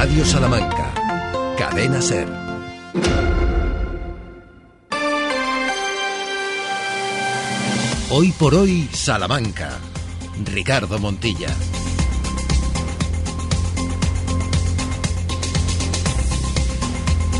[0.00, 0.94] Radio Salamanca.
[1.58, 2.28] Cadena Ser.
[8.10, 9.70] Hoy por hoy, Salamanca.
[10.54, 11.48] Ricardo Montilla.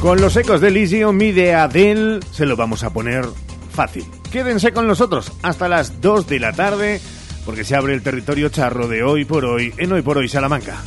[0.00, 3.24] Con los ecos de Elisio, mi de Adel, se lo vamos a poner
[3.70, 4.04] fácil.
[4.32, 7.00] Quédense con nosotros hasta las 2 de la tarde,
[7.46, 10.82] porque se abre el territorio charro de hoy por hoy, en Hoy por hoy Salamanca.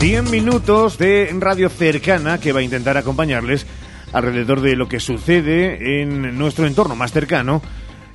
[0.00, 3.66] 100 minutos de radio cercana que va a intentar acompañarles
[4.14, 7.60] alrededor de lo que sucede en nuestro entorno más cercano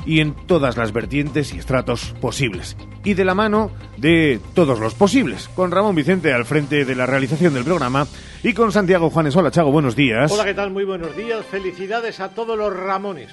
[0.03, 2.75] y en todas las vertientes y estratos posibles.
[3.03, 7.05] Y de la mano de todos los posibles, con Ramón Vicente al frente de la
[7.05, 8.07] realización del programa
[8.41, 9.35] y con Santiago Juanes.
[9.35, 10.31] Hola, Chago, buenos días.
[10.31, 10.71] Hola, ¿qué tal?
[10.71, 11.45] Muy buenos días.
[11.45, 13.29] Felicidades a todos los Ramones.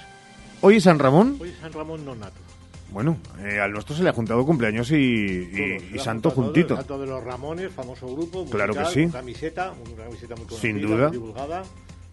[0.61, 1.39] ¿Hoy es San Ramón?
[1.41, 2.52] Hoy es San Ramón Nonato.
[2.93, 5.49] Bueno, eh, al nuestro se le ha juntado cumpleaños y,
[5.99, 6.69] santo juntito.
[6.69, 8.45] Todos, a todos los Ramones, famoso grupo.
[8.51, 9.03] Claro que sí.
[9.05, 11.09] con Camiseta, una camiseta muy conocida, Sin duda.
[11.09, 11.63] muy divulgada.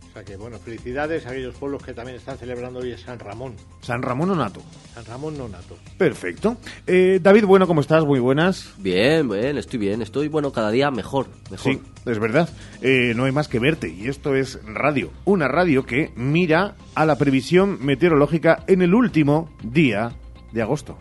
[0.10, 3.54] O sea que, bueno, felicidades a aquellos pueblos que también están celebrando hoy San Ramón.
[3.82, 4.62] San Ramón Onato.
[4.96, 5.78] San Ramón Nonato.
[6.00, 6.58] Perfecto.
[6.88, 8.06] Eh, David, bueno, ¿cómo estás?
[8.06, 8.74] Muy buenas.
[8.78, 11.74] Bien, bien, estoy bien, estoy bueno cada día mejor, mejor.
[11.74, 12.50] Sí, es verdad.
[12.82, 13.90] Eh, no hay más que verte.
[13.90, 15.12] Y esto es radio.
[15.26, 20.16] Una radio que mira a la previsión meteorológica en el último día
[20.52, 20.98] de agosto.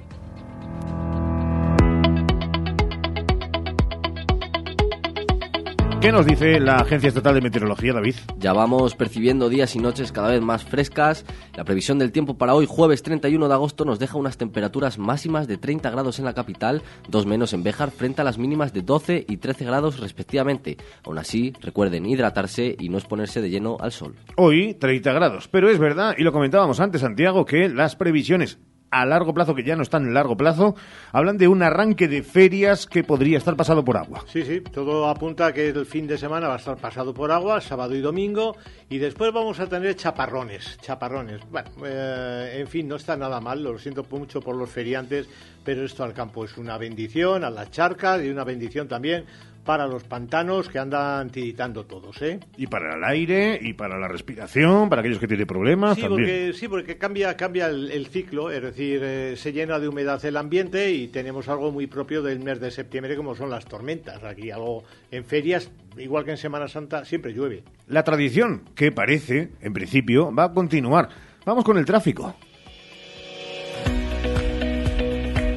[6.01, 8.15] ¿Qué nos dice la Agencia Estatal de Meteorología, David?
[8.39, 11.25] Ya vamos percibiendo días y noches cada vez más frescas.
[11.57, 15.49] La previsión del tiempo para hoy, jueves 31 de agosto, nos deja unas temperaturas máximas
[15.49, 18.83] de 30 grados en la capital, dos menos en Béjar, frente a las mínimas de
[18.83, 20.77] 12 y 13 grados respectivamente.
[21.05, 24.15] Aún así, recuerden hidratarse y no exponerse de lleno al sol.
[24.37, 28.61] Hoy 30 grados, pero es verdad, y lo comentábamos antes, Santiago, que las previsiones
[28.91, 30.75] a largo plazo, que ya no están en largo plazo,
[31.13, 34.25] hablan de un arranque de ferias que podría estar pasado por agua.
[34.27, 37.31] Sí, sí, todo apunta a que el fin de semana va a estar pasado por
[37.31, 38.57] agua, sábado y domingo,
[38.89, 41.41] y después vamos a tener chaparrones, chaparrones.
[41.51, 45.29] Bueno, eh, en fin, no está nada mal, lo siento mucho por los feriantes,
[45.65, 49.25] pero esto al campo es una bendición, a las charcas y una bendición también
[49.69, 52.41] para los pantanos que andan tiritando todos, ¿eh?
[52.57, 56.27] Y para el aire, y para la respiración, para aquellos que tienen problemas Sí, también.
[56.27, 60.25] porque, sí, porque cambia, cambia el, el ciclo, es decir, eh, se llena de humedad
[60.25, 64.25] el ambiente y tenemos algo muy propio del mes de septiembre como son las tormentas.
[64.25, 67.63] Aquí algo en ferias, igual que en Semana Santa, siempre llueve.
[67.89, 71.11] La tradición, que parece, en principio, va a continuar.
[71.45, 72.35] Vamos con el tráfico.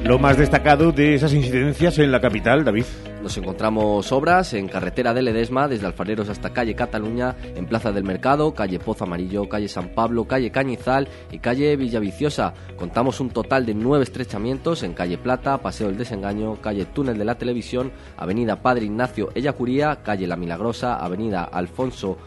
[0.04, 2.84] Lo más destacado de esas incidencias en la capital, David.
[3.22, 8.02] Nos encontramos obras en carretera de Ledesma, desde Alfareros hasta calle Cataluña, en Plaza del
[8.02, 12.52] Mercado, calle Pozo Amarillo, calle San Pablo, calle Cañizal y calle Villaviciosa.
[12.76, 17.24] Contamos un total de nueve estrechamientos en calle Plata, Paseo del Desengaño, calle Túnel de
[17.24, 22.18] la Televisión, avenida Padre Ignacio Ellacuría, calle La Milagrosa, avenida Alfonso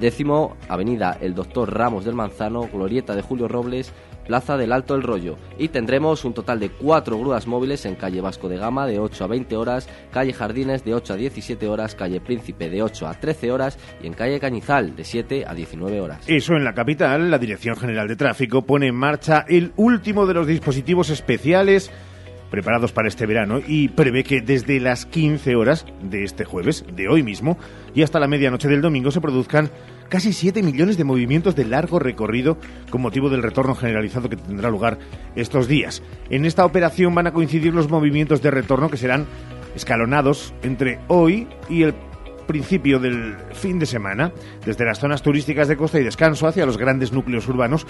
[0.00, 3.92] Décimo, Avenida El Doctor Ramos del Manzano, Glorieta de Julio Robles,
[4.26, 5.36] Plaza del Alto El Rollo.
[5.58, 9.24] Y tendremos un total de cuatro grúas móviles en calle Vasco de Gama de 8
[9.24, 13.14] a 20 horas, calle Jardines de 8 a 17 horas, calle Príncipe de 8 a
[13.14, 16.20] 13 horas y en calle Cañizal de 7 a 19 horas.
[16.26, 20.34] Eso en la capital, la Dirección General de Tráfico pone en marcha el último de
[20.34, 21.90] los dispositivos especiales
[22.54, 27.08] preparados para este verano y prevé que desde las 15 horas de este jueves, de
[27.08, 27.58] hoy mismo,
[27.96, 29.72] y hasta la medianoche del domingo se produzcan
[30.08, 32.56] casi 7 millones de movimientos de largo recorrido
[32.90, 35.00] con motivo del retorno generalizado que tendrá lugar
[35.34, 36.00] estos días.
[36.30, 39.26] En esta operación van a coincidir los movimientos de retorno que serán
[39.74, 41.94] escalonados entre hoy y el
[42.44, 44.32] principio del fin de semana,
[44.64, 47.86] desde las zonas turísticas de costa y descanso hacia los grandes núcleos urbanos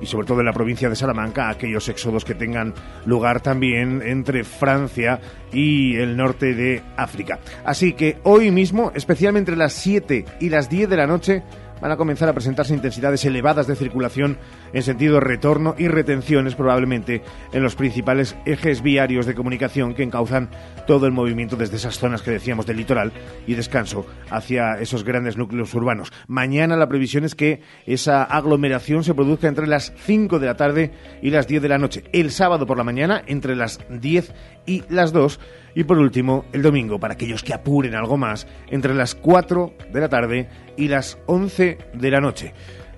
[0.00, 2.74] y sobre todo en la provincia de Salamanca, aquellos éxodos que tengan
[3.04, 5.20] lugar también entre Francia
[5.52, 7.38] y el norte de África.
[7.64, 11.42] Así que hoy mismo, especialmente entre las 7 y las 10 de la noche,
[11.80, 14.38] van a comenzar a presentarse intensidades elevadas de circulación
[14.72, 17.22] en sentido retorno y retenciones probablemente
[17.52, 20.50] en los principales ejes viarios de comunicación que encauzan
[20.86, 23.12] todo el movimiento desde esas zonas que decíamos del litoral
[23.46, 26.12] y descanso hacia esos grandes núcleos urbanos.
[26.26, 30.92] Mañana la previsión es que esa aglomeración se produzca entre las 5 de la tarde
[31.22, 32.04] y las 10 de la noche.
[32.12, 34.32] El sábado por la mañana entre las 10
[34.68, 35.40] y las 2
[35.74, 40.00] y por último, el domingo, para aquellos que apuren algo más, entre las 4 de
[40.00, 42.52] la tarde y las 11 de la noche.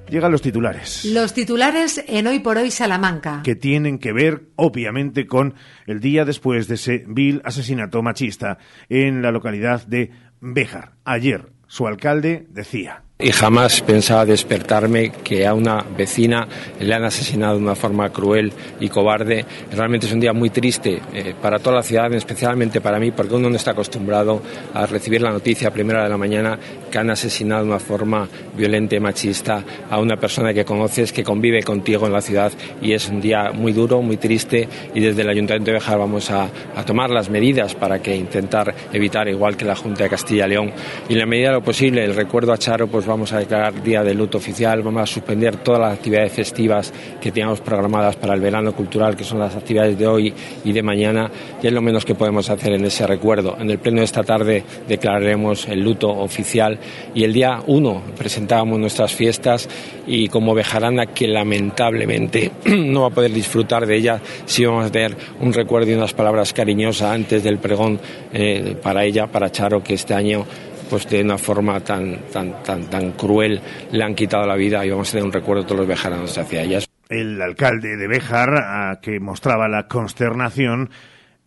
[0.08, 1.04] Llegan los titulares.
[1.04, 3.42] Los titulares en Hoy por Hoy Salamanca.
[3.44, 5.54] Que tienen que ver, obviamente, con
[5.86, 8.58] el día después de ese vil asesinato machista
[8.88, 10.92] en la localidad de Béjar.
[11.04, 13.04] Ayer, su alcalde decía.
[13.22, 16.48] Y jamás pensaba despertarme que a una vecina
[16.80, 18.50] le han asesinado de una forma cruel
[18.80, 19.44] y cobarde.
[19.72, 23.34] Realmente es un día muy triste eh, para toda la ciudad, especialmente para mí, porque
[23.34, 24.40] uno no está acostumbrado
[24.72, 26.58] a recibir la noticia a primera de la mañana
[26.90, 31.24] que han asesinado de una forma violenta y machista a una persona que conoces, que
[31.24, 32.52] convive contigo en la ciudad.
[32.82, 34.68] Y es un día muy duro, muy triste.
[34.94, 36.48] Y desde el Ayuntamiento de Bejar vamos a,
[36.86, 40.72] tomar las medidas para que intentar evitar, igual que la Junta de Castilla y León,
[41.08, 43.82] y en la medida de lo posible, el recuerdo a Charo, pues vamos a declarar
[43.82, 48.34] día de luto oficial, vamos a suspender todas las actividades festivas que teníamos programadas para
[48.34, 50.34] el verano cultural, que son las actividades de hoy
[50.64, 51.30] y de mañana,
[51.62, 53.56] y es lo menos que podemos hacer en ese recuerdo.
[53.60, 56.78] En el pleno de esta tarde declararemos el luto oficial
[57.14, 59.68] y el día 1 presentábamos nuestras fiestas
[60.06, 64.92] y como Bejarana, que lamentablemente no va a poder disfrutar de ella, sí vamos a
[64.92, 68.00] tener un recuerdo y unas palabras cariñosas antes del pregón
[68.32, 70.44] eh, para ella, para Charo, que este año
[70.90, 73.60] pues de una forma tan, tan, tan, tan cruel
[73.92, 76.62] le han quitado la vida y vamos a tener un recuerdo todos los bejaranos hacia
[76.62, 76.88] ellas.
[77.08, 80.90] El alcalde de Bejar, que mostraba la consternación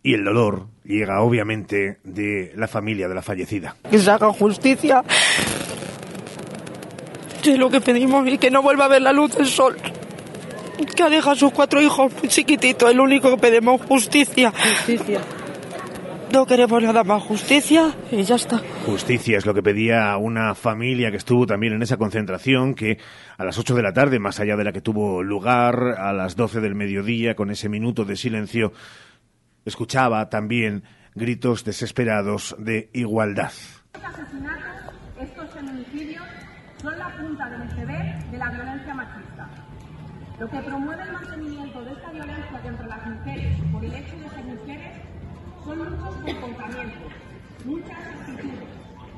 [0.04, 3.74] y el dolor, llega obviamente de la familia de la fallecida.
[3.90, 5.02] Que se haga justicia.
[7.42, 9.76] Es lo que pedimos y que no vuelva a ver la luz del sol.
[10.94, 12.90] Que aleja a sus cuatro hijos chiquititos.
[12.90, 14.52] Es lo único que pedimos, justicia.
[14.52, 15.20] Justicia.
[16.34, 18.60] No queremos nada más justicia y ya está.
[18.84, 22.98] Justicia es lo que pedía una familia que estuvo también en esa concentración que
[23.38, 26.36] a las 8 de la tarde, más allá de la que tuvo lugar, a las
[26.36, 28.72] 12 del mediodía, con ese minuto de silencio,
[29.64, 30.84] escuchaba también
[31.14, 33.52] gritos desesperados de igualdad.
[33.94, 36.24] Estos asesinatos, estos feminicidios,
[36.82, 39.48] son la punta del iceberg de la violencia machista.
[40.38, 44.28] Lo que promueve el mantenimiento de esta violencia contra las mujeres por el hecho de
[44.30, 44.96] ser mujeres
[45.64, 47.12] son muchos comportamientos,
[47.64, 48.68] muchas actitudes,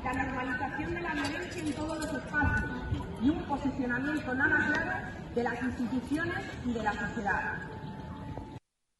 [0.03, 2.71] la normalización de la violencia en todos los espacios
[3.21, 4.91] y un posicionamiento nada claro
[5.35, 7.76] de las instituciones y de la sociedad.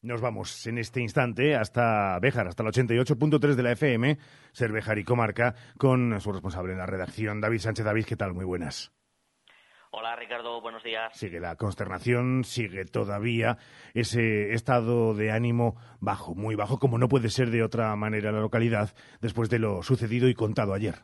[0.08, 4.18] Nos vamos en este instante hasta Béjar, hasta el 88.3 de la FM,
[4.54, 7.84] Ser Béjar y Comarca, con su responsable en la redacción, David Sánchez.
[7.84, 8.34] David, ¿qué tal?
[8.34, 8.94] Muy buenas.
[9.92, 11.12] Hola Ricardo, buenos días.
[11.14, 13.58] Sigue la consternación, sigue todavía
[13.94, 18.40] ese estado de ánimo bajo, muy bajo, como no puede ser de otra manera la
[18.40, 21.04] localidad, después de lo sucedido y contado ayer.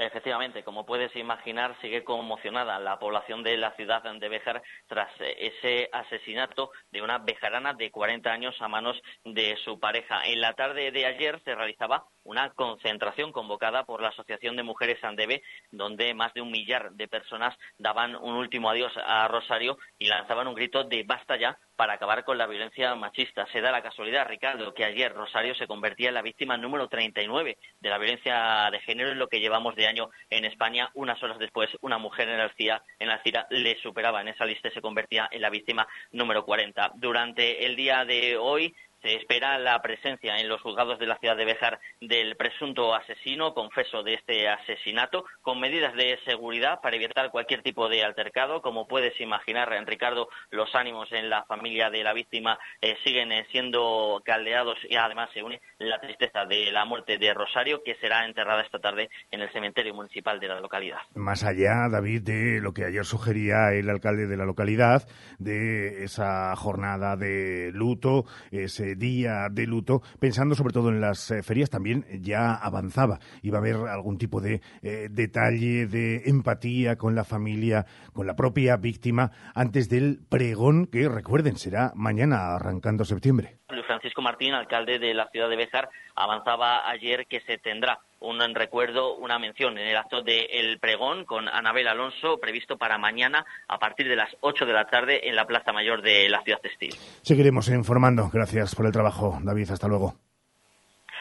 [0.00, 5.90] Efectivamente, como puedes imaginar, sigue conmocionada la población de la ciudad de Béjar tras ese
[5.92, 10.22] asesinato de una bejarana de 40 años a manos de su pareja.
[10.24, 15.02] En la tarde de ayer se realizaba una concentración convocada por la Asociación de Mujeres
[15.04, 20.06] Andebe, donde más de un millar de personas daban un último adiós a Rosario y
[20.06, 23.46] lanzaban un grito de basta ya para acabar con la violencia machista.
[23.52, 27.56] Se da la casualidad, Ricardo, que ayer Rosario se convertía en la víctima número 39
[27.80, 29.89] de la violencia de género en lo que llevamos de año
[30.30, 30.90] en España.
[30.94, 34.72] Unas horas después, una mujer en Alcira, en Alcira le superaba en esa lista y
[34.72, 36.92] se convertía en la víctima número 40.
[36.96, 41.36] Durante el día de hoy se espera la presencia en los juzgados de la ciudad
[41.36, 47.30] de Bejar del presunto asesino, confeso de este asesinato, con medidas de seguridad para evitar
[47.30, 48.62] cualquier tipo de altercado.
[48.62, 53.46] Como puedes imaginar, Ricardo, los ánimos en la familia de la víctima eh, siguen eh,
[53.50, 58.26] siendo caldeados y además se une la tristeza de la muerte de Rosario, que será
[58.26, 60.98] enterrada esta tarde en el cementerio municipal de la localidad.
[61.14, 65.08] Más allá, David, de lo que ayer sugería el alcalde de la localidad,
[65.38, 71.42] de esa jornada de luto, ese día de luto, pensando sobre todo en las eh,
[71.42, 73.20] ferias, también ya avanzaba.
[73.42, 78.36] Iba a haber algún tipo de eh, detalle, de empatía con la familia, con la
[78.36, 83.59] propia víctima, antes del pregón que, recuerden, será mañana arrancando septiembre.
[83.90, 89.16] Francisco Martín, alcalde de la ciudad de Béjar, avanzaba ayer que se tendrá un recuerdo,
[89.16, 94.08] una mención en el acto del pregón con Anabel Alonso, previsto para mañana a partir
[94.08, 96.94] de las 8 de la tarde en la Plaza Mayor de la ciudad textil.
[97.22, 98.30] Seguiremos informando.
[98.32, 99.72] Gracias por el trabajo, David.
[99.72, 100.14] Hasta luego.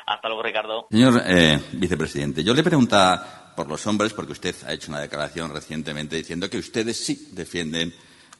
[0.06, 0.88] Hasta luego, Ricardo.
[0.92, 5.52] Señor eh, vicepresidente, yo le pregunta por los hombres, porque usted ha hecho una declaración
[5.52, 7.92] recientemente diciendo que ustedes sí defienden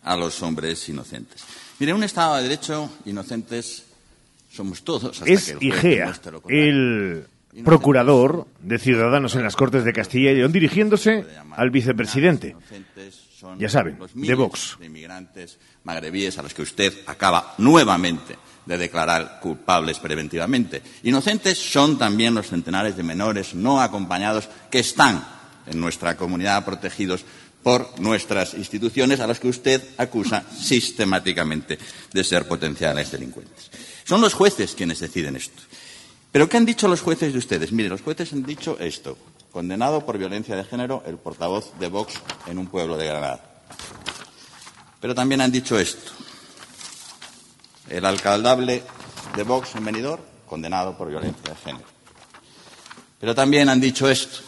[0.04, 1.44] a los hombres inocentes.
[1.80, 3.89] Mire, un Estado de Derecho, inocentes
[4.50, 5.22] somos todos.
[5.22, 6.14] Hasta es que el Igea,
[6.50, 7.26] el
[7.64, 12.56] procurador de Ciudadanos en las Cortes de Castilla y León, dirigiéndose al vicepresidente.
[13.58, 14.76] Ya saben, Los de Vox.
[14.80, 20.82] de inmigrantes magrebíes a los que usted acaba nuevamente de declarar culpables preventivamente.
[21.04, 25.26] Inocentes son también los centenares de menores no acompañados que están
[25.66, 27.24] en nuestra comunidad protegidos
[27.64, 31.78] por nuestras instituciones a las que usted acusa sistemáticamente
[32.14, 33.72] de ser potenciales delincuentes.
[34.10, 35.62] Son los jueces quienes deciden esto.
[36.32, 37.72] ¿Pero qué han dicho los jueces de ustedes?
[37.72, 39.16] Mire, los jueces han dicho esto.
[39.52, 42.16] condenado por violencia de género el portavoz de Vox
[42.48, 43.62] en un pueblo de Granada.
[45.00, 46.12] Pero también han dicho esto.
[47.88, 48.82] El alcaldable
[49.36, 51.86] de Vox en Benidorm, condenado por violencia de género.
[53.20, 54.40] Pero también han dicho esto.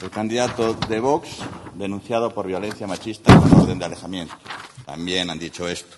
[0.00, 1.30] El candidato de Vox,
[1.74, 4.36] denunciado por violencia machista con orden de alejamiento.
[4.84, 5.96] También han dicho esto.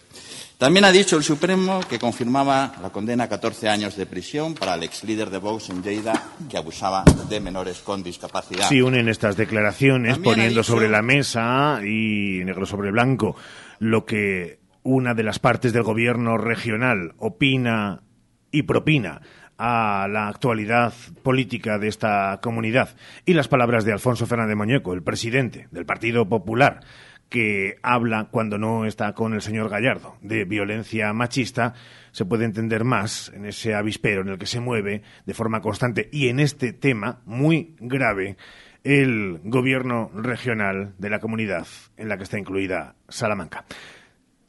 [0.59, 4.75] También ha dicho el Supremo que confirmaba la condena a 14 años de prisión para
[4.75, 8.69] el ex líder de Vox en Lleida que abusaba de menores con discapacidad.
[8.69, 13.37] Sí, unen estas declaraciones poniendo sobre la mesa y negro sobre blanco
[13.79, 18.03] lo que una de las partes del gobierno regional opina
[18.51, 19.21] y propina
[19.59, 25.05] a la actualidad política de esta comunidad y las palabras de Alfonso Fernández Muñeco, el
[25.05, 26.81] presidente del Partido Popular,
[27.29, 30.17] que habla cuando no está con el señor Gallardo.
[30.23, 31.75] De violencia machista
[32.13, 36.09] se puede entender más en ese avispero en el que se mueve de forma constante.
[36.13, 38.37] Y en este tema muy grave
[38.85, 41.67] el gobierno regional de la comunidad
[41.97, 43.65] en la que está incluida Salamanca.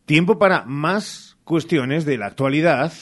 [0.06, 2.94] Tiempo para más cuestiones de la actualidad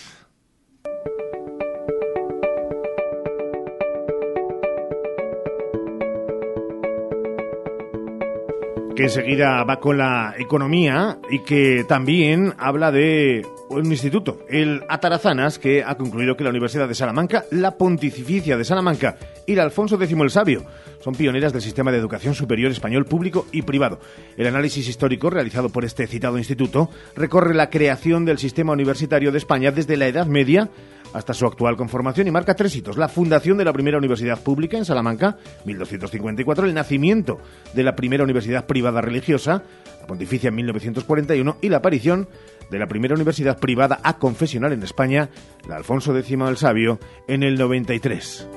[8.98, 15.60] que enseguida va con la economía y que también habla de un instituto, el Atarazanas,
[15.60, 20.02] que ha concluido que la Universidad de Salamanca, la Pontificia de Salamanca y la Alfonso
[20.02, 20.66] X el Sabio
[21.00, 24.00] son pioneras del sistema de educación superior español público y privado.
[24.36, 29.38] El análisis histórico realizado por este citado instituto recorre la creación del sistema universitario de
[29.38, 30.72] España desde la Edad Media
[31.14, 32.98] hasta su actual conformación y marca tres hitos.
[32.98, 37.40] La fundación de la primera universidad pública en Salamanca, 1254, el nacimiento
[37.74, 39.64] de la primera universidad privada religiosa,
[40.02, 42.28] la Pontificia en 1941, y la aparición
[42.70, 45.30] de la primera universidad privada a confesional en España,
[45.68, 48.48] la Alfonso X el Sabio, en el 93.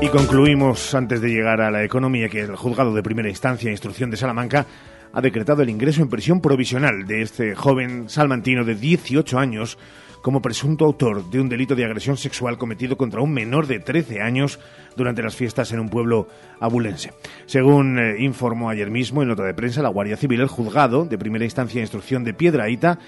[0.00, 3.72] Y concluimos, antes de llegar a la economía, que el juzgado de primera instancia e
[3.72, 4.64] instrucción de Salamanca
[5.12, 9.78] ha decretado el ingreso en prisión provisional de este joven salmantino de 18 años
[10.22, 14.20] como presunto autor de un delito de agresión sexual cometido contra un menor de 13
[14.20, 14.58] años
[14.96, 16.28] durante las fiestas en un pueblo
[16.60, 17.12] abulense.
[17.46, 21.18] Según eh, informó ayer mismo en nota de prensa la Guardia Civil, el juzgado de
[21.18, 22.98] primera instancia de instrucción de Piedraíta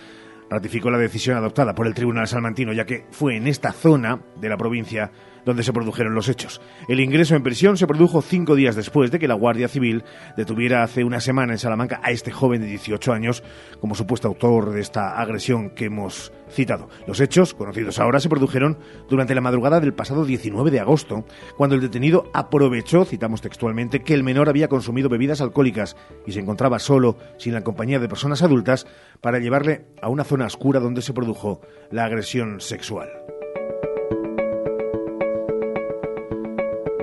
[0.49, 4.49] ratificó la decisión adoptada por el Tribunal Salmantino, ya que fue en esta zona de
[4.49, 5.11] la provincia
[5.45, 6.61] donde se produjeron los hechos.
[6.89, 10.05] El ingreso en prisión se produjo cinco días después de que la Guardia Civil
[10.37, 13.43] detuviera hace una semana en Salamanca a este joven de 18 años
[13.81, 16.89] como supuesto autor de esta agresión que hemos citado.
[17.07, 18.79] Los hechos, conocidos ahora, se produjeron
[19.09, 21.25] durante la madrugada del pasado 19 de agosto,
[21.57, 26.41] cuando el detenido aprovechó, citamos textualmente, que el menor había consumido bebidas alcohólicas y se
[26.41, 28.87] encontraba solo, sin la compañía de personas adultas,
[29.21, 33.30] para llevarle a una zona oscura donde se produjo la agresión sexual.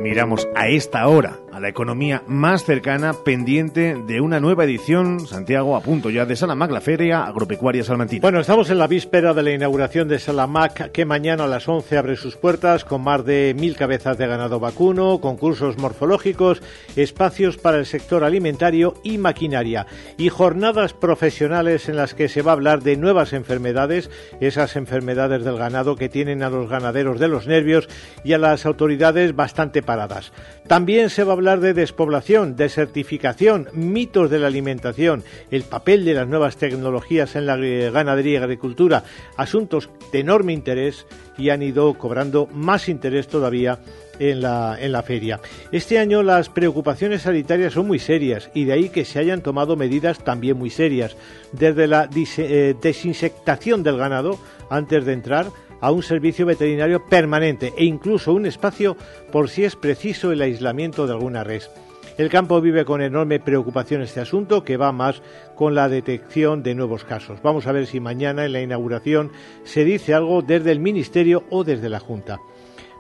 [0.08, 5.76] Miramos a esta hora a la economía más cercana, pendiente de una nueva edición, Santiago,
[5.76, 8.22] a punto ya de Salamac, la Feria Agropecuaria Salmantina.
[8.22, 11.98] Bueno, estamos en la víspera de la inauguración de Salamac, que mañana a las 11
[11.98, 16.62] abre sus puertas con más de mil cabezas de ganado vacuno, concursos morfológicos,
[16.96, 22.52] espacios para el sector alimentario y maquinaria, y jornadas profesionales en las que se va
[22.52, 24.12] a hablar de nuevas enfermedades,
[24.42, 27.90] esas enfermedades del ganado que tienen a los ganaderos de los nervios
[28.24, 30.32] y a las autoridades bastante paradas.
[30.68, 36.14] También se va a hablar de despoblación, desertificación, mitos de la alimentación, el papel de
[36.14, 39.06] las nuevas tecnologías en la ganadería y agricultura,
[39.38, 41.06] asuntos de enorme interés
[41.38, 43.80] y han ido cobrando más interés todavía
[44.20, 45.40] en la, en la feria.
[45.72, 49.78] Este año las preocupaciones sanitarias son muy serias y de ahí que se hayan tomado
[49.78, 51.16] medidas también muy serias,
[51.54, 54.38] desde la eh, desinsectación del ganado
[54.70, 55.48] antes de entrar
[55.82, 58.98] a un servicio veterinario permanente e incluso un espacio
[59.32, 61.70] por si es preciso el aislamiento de alguna res.
[62.18, 65.22] El campo vive con enorme preocupación este asunto que va más
[65.56, 67.40] con la detección de nuevos casos.
[67.44, 69.32] Vamos a ver si mañana en la inauguración
[69.64, 72.40] se dice algo desde el Ministerio o desde la Junta.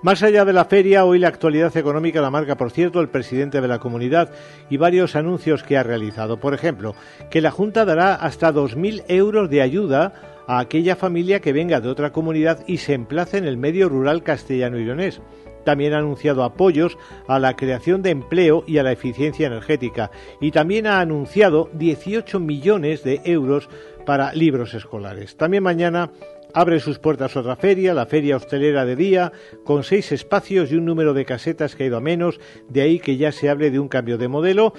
[0.03, 3.60] Más allá de la feria, hoy la actualidad económica la marca, por cierto, el presidente
[3.60, 4.29] de la comunidad
[4.69, 6.38] y varios anuncios que ha realizado.
[6.39, 6.93] Por ejemplo,
[7.31, 11.89] que la Junta dará hasta 2.000 euros de ayuda a aquella familia que venga de
[11.89, 15.22] otra comunidad y se emplace en el medio rural castellano y leonés.
[15.66, 20.12] También ha anunciado apoyos a la creación de empleo y a la eficiencia energética.
[20.39, 23.70] Y también ha anunciado 18 millones de euros
[24.06, 25.36] para libros escolares.
[25.36, 26.12] También mañana
[26.54, 29.34] abre sus puertas otra feria, la Feria Hostelera de Día,
[29.66, 32.39] con seis espacios y un número de casetas que ha ido a menos,
[32.70, 34.74] de ahí que ya se hable de un cambio de modelo.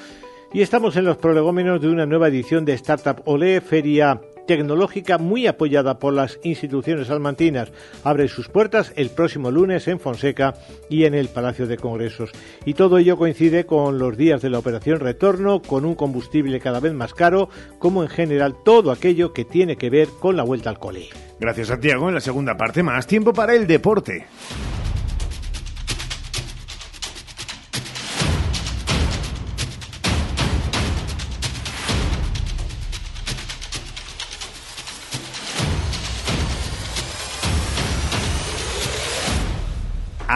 [0.54, 5.46] Y estamos en los prolegómenos de una nueva edición de Startup Olé, feria tecnológica muy
[5.46, 7.70] apoyada por las instituciones salmantinas.
[8.02, 10.54] Abre sus puertas el próximo lunes en Fonseca
[10.88, 12.32] y en el Palacio de Congresos.
[12.64, 16.80] Y todo ello coincide con los días de la operación retorno, con un combustible cada
[16.80, 20.70] vez más caro, como en general todo aquello que tiene que ver con la vuelta
[20.70, 21.10] al cole.
[21.38, 22.08] Gracias, Santiago.
[22.08, 24.26] En la segunda parte, más tiempo para el deporte.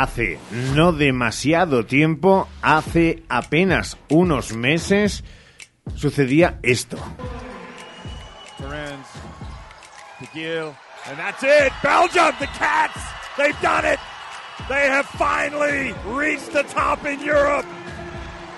[0.03, 0.39] Hace
[0.75, 5.23] no demasiado tiempo, hace apenas unos meses,
[5.95, 6.99] sucedía esto.
[11.05, 11.73] And that's it.
[11.83, 13.01] Belgium, the Cats,
[13.37, 13.99] they've done it.
[14.69, 17.67] They have finally reached the top in Europe.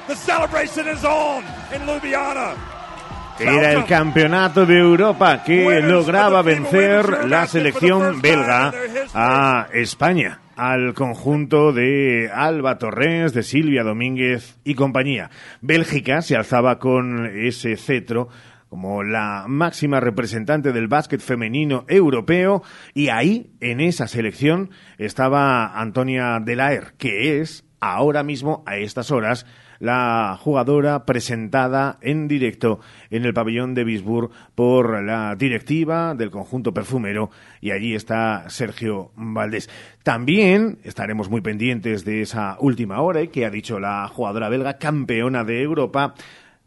[0.06, 2.54] The celebration is on in Ljubljana.
[3.38, 8.72] Era el campeonato de Europa que lograba vencer la selección belga
[9.12, 15.30] a España al conjunto de Alba Torres, de Silvia Domínguez y compañía.
[15.61, 18.28] Bélgica se alzaba con ese cetro
[18.68, 26.40] como la máxima representante del básquet femenino europeo y ahí, en esa selección, estaba Antonia
[26.44, 29.46] Delaer, que es ahora mismo, a estas horas,
[29.84, 36.72] la jugadora presentada en directo en el pabellón de Bisburg por la directiva del conjunto
[36.72, 39.68] perfumero y allí está Sergio Valdés.
[40.02, 45.44] También estaremos muy pendientes de esa última hora que ha dicho la jugadora belga campeona
[45.44, 46.14] de Europa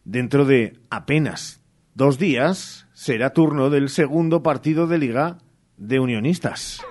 [0.06, 1.62] dentro de apenas
[1.96, 5.40] dos días será turno del segundo partido de liga
[5.78, 6.82] de unionistas.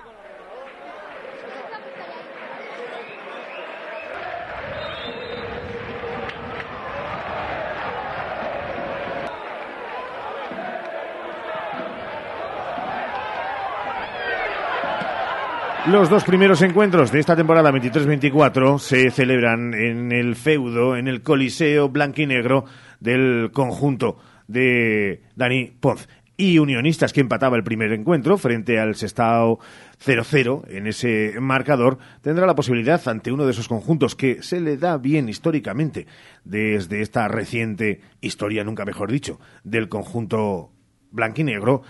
[15.91, 21.21] Los dos primeros encuentros de esta temporada 23-24 se celebran en el feudo, en el
[21.21, 22.65] Coliseo Blanquinegro
[22.99, 24.17] del conjunto
[24.47, 26.09] de Dani Ponz.
[26.35, 29.59] Y Unionistas, que empataba el primer encuentro frente al Sestao
[30.05, 34.75] 0-0 en ese marcador, tendrá la posibilidad ante uno de esos conjuntos que se le
[34.75, 36.05] da bien históricamente
[36.43, 40.69] desde esta reciente historia, nunca mejor dicho, del conjunto
[41.11, 41.81] blanquinegro,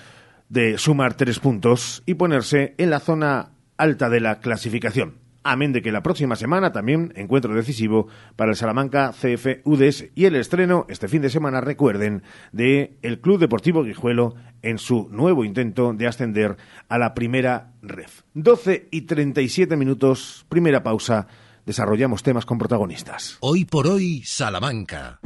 [0.50, 5.20] de sumar tres puntos y ponerse en la zona alta de la clasificación.
[5.44, 10.26] Amén de que la próxima semana también encuentro decisivo para el Salamanca CF UDS y
[10.26, 15.46] el estreno este fin de semana, recuerden, de el Club Deportivo Guijuelo en su nuevo
[15.46, 16.58] intento de ascender
[16.90, 18.10] a la primera red.
[18.34, 21.28] 12 y 37 minutos, primera pausa,
[21.66, 23.38] desarrollamos temas con protagonistas.
[23.40, 25.22] Hoy por hoy, Salamanca.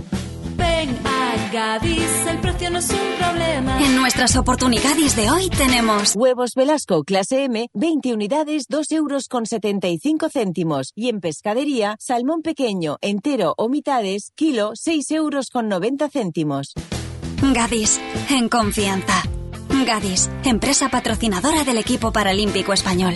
[1.52, 3.84] Gadis, el precio no es un problema.
[3.84, 9.46] En nuestras oportunidades de hoy tenemos huevos Velasco clase M, 20 unidades, 2 euros con
[9.46, 10.94] 75 céntimos.
[10.96, 16.74] Y en pescadería, salmón pequeño, entero o mitades, kilo, 6 euros con 90 céntimos.
[17.54, 19.22] Gadis, en confianza.
[19.86, 23.16] Gadis, empresa patrocinadora del equipo paralímpico español.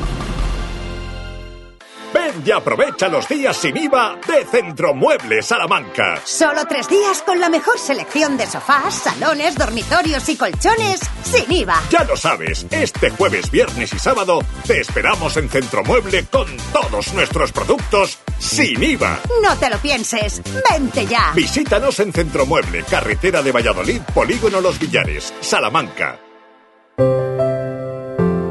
[2.31, 6.19] Ven y aprovecha los días sin IVA de Centromuebles Salamanca.
[6.23, 11.81] Solo tres días con la mejor selección de sofás, salones, dormitorios y colchones sin IVA.
[11.89, 17.51] Ya lo sabes, este jueves, viernes y sábado te esperamos en Centromueble con todos nuestros
[17.51, 19.19] productos sin IVA.
[19.41, 21.31] No te lo pienses, vente ya.
[21.35, 26.30] Visítanos en Centromueble, carretera de Valladolid, Polígono Los Villares, Salamanca.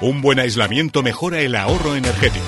[0.00, 2.46] Un buen aislamiento mejora el ahorro energético.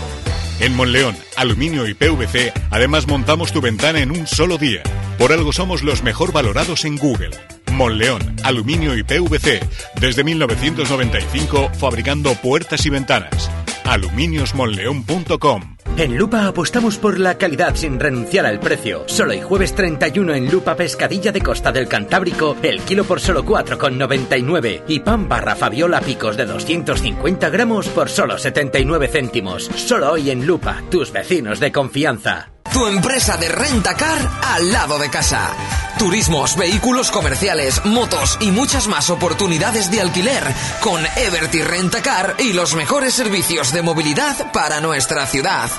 [0.59, 4.83] En Monleón, Aluminio y PVC, además montamos tu ventana en un solo día.
[5.19, 7.31] Por algo somos los mejor valorados en Google.
[7.71, 9.61] Monleón, Aluminio y PVC,
[10.01, 13.51] desde 1995 fabricando puertas y ventanas.
[13.85, 19.05] aluminiosmonleón.com En Lupa apostamos por la calidad sin renunciar al precio.
[19.07, 23.45] Solo y jueves 31 en Lupa Pescadilla de Costa del Cantábrico, el kilo por solo
[23.45, 24.85] 4,99.
[24.89, 29.65] Y pan barra Fabiola picos de 250 gramos por solo 79 céntimos.
[29.65, 32.52] Solo hoy en Lupa, tus vecinos de confianza.
[32.71, 35.51] Tu empresa de rentacar al lado de casa.
[35.99, 40.43] Turismos, vehículos comerciales, motos y muchas más oportunidades de alquiler
[40.81, 45.71] con Everty Rentacar y los mejores servicios de movilidad para nuestra ciudad.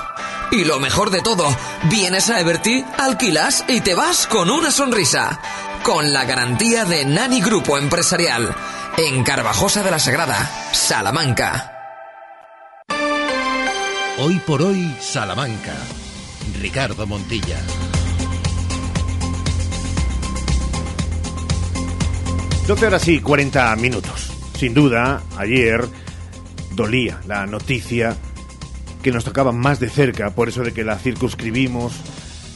[0.52, 1.44] Y lo mejor de todo,
[1.84, 5.40] vienes a Everty, alquilas y te vas con una sonrisa.
[5.82, 8.54] Con la garantía de Nani Grupo Empresarial.
[8.96, 11.72] En Carvajosa de la Sagrada, Salamanca.
[14.18, 15.74] Hoy por hoy, Salamanca.
[16.60, 17.58] Ricardo Montilla.
[22.66, 24.32] Doce horas y 40 minutos.
[24.56, 25.84] Sin duda, ayer
[26.74, 28.16] dolía la noticia
[29.02, 31.92] que nos tocaba más de cerca, por eso de que la circunscribimos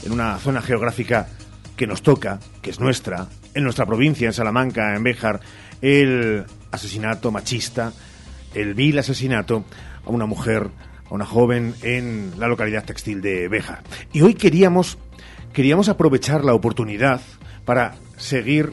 [0.04, 1.28] en una zona geográfica
[1.76, 5.40] que nos toca, que es nuestra, en nuestra provincia, en Salamanca, en Béjar,
[5.82, 7.92] el asesinato machista,
[8.54, 9.64] el vil asesinato
[10.06, 10.70] a una mujer,
[11.08, 13.82] a una joven en la localidad textil de Béjar.
[14.12, 14.98] Y hoy queríamos,
[15.52, 17.20] queríamos aprovechar la oportunidad
[17.64, 18.72] para seguir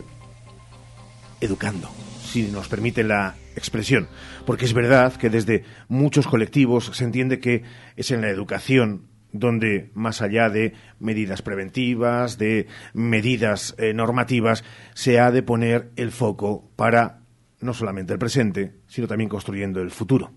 [1.42, 1.90] educando,
[2.24, 4.08] si nos permite la expresión.
[4.46, 7.64] Porque es verdad que desde muchos colectivos se entiende que
[7.96, 15.20] es en la educación donde, más allá de medidas preventivas, de medidas eh, normativas, se
[15.20, 17.20] ha de poner el foco para
[17.60, 20.32] no solamente el presente, sino también construyendo el futuro.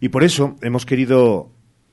[0.00, 1.50] Y por eso hemos querido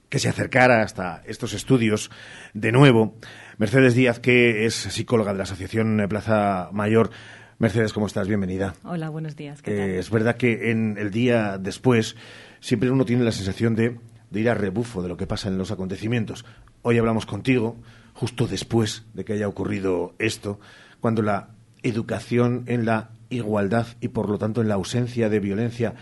[0.09, 2.11] que se acercara hasta estos estudios
[2.53, 3.15] de nuevo
[3.57, 7.09] Mercedes Díaz, que es psicóloga de la Asociación Plaza Mayor.
[7.57, 8.27] Mercedes, ¿cómo estás?
[8.27, 8.75] Bienvenida.
[8.83, 9.61] Hola, buenos días.
[9.61, 9.89] ¿qué Eh, tal?
[9.91, 12.15] es verdad que en el día después
[12.59, 13.97] siempre uno tiene la sensación de,
[14.29, 16.45] de ir a rebufo de lo que pasa en los acontecimientos.
[16.81, 17.77] Hoy hablamos contigo
[18.13, 20.59] justo después de que haya ocurrido esto,
[20.99, 21.49] cuando la
[21.83, 25.95] educación en la igualdad y por lo tanto en la ausencia de violencia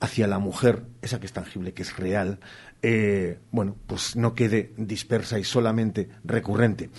[0.00, 2.38] hacia la mujer, esa que es tangible, que es real,
[2.82, 6.90] eh, bueno, pues no quede dispersa y solamente recurrente.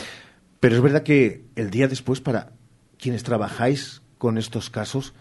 [0.60, 2.54] Pero es verdad que el día después, para
[2.98, 5.14] quienes trabajáis con estos casos,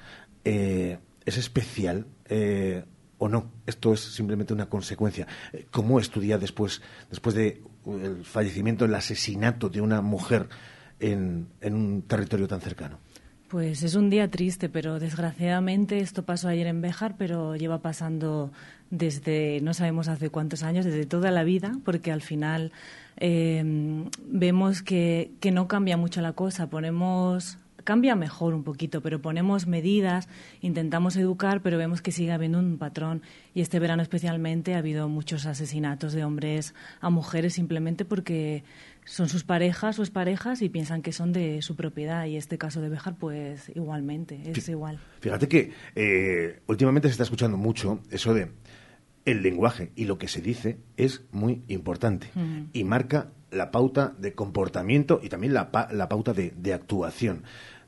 [0.44, 2.84] eh, es especial eh,
[3.18, 3.52] o no.
[3.66, 5.26] Esto es simplemente una consecuencia.
[5.70, 10.48] ¿Cómo es tu día después, después de uh, el fallecimiento, el asesinato de una mujer
[11.00, 12.98] en, en un territorio tan cercano?
[13.48, 18.50] Pues es un día triste, pero desgraciadamente esto pasó ayer en Béjar, pero lleva pasando
[18.90, 22.72] desde no sabemos hace cuántos años, desde toda la vida, porque al final
[23.18, 23.62] eh,
[24.28, 26.68] vemos que, que no cambia mucho la cosa.
[26.68, 30.28] Ponemos cambia mejor un poquito, pero ponemos medidas,
[30.60, 33.22] intentamos educar, pero vemos que sigue habiendo un patrón.
[33.54, 38.64] Y este verano especialmente ha habido muchos asesinatos de hombres a mujeres simplemente porque
[39.06, 42.26] son sus parejas o exparejas y piensan que son de su propiedad.
[42.26, 44.98] Y este caso de Béjar, pues igualmente, es Fí- igual.
[45.20, 48.50] Fíjate que eh, últimamente se está escuchando mucho eso de
[49.24, 52.64] el lenguaje y lo que se dice es muy importante Mm.
[52.72, 57.44] y marca la pauta de comportamiento y también la, pa- la pauta de, de actuación.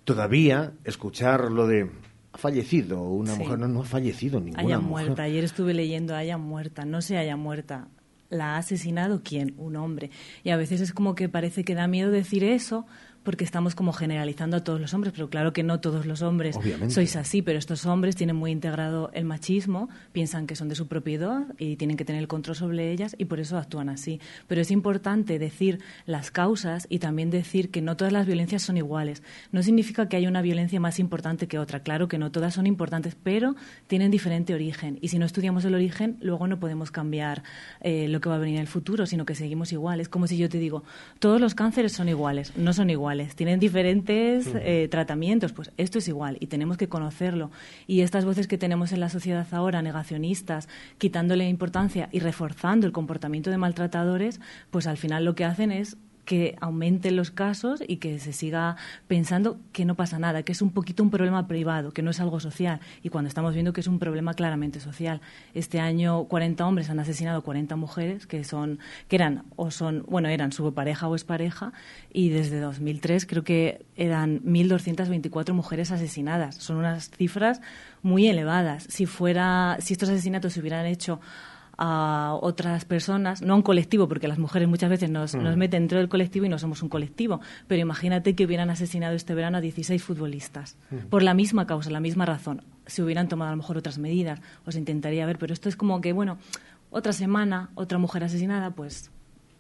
[0.09, 1.91] Todavía escuchar lo de
[2.33, 3.41] ha fallecido una Sí.
[3.41, 5.05] mujer, no, no ha fallecido ninguna haya mujer.
[5.07, 5.23] muerta.
[5.25, 7.89] Ayer estuve leyendo haya muerta, no se haya muerta.
[8.31, 9.53] ¿La ha asesinado quién?
[9.59, 10.11] Un hombre.
[10.45, 12.87] Y a veces es como que parece que da miedo decir eso
[13.29, 16.57] porque estamos como generalizando a todos los hombres, pero claro que no todos los hombres
[16.57, 16.95] Obviamente.
[16.95, 20.87] sois así, pero estos hombres tienen muy integrado el machismo, piensan que son de su
[20.87, 24.19] propiedad y tienen que tener el control sobre ellas y por eso actúan así.
[24.47, 28.79] Pero es importante decir las causas y también decir que no todas las violencias son
[28.79, 29.23] iguales.
[29.53, 32.67] No significa que haya una violencia más importante que otra, claro que no todas son
[32.67, 33.57] importantes, pero
[33.89, 37.43] tienen diferente origen y si no estudiamos el origen, luego no podemos cambiar
[37.83, 40.01] eh, lo que va a venir en el futuro, sino que seguimos igual.
[40.01, 40.83] Es como si yo te digo,
[41.19, 46.09] todos los cánceres son iguales, no son iguales, tienen diferentes eh, tratamientos, pues esto es
[46.09, 47.51] igual y tenemos que conocerlo.
[47.87, 52.93] Y estas voces que tenemos en la sociedad ahora, negacionistas, quitándole importancia y reforzando el
[52.93, 55.97] comportamiento de maltratadores, pues al final lo que hacen es
[56.29, 60.61] que aumenten los casos y que se siga pensando que no pasa nada, que es
[60.61, 62.81] un poquito un problema privado, que no es algo social.
[63.03, 65.23] Y cuando estamos viendo que es un problema claramente social.
[65.55, 70.29] Este año 40 hombres han asesinado 40 mujeres que son que eran o son, bueno,
[70.29, 71.73] eran su pareja o expareja
[72.13, 76.57] y desde 2003 creo que eran 1224 mujeres asesinadas.
[76.57, 77.63] Son unas cifras
[78.03, 78.85] muy elevadas.
[78.91, 81.21] Si fuera si estos asesinatos se hubieran hecho
[81.79, 85.43] a otras personas, no a un colectivo, porque las mujeres muchas veces nos, Mm.
[85.43, 89.15] nos meten dentro del colectivo y no somos un colectivo, pero imagínate que hubieran asesinado
[89.15, 90.97] este verano a 16 futbolistas, Mm.
[91.09, 92.63] por la misma causa, la misma razón.
[92.87, 96.01] Si hubieran tomado a lo mejor otras medidas, os intentaría ver, pero esto es como
[96.01, 96.39] que, bueno,
[96.91, 99.11] otra semana, otra mujer asesinada, pues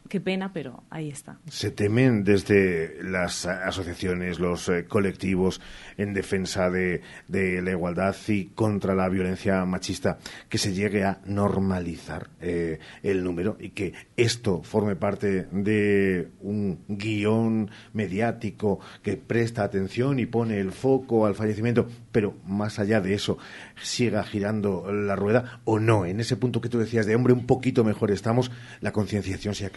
[0.08, 1.38] qué pena, pero ahí está.
[1.48, 5.60] Se temen desde las asociaciones, los eh, colectivos
[5.96, 10.18] en defensa de, la igualdad y contra la violencia machista
[10.48, 16.80] que se llegue a normalizar eh, el número y que esto forme parte de un
[16.88, 23.14] guion mediático que presta atención y pone el foco al fallecimiento, pero más allá de
[23.14, 23.38] eso
[23.80, 26.06] siga girando la rueda o no.
[26.06, 29.66] En ese punto que tú decías de hombre un poquito mejor estamos, la concienciación se
[29.66, 29.70] ha,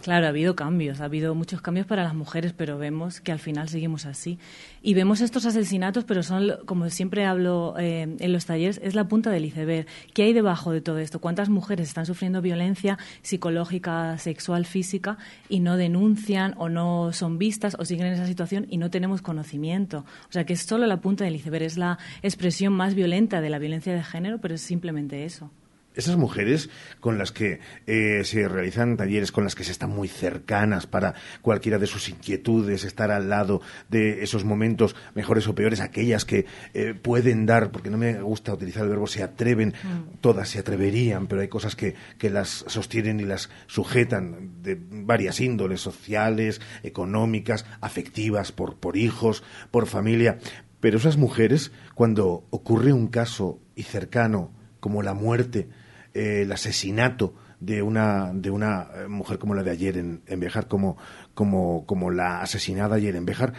[0.00, 3.38] Claro, ha habido cambios, ha habido muchos cambios para las mujeres, pero vemos que al
[3.38, 4.38] final seguimos así.
[4.82, 9.08] Y vemos estos asesinatos, pero son, como siempre hablo eh, en los talleres, es la
[9.08, 9.86] punta del iceberg.
[10.12, 11.20] ¿Qué hay debajo de todo esto?
[11.20, 17.76] ¿Cuántas mujeres están sufriendo violencia psicológica, sexual, física y no denuncian o no son vistas
[17.78, 20.04] o siguen en esa situación y no tenemos conocimiento?
[20.28, 23.50] O sea, que es solo la punta del iceberg, es la expresión más violenta de
[23.50, 25.50] la violencia de género, pero es simplemente eso
[25.94, 30.08] esas mujeres con las que eh, se realizan talleres, con las que se están muy
[30.08, 35.80] cercanas para cualquiera de sus inquietudes, estar al lado de esos momentos mejores o peores,
[35.80, 40.20] aquellas que eh, pueden dar, porque no me gusta utilizar el verbo se atreven, mm.
[40.20, 45.40] todas se atreverían, pero hay cosas que, que las sostienen y las sujetan de varias
[45.40, 50.38] índoles, sociales, económicas, afectivas, por, por hijos, por familia.
[50.80, 55.68] Pero esas mujeres, cuando ocurre un caso y cercano como la muerte,
[56.14, 60.68] el asesinato de una, de una eh, mujer como la de ayer en, en Bejar,
[60.68, 60.96] como,
[61.34, 63.52] como, como la asesinada ayer en Bejar,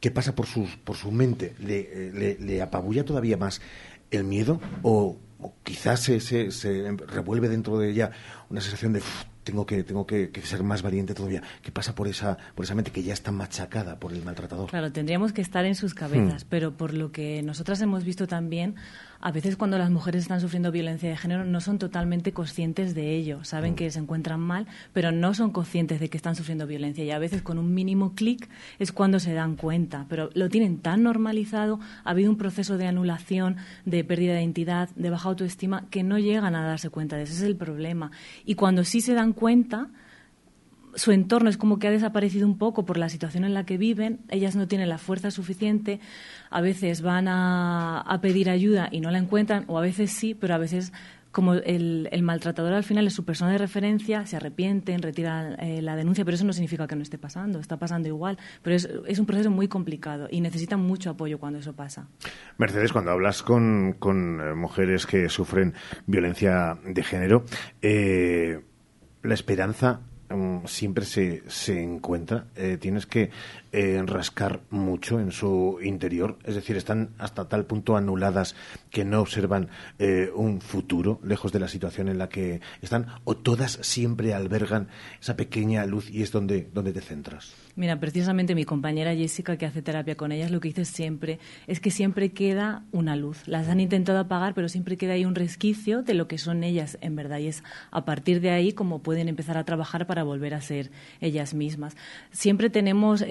[0.00, 1.54] ¿qué pasa por su, por su mente?
[1.58, 3.60] ¿Le, le, le apabulla todavía más
[4.10, 5.18] el miedo o,
[5.62, 8.10] quizás se, se, se, revuelve dentro de ella
[8.50, 9.02] una sensación de
[9.44, 11.42] tengo que tengo que, ser más valiente todavía.
[11.62, 14.68] ¿Qué pasa por esa por esa mente que ya está machacada por el maltratador?
[14.68, 16.48] Claro, tendríamos que estar en sus cabezas, hmm.
[16.50, 18.74] pero por lo que nosotras hemos visto también,
[19.20, 23.16] a veces cuando las mujeres están sufriendo violencia de género no son totalmente conscientes de
[23.16, 23.42] ello.
[23.44, 23.76] Saben mm.
[23.76, 27.04] que se encuentran mal, pero no son conscientes de que están sufriendo violencia.
[27.04, 30.06] Y a veces con un mínimo clic es cuando se dan cuenta.
[30.08, 34.88] Pero lo tienen tan normalizado, ha habido un proceso de anulación, de pérdida de identidad,
[34.94, 37.32] de baja autoestima, que no llegan a darse cuenta de eso.
[37.32, 38.12] Ese es el problema.
[38.44, 39.88] Y cuando sí se dan cuenta,
[40.94, 43.78] su entorno es como que ha desaparecido un poco por la situación en la que
[43.78, 46.00] viven, ellas no tienen la fuerza suficiente,
[46.50, 50.54] a veces van a, pedir ayuda y no la encuentran, o a veces sí, pero
[50.54, 50.92] a veces
[51.30, 55.94] como el, maltratador al final es su persona de referencia, se arrepienten, retiran eh, la
[55.94, 58.38] denuncia, pero eso no significa que no esté pasando, está pasando igual.
[58.62, 62.08] Pero es, un proceso muy complicado y necesitan mucho apoyo cuando eso pasa.
[62.56, 65.74] Mercedes, cuando hablas con, eh, mujeres que sufren
[66.06, 67.44] violencia de género,
[67.82, 68.64] eh,
[69.22, 72.46] la esperanza Mm, siempre se, se encuentra.
[72.56, 73.30] Eh, tienes que
[73.72, 76.38] eh, rascar mucho en su interior.
[76.44, 78.54] Es decir, están hasta tal punto anuladas
[78.90, 83.06] que no observan eh, un futuro lejos de la situación en la que están.
[83.24, 84.88] O todas siempre albergan
[85.20, 87.54] esa pequeña luz y es donde, donde te centras.
[87.76, 91.78] Mira, precisamente mi compañera Jessica, que hace terapia con ellas, lo que dice siempre es
[91.78, 93.46] que siempre queda una luz.
[93.46, 96.98] Las han intentado apagar, pero siempre queda ahí un resquicio de lo que son ellas
[97.00, 97.38] en verdad.
[97.38, 100.90] Y es a partir de ahí como pueden empezar a trabajar para volver a ser
[101.20, 101.96] ellas mismas.
[102.32, 103.22] Siempre tenemos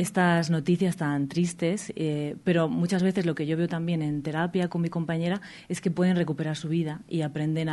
[0.50, 4.82] noticias tan tristes, eh, pero muchas veces lo que yo veo también en terapia con
[4.82, 7.70] mi compañera es que pueden recuperar su vida y aprenden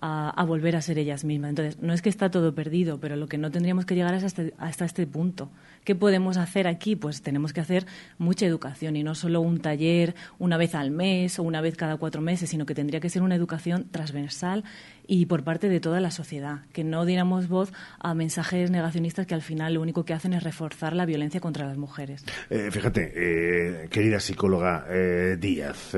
[0.00, 1.50] a, volver a ser ellas mismas.
[1.50, 4.24] Entonces, no es que está todo perdido, pero lo que no tendríamos que llegar es
[4.24, 5.50] hasta, este punto.
[5.84, 6.96] ¿Qué podemos hacer aquí?
[6.96, 7.86] Pues tenemos que hacer
[8.18, 11.96] mucha educación y no solo un taller una vez al mes o una vez cada
[11.96, 14.64] cuatro meses, sino que tendría que ser una educación transversal
[15.06, 19.34] y por parte de toda la sociedad, que no diéramos voz a mensajes negacionistas que
[19.34, 22.24] al final lo único que hacen es reforzar la violencia contra las mujeres.
[22.50, 25.94] Eh, fíjate, eh, querida psicóloga eh, Díaz,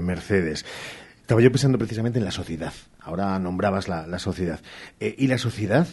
[0.00, 0.64] Mercedes,
[1.22, 2.72] estaba yo pensando precisamente en la sociedad.
[3.00, 4.60] Ahora nombrabas la, sociedad.
[5.00, 5.86] Eh, ¿Y la sociedad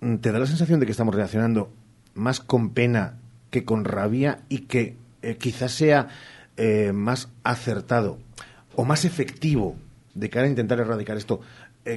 [0.00, 1.72] mm, te da la sensación de que estamos reaccionando
[2.14, 3.14] más con pena
[3.50, 6.08] que con rabia y que eh, quizás sea
[6.56, 8.18] eh, más acertado
[8.74, 9.76] o más efectivo
[10.14, 11.40] de cara a intentar erradicar esto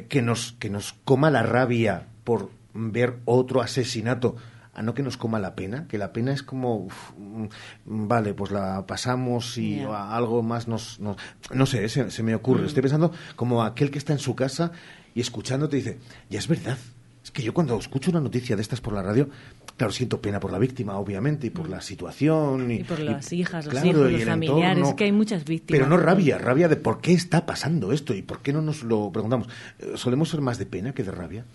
[0.08, 4.36] que, nos, que nos coma la rabia por ver otro asesinato
[4.80, 6.88] a no que nos coma la pena, que la pena es como,
[7.18, 7.48] mm,
[7.86, 12.62] vale, pues la pasamos y algo más nos, No sé, se, me ocurre.
[12.62, 12.66] Mm.
[12.66, 14.72] Estoy pensando como aquel que está en su casa
[15.14, 16.78] y escuchándote dice, ya es verdad.
[17.22, 19.28] Es que yo cuando escucho una noticia de estas por la radio,
[19.76, 22.70] Claro, siento pena por la víctima, obviamente, y por la situación.
[22.70, 25.80] Y, por las hijas, los hijos, los familiares, que hay muchas víctimas.
[25.80, 28.84] Pero no rabia, rabia de por qué está pasando esto y por qué no nos
[28.84, 29.48] lo preguntamos.
[29.80, 31.46] Eh, ¿Solemos ser más de pena que de rabia?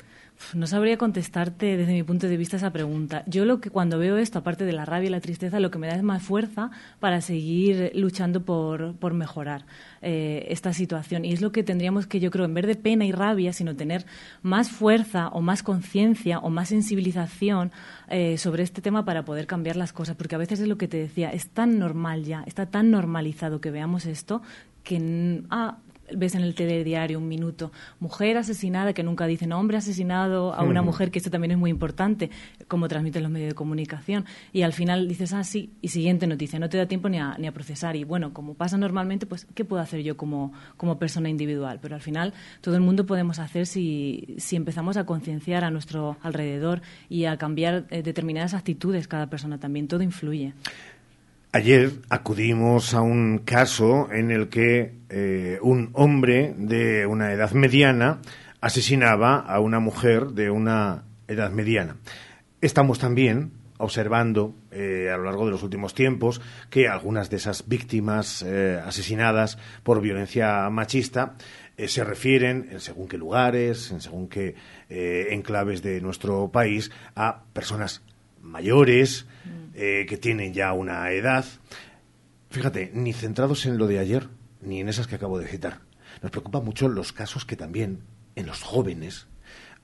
[0.53, 3.23] No sabría contestarte desde mi punto de vista esa pregunta.
[3.27, 5.79] Yo lo que cuando veo esto, aparte de la rabia y la tristeza, lo que
[5.79, 9.65] me da es más fuerza para seguir luchando por, por mejorar
[10.03, 11.25] eh, esta situación.
[11.25, 13.75] Y es lo que tendríamos que, yo creo, en vez de pena y rabia, sino
[13.75, 14.05] tener
[14.43, 17.73] más fuerza o más conciencia o más sensibilización
[18.09, 20.17] eh, sobre este tema para poder cambiar las cosas.
[20.17, 23.61] Porque a veces es lo que te decía, es tan normal ya, está tan normalizado
[23.61, 24.43] que veamos esto
[24.85, 25.79] que ah,
[26.13, 30.83] ves en el telediario un minuto, mujer asesinada, que nunca dicen hombre asesinado a una
[30.83, 32.31] mujer, que esto también es muy importante,
[32.69, 34.25] como transmiten los medios de comunicación.
[34.53, 37.37] Y al final dices, ah, sí, y siguiente noticia, no te da tiempo ni a,
[37.39, 37.97] ni a procesar.
[37.97, 41.79] Y bueno, como pasa normalmente, pues, ¿qué puedo hacer yo como, como persona individual?
[41.81, 46.17] Pero al final, todo el mundo podemos hacer si, si empezamos a concienciar a nuestro
[46.23, 49.89] alrededor y a cambiar eh, determinadas actitudes cada persona también.
[49.89, 50.55] Todo influye.
[51.55, 58.19] Ayer acudimos a un caso en el que eh, un hombre de una edad mediana
[58.61, 61.95] asesinaba a una mujer de una edad mediana.
[62.61, 66.41] Estamos también observando eh, a lo largo de los últimos tiempos
[66.71, 71.37] que algunas de esas víctimas eh, asesinadas por violencia machista
[71.79, 74.57] se refieren en según qué lugares, en según qué
[74.89, 78.03] enclaves de nuestro país a personas
[78.43, 79.27] mayores,
[79.75, 81.45] eh, que tienen ya una edad.
[82.51, 84.29] Fíjate, ni centrados en lo de ayer,
[84.61, 85.81] ni en esas que acabo de citar.
[86.23, 88.05] Nos preocupan mucho los casos que también
[88.37, 89.27] en los jóvenes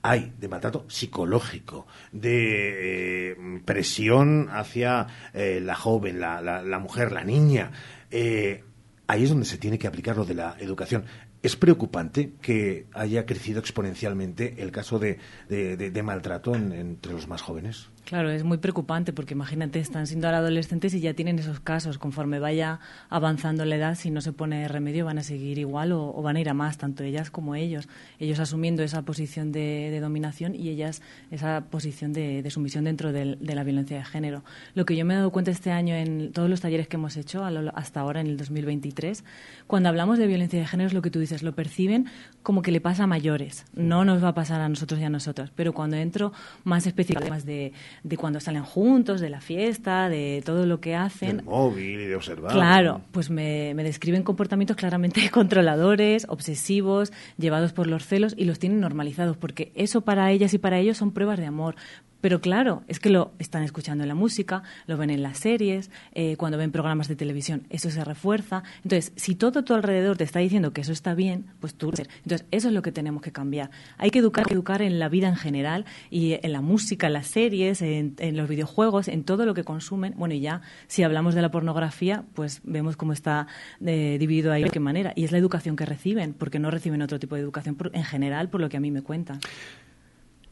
[0.01, 7.23] hay de maltrato psicológico, de eh, presión hacia eh, la joven, la, la, mujer, la
[7.23, 7.71] niña.
[8.09, 11.05] ahí es donde se tiene que aplicar lo de la educación.
[11.43, 17.90] Es preocupante que haya crecido exponencialmente el caso de, de, maltrato entre los más jóvenes.
[18.11, 21.97] Claro, es muy preocupante porque imagínate, están siendo ahora adolescentes y ya tienen esos casos.
[21.97, 26.21] Conforme vaya avanzando la edad, si no se pone remedio, van a seguir igual o,
[26.21, 27.87] van a ir a más, tanto ellas como ellos.
[28.19, 33.63] Ellos asumiendo esa posición de, dominación y ellas esa posición de, sumisión dentro de, la
[33.63, 34.43] violencia de género.
[34.75, 37.15] Lo que yo me he dado cuenta este año en todos los talleres que hemos
[37.15, 39.23] hecho hasta ahora, en el 2023,
[39.67, 42.07] cuando hablamos de violencia de género es lo que tú dices, lo perciben
[42.43, 43.63] como que le pasa a mayores.
[43.73, 45.49] No nos va a pasar a nosotros y a nosotras.
[45.55, 46.33] Pero cuando entro
[46.65, 51.37] más específicamente de de cuando salen juntos, de la fiesta, de todo lo que hacen.
[51.37, 52.51] Del móvil y de observar.
[52.51, 58.59] Claro, pues me, me describen comportamientos claramente controladores, obsesivos, llevados por los celos y los
[58.59, 61.75] tienen normalizados, porque eso para ellas y para ellos son pruebas de amor.
[62.21, 65.89] Pero claro, es que lo están escuchando en la música, lo ven en las series,
[66.13, 68.63] eh, cuando ven programas de televisión, eso se refuerza.
[68.83, 71.89] Entonces, si todo tu alrededor te está diciendo que eso está bien, pues tú...
[71.89, 73.71] Entonces, eso es lo que tenemos que cambiar.
[73.97, 77.27] Hay que educar, educar en la vida en general y en la música, en las
[77.27, 80.13] series, en, los videojuegos, en todo lo que consumen.
[80.15, 83.47] Bueno, y ya, si hablamos de la pornografía, pues vemos cómo está
[83.85, 85.13] eh, dividido ahí de qué manera.
[85.15, 88.49] Y es la educación que reciben, porque no reciben otro tipo de educación en general,
[88.49, 89.39] por lo que a mí me cuentan.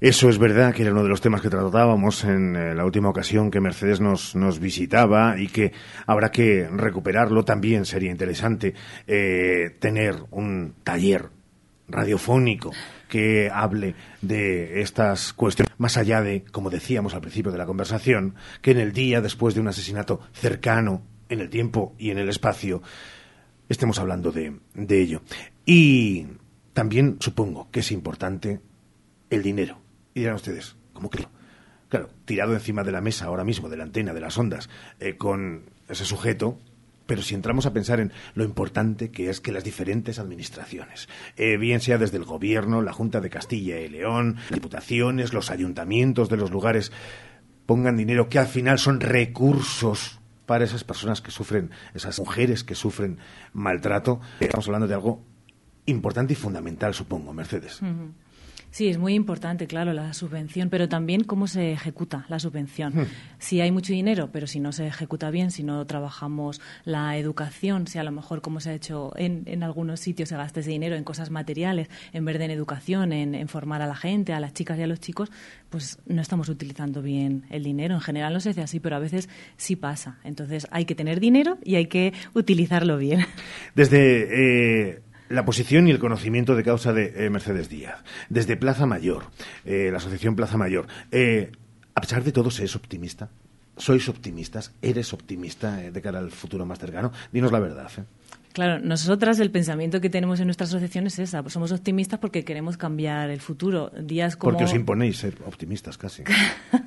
[0.01, 3.09] Eso es verdad que era uno de los temas que tratábamos en eh, la última
[3.09, 5.73] ocasión que Mercedes nos, nos visitaba y que
[6.05, 7.43] habrá que recuperarlo.
[7.43, 8.73] También sería interesante
[9.07, 11.25] eh, tener un taller
[11.89, 12.71] radiofónico
[13.09, 18.35] que hable de estas cuestiones, más allá de, como decíamos al principio de la conversación,
[18.62, 22.29] que en el día después de un asesinato cercano, en el tiempo y en el
[22.29, 22.81] espacio,
[23.67, 25.23] estemos hablando de, de ello.
[25.65, 26.25] Y
[26.71, 28.62] también supongo que es importante
[29.29, 29.88] el dinero
[30.19, 31.25] dirán ustedes, ¿cómo que
[31.89, 35.17] Claro, tirado encima de la mesa ahora mismo, de la antena, de las ondas, eh,
[35.17, 36.60] con ese sujeto,
[37.08, 41.58] pero si entramos a pensar en lo importante que es que las diferentes administraciones, eh,
[41.58, 46.38] bien sea desde el gobierno, la Junta de Castilla y León, diputaciones, los ayuntamientos de
[46.38, 46.91] los lugares,
[47.65, 52.75] pongan dinero que al final son recursos para esas personas que sufren, esas mujeres que
[52.75, 53.17] sufren
[53.53, 55.23] maltrato, estamos hablando de algo
[55.88, 57.82] importante y fundamental, supongo, Mercedes.
[58.71, 62.93] Sí, es muy importante, claro, la subvención, pero también cómo se ejecuta la subvención.
[62.93, 63.08] Hmm.
[63.38, 67.88] Si hay mucho dinero, pero si no se ejecuta bien, si no trabajamos la educación,
[67.88, 70.71] si a lo mejor como se ha hecho en, en algunos sitios se gasta ese
[70.71, 74.39] dinero en cosas materiales, en vez de en educación, en, formar a la gente, a
[74.39, 75.32] las chicas y a los chicos,
[75.69, 77.95] pues no estamos utilizando bien el dinero.
[77.95, 80.19] En general no se hace así, pero a veces sí pasa.
[80.23, 83.25] Entonces hay que tener dinero y hay que utilizarlo bien.
[83.75, 88.03] Desde eh, la posición y el conocimiento de causa de eh, Mercedes Díaz.
[88.29, 89.25] Desde Plaza Mayor,
[89.63, 90.87] eh, la Asociación Plaza Mayor.
[91.11, 91.51] Eh,
[91.95, 93.29] a pesar de todo, ¿se es optimista?
[93.77, 94.73] ¿Sois optimistas?
[94.81, 97.13] ¿Eres optimista de cara al futuro más cercano?
[97.31, 97.89] Dinos la verdad.
[98.53, 101.47] Claro, nosotras el pensamiento que tenemos en nuestra asociación es esa.
[101.49, 103.89] Somos optimistas porque queremos cambiar el futuro.
[103.89, 104.51] Días como...
[104.51, 106.23] Porque os imponéis ser optimistas casi.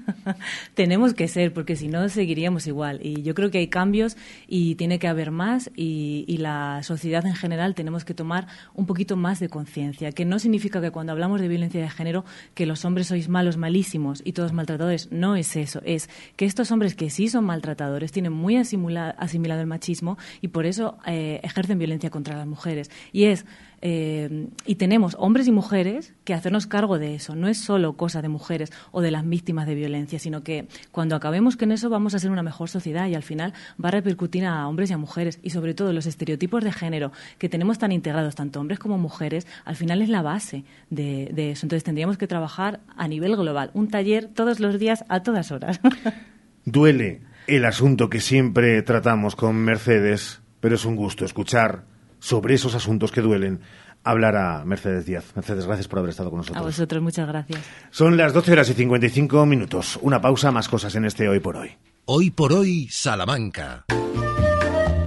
[0.75, 3.01] tenemos que ser, porque si no seguiríamos igual.
[3.03, 7.25] Y yo creo que hay cambios y tiene que haber más y, y la sociedad
[7.27, 11.13] en general tenemos que tomar un poquito más de conciencia, que no significa que cuando
[11.13, 15.11] hablamos de violencia de género que los hombres sois malos, malísimos y todos maltratadores.
[15.11, 19.67] No es eso, es que estos hombres que sí son maltratadores tienen muy asimilado el
[19.67, 22.91] machismo y por eso eh, ejercen violencia contra las mujeres.
[23.13, 23.45] Y es
[23.85, 27.35] eh, y tenemos hombres y mujeres que hacernos cargo de eso.
[27.35, 31.17] No es solo cosa de mujeres o de las víctimas de violencia, sino que cuando
[31.17, 33.53] acabemos con eso vamos a ser una mejor sociedad y al final
[33.85, 35.41] va a repercutir a hombres y a mujeres.
[35.43, 39.49] Y sobre todo los estereotipos de género que tenemos tan integrados, tanto hombres como mujeres,
[39.65, 41.67] al final es la base de, de eso.
[41.67, 43.73] Entonces tendríamos que trabajar a nivel global.
[43.75, 45.81] Un taller todos los días, a todas horas.
[46.65, 51.85] Duele el asunto que siempre tratamos con Mercedes, pero es un gusto escuchar
[52.21, 53.61] sobre esos asuntos que duelen
[54.05, 55.25] hablar a Mercedes Díaz.
[55.35, 56.63] Mercedes, gracias por haber estado con nosotros.
[56.63, 57.61] A vosotros, muchas gracias.
[57.91, 59.99] Son las 12 horas y 55 minutos.
[60.03, 61.73] Una pausa, más cosas en este Hoy por Hoy.
[62.05, 63.85] Hoy por Hoy, Salamanca.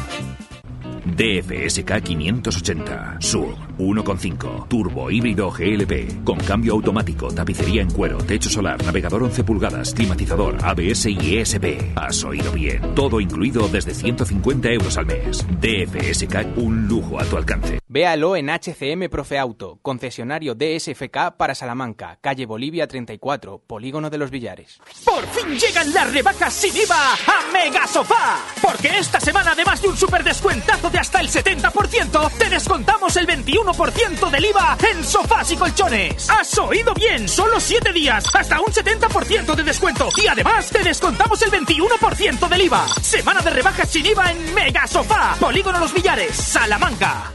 [1.05, 8.83] DFSK 580 Sur 1.5 Turbo híbrido GLP con cambio automático, tapicería en cuero, techo solar,
[8.85, 11.95] navegador 11 pulgadas, climatizador, ABS y ESP.
[11.95, 12.95] Has oído bien.
[12.95, 15.45] Todo incluido desde 150 euros al mes.
[15.59, 17.79] DFSK un lujo a tu alcance.
[17.87, 24.31] Véalo en HCM Profe Auto, concesionario DSFK para Salamanca, calle Bolivia 34, Polígono de los
[24.31, 24.79] Villares.
[25.03, 28.39] Por fin llegan las rebajas sin IVA a Mega Sofá.
[28.61, 33.27] Porque esta semana, además de un super descuentazo de hasta el 70%, te descontamos el
[33.27, 36.29] 21% del IVA en sofás y colchones.
[36.29, 37.27] ¿Has oído bien?
[37.27, 40.09] Solo 7 días, hasta un 70% de descuento.
[40.21, 42.87] Y además, te descontamos el 21% del IVA.
[43.01, 47.31] Semana de rebajas sin IVA en Mega Sofá, Polígono Los Villares, Salamanca.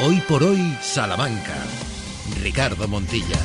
[0.00, 1.56] Hoy por hoy, Salamanca.
[2.40, 3.38] Ricardo Montilla.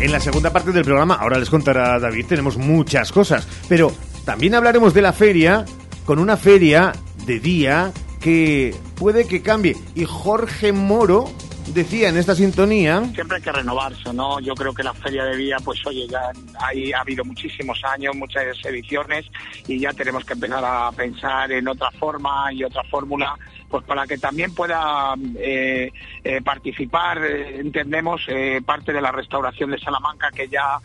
[0.00, 3.92] En la segunda parte del programa, ahora les contará David, tenemos muchas cosas, pero
[4.24, 5.64] también hablaremos de la feria,
[6.06, 6.92] con una feria
[7.26, 7.92] de día
[8.22, 9.76] que puede que cambie.
[9.94, 11.28] Y Jorge Moro
[11.68, 13.02] decía en esta sintonía...
[13.14, 14.40] Siempre hay que renovarse, ¿no?
[14.40, 18.14] Yo creo que la feria de día, pues oye, ya hay, ha habido muchísimos años,
[18.16, 19.26] muchas ediciones
[19.66, 23.36] y ya tenemos que empezar a pensar en otra forma y otra fórmula
[23.72, 25.90] pues para que también pueda eh,
[26.22, 28.20] eh, participar, eh, entendemos,
[28.66, 30.78] parte de la restauración de Salamanca que ya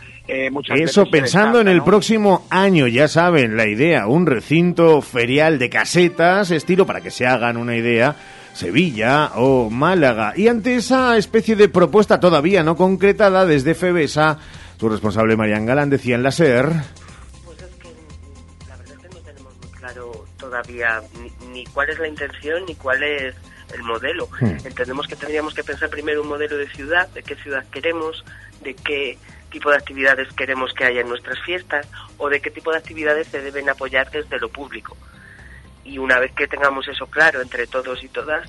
[0.51, 5.59] muchas Eso veces pensando en el próximo año, ya saben, la idea, un recinto ferial
[5.59, 8.15] de casetas, estilo para que se hagan una idea.
[8.57, 10.33] Sevilla o Málaga.
[10.35, 14.39] Y ante esa especie de propuesta todavía no concretada desde FEBESA,
[14.79, 16.71] su responsable Marian Galán decía en la SER...
[20.39, 23.35] todavía ni, ni, cuál es la intención ni cuál es
[23.73, 24.29] el modelo.
[24.39, 24.65] Hmm.
[24.65, 28.23] Entendemos que tendríamos que pensar primero un modelo de ciudad, de qué ciudad queremos,
[28.63, 29.17] de qué
[29.51, 31.85] tipo de actividades queremos que haya en nuestras fiestas
[32.17, 34.95] o de qué tipo de actividades se deben apoyar desde lo público.
[35.88, 38.47] Y una vez que tengamos eso claro entre todos y todas,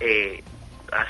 [0.00, 0.42] eh,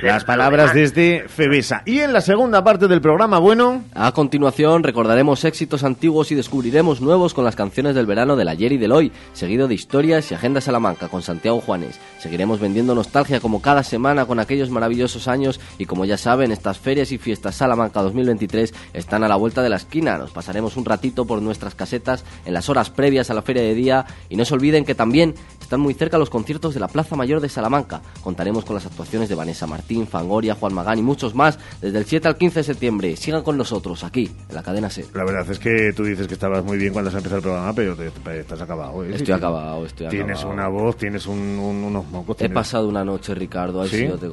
[0.01, 1.83] Las palabras desde Febesa.
[1.87, 3.85] Y en la segunda parte del programa, bueno...
[3.95, 8.72] A continuación recordaremos éxitos antiguos y descubriremos nuevos con las canciones del verano del ayer
[8.72, 12.01] y del hoy, seguido de historias y agenda Salamanca con Santiago Juanes.
[12.18, 16.79] Seguiremos vendiendo nostalgia como cada semana con aquellos maravillosos años y como ya saben, estas
[16.79, 20.18] ferias y fiestas Salamanca 2023 están a la vuelta de la esquina.
[20.18, 23.74] Nos pasaremos un ratito por nuestras casetas en las horas previas a la feria de
[23.74, 25.37] día y no se olviden que también
[25.69, 28.01] están muy cerca los conciertos de la Plaza Mayor de Salamanca.
[28.23, 32.07] Contaremos con las actuaciones de Vanessa Martín, Fangoria, Juan Magán y muchos más desde el
[32.07, 33.16] 7 al 15 de septiembre.
[33.16, 35.05] Sigan con nosotros aquí, en la cadena C.
[35.12, 37.75] La verdad es que tú dices que estabas muy bien cuando has empezado el programa,
[37.75, 39.05] pero te, estás acabado.
[39.05, 39.11] ¿eh?
[39.14, 42.39] Estoy acabado, estoy Tienes una voz, tienes unos mocos.
[42.41, 43.85] He pasado una noche, Ricardo.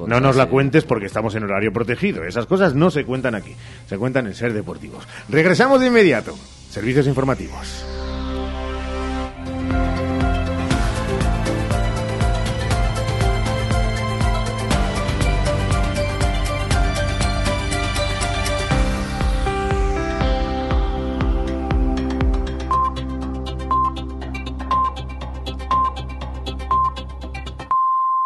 [0.08, 2.24] no nos la cuentes porque estamos en horario protegido.
[2.24, 3.54] Esas cosas no se cuentan aquí,
[3.90, 5.06] se cuentan en Ser Deportivos.
[5.28, 6.34] Regresamos de inmediato.
[6.70, 8.15] Servicios informativos.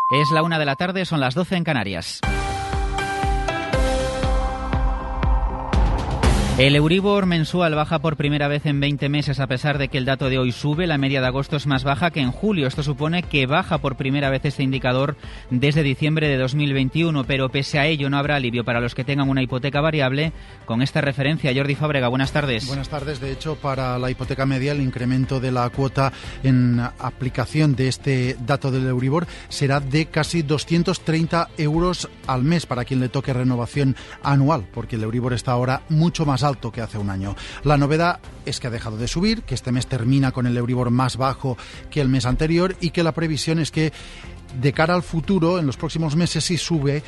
[0.09, 2.19] Es la una de la tarde, son las doce en Canarias.
[6.59, 10.03] El Euribor mensual baja por primera vez en 20 meses a pesar de que el
[10.03, 10.87] dato de hoy sube.
[10.87, 12.67] La media de agosto es más baja que en julio.
[12.67, 15.15] Esto supone que baja por primera vez este indicador
[15.49, 19.29] desde diciembre de 2021, pero pese a ello no habrá alivio para los que tengan
[19.29, 20.33] una hipoteca variable.
[20.65, 22.67] Con esta referencia, Jordi Fábrega, buenas tardes.
[22.67, 23.21] Buenas tardes.
[23.21, 26.11] De hecho, para la hipoteca media, el incremento de la cuota
[26.43, 32.83] en aplicación de este dato del Euribor será de casi 230 euros al mes para
[32.83, 36.81] quien le toque renovación anual, porque el Euribor está ahora mucho más alto alto que
[36.81, 37.35] hace un año.
[37.63, 40.89] La novedad es que ha dejado de subir, que este mes termina con el Euribor
[40.89, 41.57] más bajo
[41.89, 43.93] que el mes anterior y que la previsión es que
[44.61, 47.03] de cara al futuro, en los próximos meses, si sube,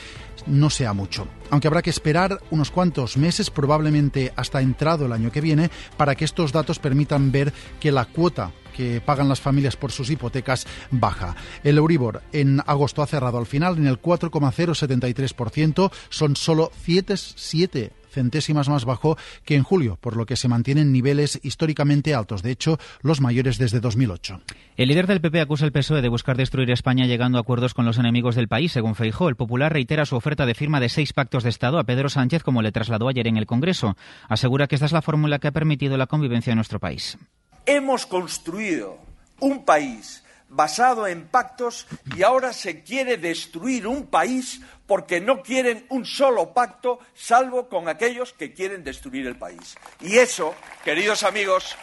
[0.45, 1.27] no sea mucho.
[1.49, 6.15] Aunque habrá que esperar unos cuantos meses, probablemente hasta entrado el año que viene, para
[6.15, 10.65] que estos datos permitan ver que la cuota que pagan las familias por sus hipotecas
[10.91, 11.35] baja.
[11.63, 18.69] El Euribor en agosto ha cerrado al final en el 4,073%, son solo 7, centésimas
[18.69, 22.77] más bajo que en julio, por lo que se mantienen niveles históricamente altos, de hecho,
[23.01, 24.41] los mayores desde 2008.
[24.77, 27.85] El líder del PP acusa al PSOE de buscar destruir España llegando a acuerdos con
[27.85, 28.71] los enemigos del país.
[28.71, 31.83] Según Feijó, el Popular reitera su oferta de firma de seis pactos de Estado a
[31.83, 33.95] Pedro Sánchez, como le trasladó ayer en el Congreso.
[34.27, 37.17] Asegura que esta es la fórmula que ha permitido la convivencia en nuestro país.
[37.65, 38.97] Hemos construido
[39.39, 45.85] un país basado en pactos y ahora se quiere destruir un país porque no quieren
[45.89, 49.77] un solo pacto salvo con aquellos que quieren destruir el país.
[50.01, 51.75] Y eso, queridos amigos,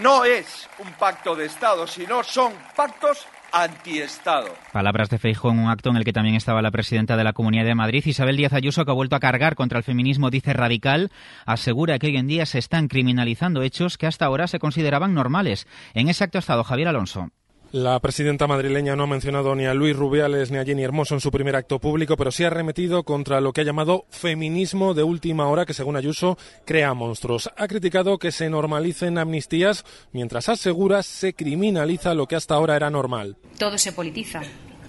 [0.00, 4.48] no es un pacto de Estado, sino son pactos antiestado.
[4.72, 7.34] Palabras de Feijóo en un acto en el que también estaba la presidenta de la
[7.34, 10.54] Comunidad de Madrid, Isabel Díaz Ayuso, que ha vuelto a cargar contra el feminismo, dice
[10.54, 11.12] radical,
[11.46, 15.68] asegura que hoy en día se están criminalizando hechos que hasta ahora se consideraban normales.
[15.94, 17.30] En ese acto ha estado Javier Alonso.
[17.72, 21.22] La presidenta madrileña no ha mencionado ni a Luis Rubiales ni a Jenny Hermoso en
[21.22, 25.02] su primer acto público, pero sí ha remetido contra lo que ha llamado feminismo de
[25.02, 27.50] última hora, que según Ayuso crea monstruos.
[27.56, 32.90] Ha criticado que se normalicen amnistías, mientras asegura se criminaliza lo que hasta ahora era
[32.90, 33.38] normal.
[33.56, 34.42] Todo se politiza.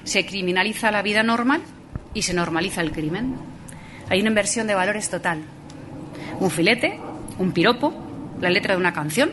[0.03, 1.61] Se criminaliza la vida normal
[2.13, 3.37] y se normaliza el crimen.
[4.09, 5.41] Hay una inversión de valores total.
[6.41, 6.99] Un filete,
[7.39, 7.93] un piropo,
[8.41, 9.31] la letra de una canción,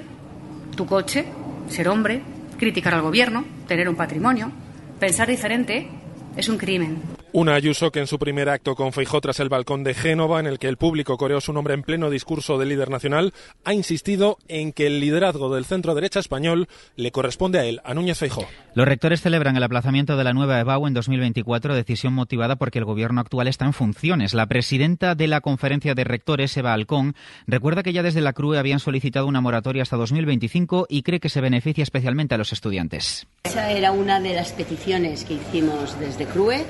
[0.77, 1.25] tu coche,
[1.69, 2.23] ser hombre,
[2.61, 4.53] criticar al gobierno, tener un patrimonio,
[5.01, 5.89] pensar diferente
[6.37, 7.20] es un crimen.
[7.33, 10.49] Una Ayuso que en su primer acto con Feijó tras el balcón de Génova, en
[10.49, 13.33] el que el público coreó su nombre en pleno discurso de líder nacional,
[13.65, 16.67] ha insistido en que el liderazgo del centro derecha español
[16.97, 18.45] le corresponde a él, a Núñez Feijó.
[18.75, 22.85] Los rectores celebran el aplazamiento de la nueva EBAU en 2024, decisión motivada porque el
[22.85, 24.35] gobierno actual está en funciones.
[24.35, 27.15] La presidenta de la conferencia de rectores, Eva Alcón,
[27.47, 31.29] recuerda que ya desde la CRUE habían solicitado una moratoria hasta 2025 y cree que
[31.29, 33.29] se beneficia especialmente a los estudiantes.
[33.45, 36.65] Esa era una de las peticiones que hicimos desde CRUE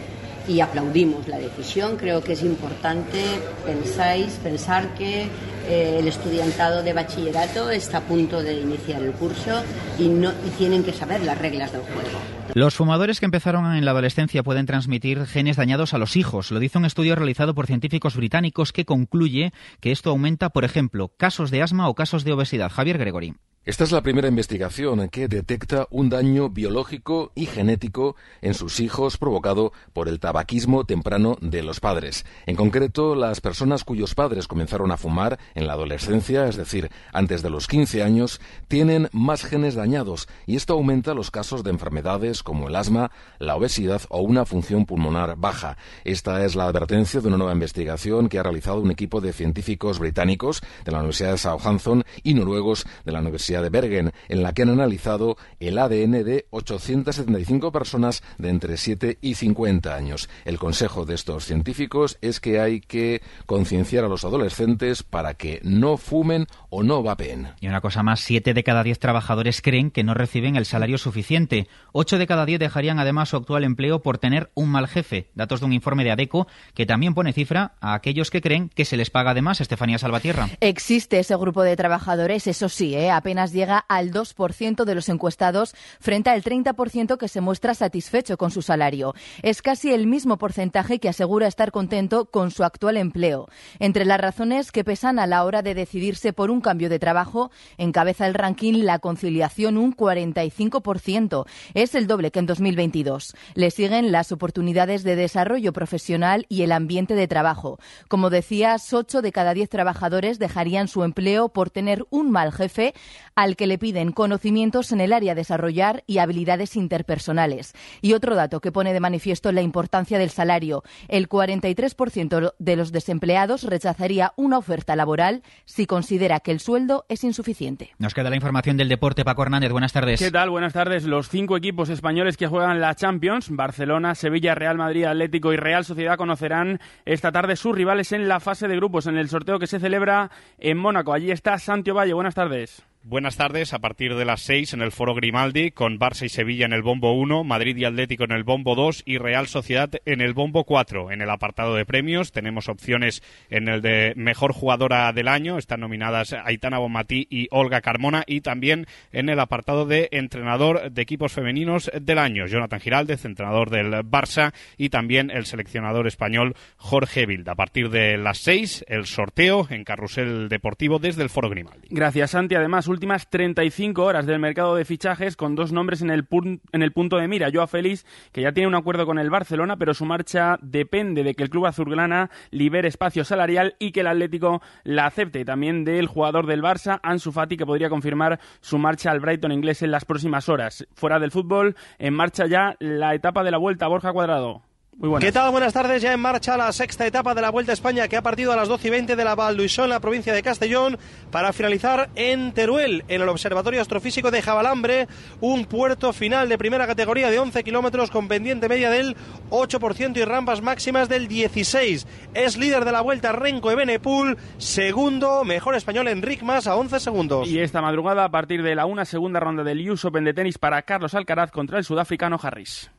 [0.48, 1.96] y aplaudimos la decisión.
[1.96, 3.22] Creo que es importante
[3.64, 5.28] pensáis, pensar que
[5.70, 9.62] eh, el estudiantado de bachillerato está a punto de iniciar el curso
[10.00, 12.18] y, no, y tienen que saber las reglas del juego.
[12.54, 16.50] Los fumadores que empezaron en la adolescencia pueden transmitir genes dañados a los hijos.
[16.50, 21.12] Lo dice un estudio realizado por científicos británicos que concluye que esto aumenta, por ejemplo,
[21.16, 22.72] casos de asma o casos de obesidad.
[22.72, 23.34] Javier Gregory.
[23.66, 29.18] Esta es la primera investigación que detecta un daño biológico y genético en sus hijos
[29.18, 32.24] provocado por el tabaquismo temprano de los padres.
[32.46, 37.42] En concreto, las personas cuyos padres comenzaron a fumar en la adolescencia, es decir, antes
[37.42, 42.42] de los 15 años, tienen más genes dañados y esto aumenta los casos de enfermedades
[42.42, 45.76] como el asma, la obesidad o una función pulmonar baja.
[46.04, 49.98] Esta es la advertencia de una nueva investigación que ha realizado un equipo de científicos
[49.98, 54.52] británicos de la Universidad de Southampton y noruegos de la Universidad de Bergen, en la
[54.52, 60.28] que han analizado el ADN de 875 personas de entre 7 y 50 años.
[60.44, 65.39] El consejo de estos científicos es que hay que concienciar a los adolescentes para que
[65.62, 67.48] no fumen o no vapeen.
[67.60, 70.98] Y una cosa más, 7 de cada 10 trabajadores creen que no reciben el salario
[70.98, 71.68] suficiente.
[71.92, 75.28] 8 de cada 10 dejarían además su actual empleo por tener un mal jefe.
[75.34, 78.84] Datos de un informe de ADECO que también pone cifra a aquellos que creen que
[78.84, 79.60] se les paga además.
[79.60, 80.48] Estefanía Salvatierra.
[80.60, 83.10] Existe ese grupo de trabajadores, eso sí, ¿eh?
[83.10, 88.50] apenas llega al 2% de los encuestados frente al 30% que se muestra satisfecho con
[88.50, 89.14] su salario.
[89.42, 93.48] Es casi el mismo porcentaje que asegura estar contento con su actual empleo.
[93.78, 97.50] Entre las razones que pesan a la hora de decidirse por un cambio de trabajo,
[97.78, 101.46] encabeza el ranking la conciliación un 45%.
[101.74, 103.34] Es el doble que en 2022.
[103.54, 107.78] Le siguen las oportunidades de desarrollo profesional y el ambiente de trabajo.
[108.08, 112.94] Como decías, 8 de cada 10 trabajadores dejarían su empleo por tener un mal jefe
[113.34, 117.72] al que le piden conocimientos en el área desarrollar y habilidades interpersonales.
[118.00, 120.82] Y otro dato que pone de manifiesto la importancia del salario.
[121.08, 127.22] El 43% de los desempleados rechazaría una oferta laboral si considera que el sueldo es
[127.22, 127.90] insuficiente.
[127.98, 129.24] Nos queda la información del deporte.
[129.24, 130.18] Paco Hernández, buenas tardes.
[130.18, 130.50] ¿Qué tal?
[130.50, 131.04] Buenas tardes.
[131.04, 135.84] Los cinco equipos españoles que juegan la Champions, Barcelona, Sevilla, Real Madrid, Atlético y Real
[135.84, 139.66] Sociedad, conocerán esta tarde sus rivales en la fase de grupos en el sorteo que
[139.66, 141.12] se celebra en Mónaco.
[141.12, 142.14] Allí está Santiago Valle.
[142.14, 142.89] Buenas tardes.
[143.02, 146.66] Buenas tardes, a partir de las 6 en el Foro Grimaldi, con Barça y Sevilla
[146.66, 150.20] en el bombo 1, Madrid y Atlético en el bombo 2 y Real Sociedad en
[150.20, 151.10] el bombo 4.
[151.10, 155.80] En el apartado de premios tenemos opciones en el de Mejor Jugadora del Año, están
[155.80, 161.32] nominadas Aitana Bonmatí y Olga Carmona, y también en el apartado de Entrenador de Equipos
[161.32, 167.48] Femeninos del Año, Jonathan Giraldez, entrenador del Barça, y también el seleccionador español Jorge Bild.
[167.48, 171.88] A partir de las 6, el sorteo en Carrusel Deportivo desde el Foro Grimaldi.
[171.90, 172.56] Gracias, Santi.
[172.56, 176.26] Además, últimas 35 horas del mercado de fichajes con dos nombres en el,
[176.72, 177.48] en el punto de mira.
[177.52, 181.34] Joa Félix, que ya tiene un acuerdo con el Barcelona, pero su marcha depende de
[181.34, 185.44] que el club azulgrana libere espacio salarial y que el Atlético la acepte.
[185.44, 189.82] También del jugador del Barça, Ansu Fati, que podría confirmar su marcha al Brighton inglés
[189.82, 190.86] en las próximas horas.
[190.94, 193.88] Fuera del fútbol, en marcha ya la etapa de la vuelta.
[193.88, 194.69] Borja Cuadrado.
[195.18, 195.50] ¿Qué tal?
[195.50, 196.02] Buenas tardes.
[196.02, 198.56] Ya en marcha la sexta etapa de la Vuelta a España que ha partido a
[198.56, 200.98] las 12 y 20 de la Valduisón, en la provincia de Castellón,
[201.30, 205.08] para finalizar en Teruel, en el Observatorio Astrofísico de Jabalambre,
[205.40, 209.16] un puerto final de primera categoría de 11 kilómetros con pendiente media del
[209.48, 212.06] 8% y rampas máximas del 16.
[212.34, 217.48] Es líder de la Vuelta Renko Ebenepul, segundo, mejor español Enric Mas a 11 segundos.
[217.48, 220.58] Y esta madrugada, a partir de la una segunda ronda del US Open de tenis
[220.58, 222.90] para Carlos Alcaraz contra el sudafricano Harris.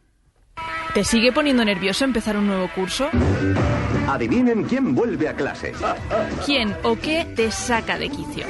[0.93, 3.09] ¿Te sigue poniendo nervioso empezar un nuevo curso?
[4.09, 5.77] Adivinen quién vuelve a clases.
[6.45, 8.45] ¿Quién o qué te saca de quicio?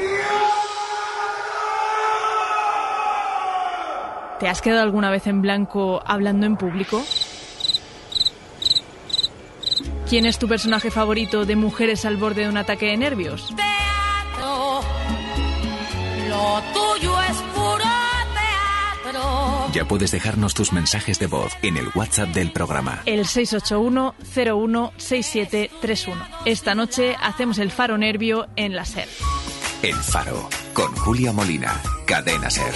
[4.39, 7.03] ¿Te has quedado alguna vez en blanco hablando en público?
[10.09, 13.53] ¿Quién es tu personaje favorito de Mujeres al borde de un ataque de nervios?
[13.55, 14.81] Teatro,
[16.27, 17.50] lo tuyo es.
[19.73, 23.01] Ya puedes dejarnos tus mensajes de voz en el WhatsApp del programa.
[23.05, 26.17] El 681-016731.
[26.45, 29.07] Esta noche hacemos el faro nervio en la SER.
[29.81, 32.73] El Faro, con Julia Molina, Cadena Ser.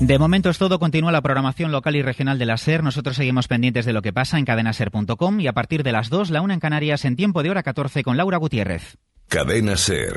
[0.00, 0.78] De momento es todo.
[0.78, 2.82] Continúa la programación local y regional de la SER.
[2.82, 6.30] Nosotros seguimos pendientes de lo que pasa en cadenaser.com y a partir de las 2,
[6.30, 8.96] la una en Canarias, en tiempo de hora 14 con Laura Gutiérrez.
[9.28, 10.14] Cadena Ser.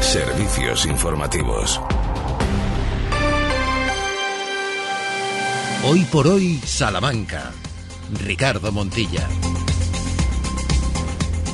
[0.00, 1.80] Servicios informativos.
[5.82, 7.52] Hoy por hoy, Salamanca.
[8.22, 9.26] Ricardo Montilla.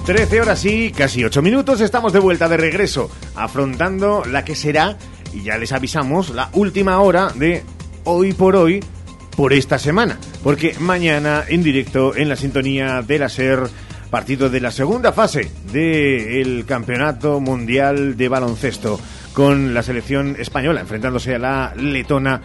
[0.04, 1.80] 13 horas y casi 8 minutos.
[1.80, 4.98] Estamos de vuelta de regreso, afrontando la que será,
[5.32, 7.62] y ya les avisamos, la última hora de
[8.02, 8.80] Hoy por hoy
[9.36, 10.18] por esta semana.
[10.42, 13.70] Porque mañana en directo en la sintonía de la SER
[14.10, 19.00] partido de la segunda fase del Campeonato Mundial de Baloncesto
[19.32, 22.40] con la selección española enfrentándose a la letona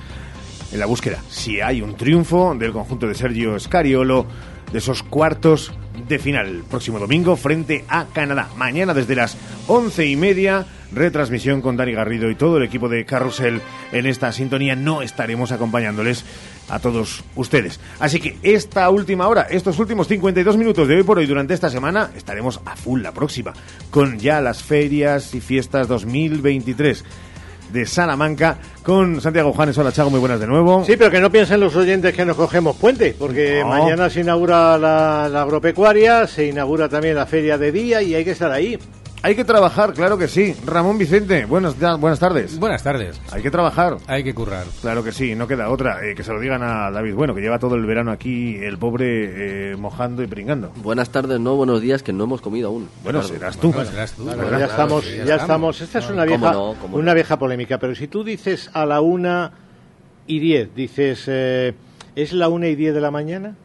[0.72, 1.22] en la búsqueda.
[1.30, 4.26] Si hay un triunfo del conjunto de Sergio Scariolo
[4.72, 5.74] de esos cuartos
[6.08, 8.50] de final próximo domingo frente a Canadá.
[8.58, 13.06] Mañana desde las once y media retransmisión con Dani Garrido y todo el equipo de
[13.06, 13.62] Carrusel
[13.92, 14.76] en esta sintonía.
[14.76, 16.26] No estaremos acompañándoles
[16.70, 17.80] a todos ustedes.
[18.00, 21.70] Así que esta última hora, estos últimos 52 minutos de hoy por hoy durante esta
[21.70, 23.54] semana, estaremos a full la próxima,
[23.90, 27.04] con ya las ferias y fiestas 2023
[27.72, 29.78] de Salamanca con Santiago Juanes.
[29.78, 30.84] Hola, Chago, muy buenas de nuevo.
[30.86, 33.68] Sí, pero que no piensen los oyentes que nos cogemos puente, porque No.
[33.70, 38.24] mañana se inaugura la, la agropecuaria, se inaugura también la feria de día y hay
[38.24, 38.78] que estar ahí.
[39.24, 40.56] Hay que trabajar, claro que sí.
[40.66, 42.58] Ramón Vicente, buenas, buenas tardes.
[42.58, 43.22] Buenas tardes.
[43.32, 43.98] Hay que trabajar.
[44.08, 44.66] Hay que currar.
[44.82, 46.04] Claro que sí, no queda otra.
[46.04, 48.80] Eh, que se lo digan a David Bueno, que lleva todo el verano aquí, el
[48.80, 50.72] pobre, eh, mojando y pringando.
[50.78, 52.90] Buenas tardes, no buenos días, que no hemos comido aún.
[53.04, 53.72] Bueno, serás tú.
[53.72, 54.26] Bueno, serás tú.
[54.26, 55.82] Ya Claro, estamos, sí, ya, estamos.
[55.82, 56.76] Esta es una ¿Cómo vieja, no?
[56.82, 59.52] ¿Cómo una vieja polémica, pero si tú dices a la una
[60.26, 61.76] y diez, dices, eh,
[62.16, 63.56] ¿es la una y diez de la mañana?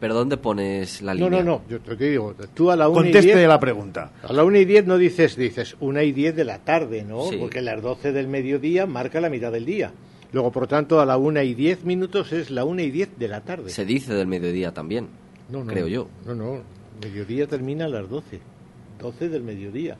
[0.00, 1.42] ¿Pero dónde pones la No, línea?
[1.44, 4.10] no, no, yo te digo, tú a la una y Conteste diez, la pregunta.
[4.22, 7.24] a la una y diez no dices, dices una y diez de la tarde, ¿no?
[7.24, 7.36] Sí.
[7.38, 9.92] Porque las doce del mediodía marca la mitad del día.
[10.32, 13.08] Luego, por lo tanto, a la una y diez minutos es la una y diez
[13.18, 13.70] de la tarde.
[13.70, 15.08] Se dice del mediodía también,
[15.48, 16.08] No, no, creo yo.
[16.26, 16.58] No, no,
[17.00, 18.40] mediodía termina a las 12.
[19.00, 19.96] 12 del mediodía.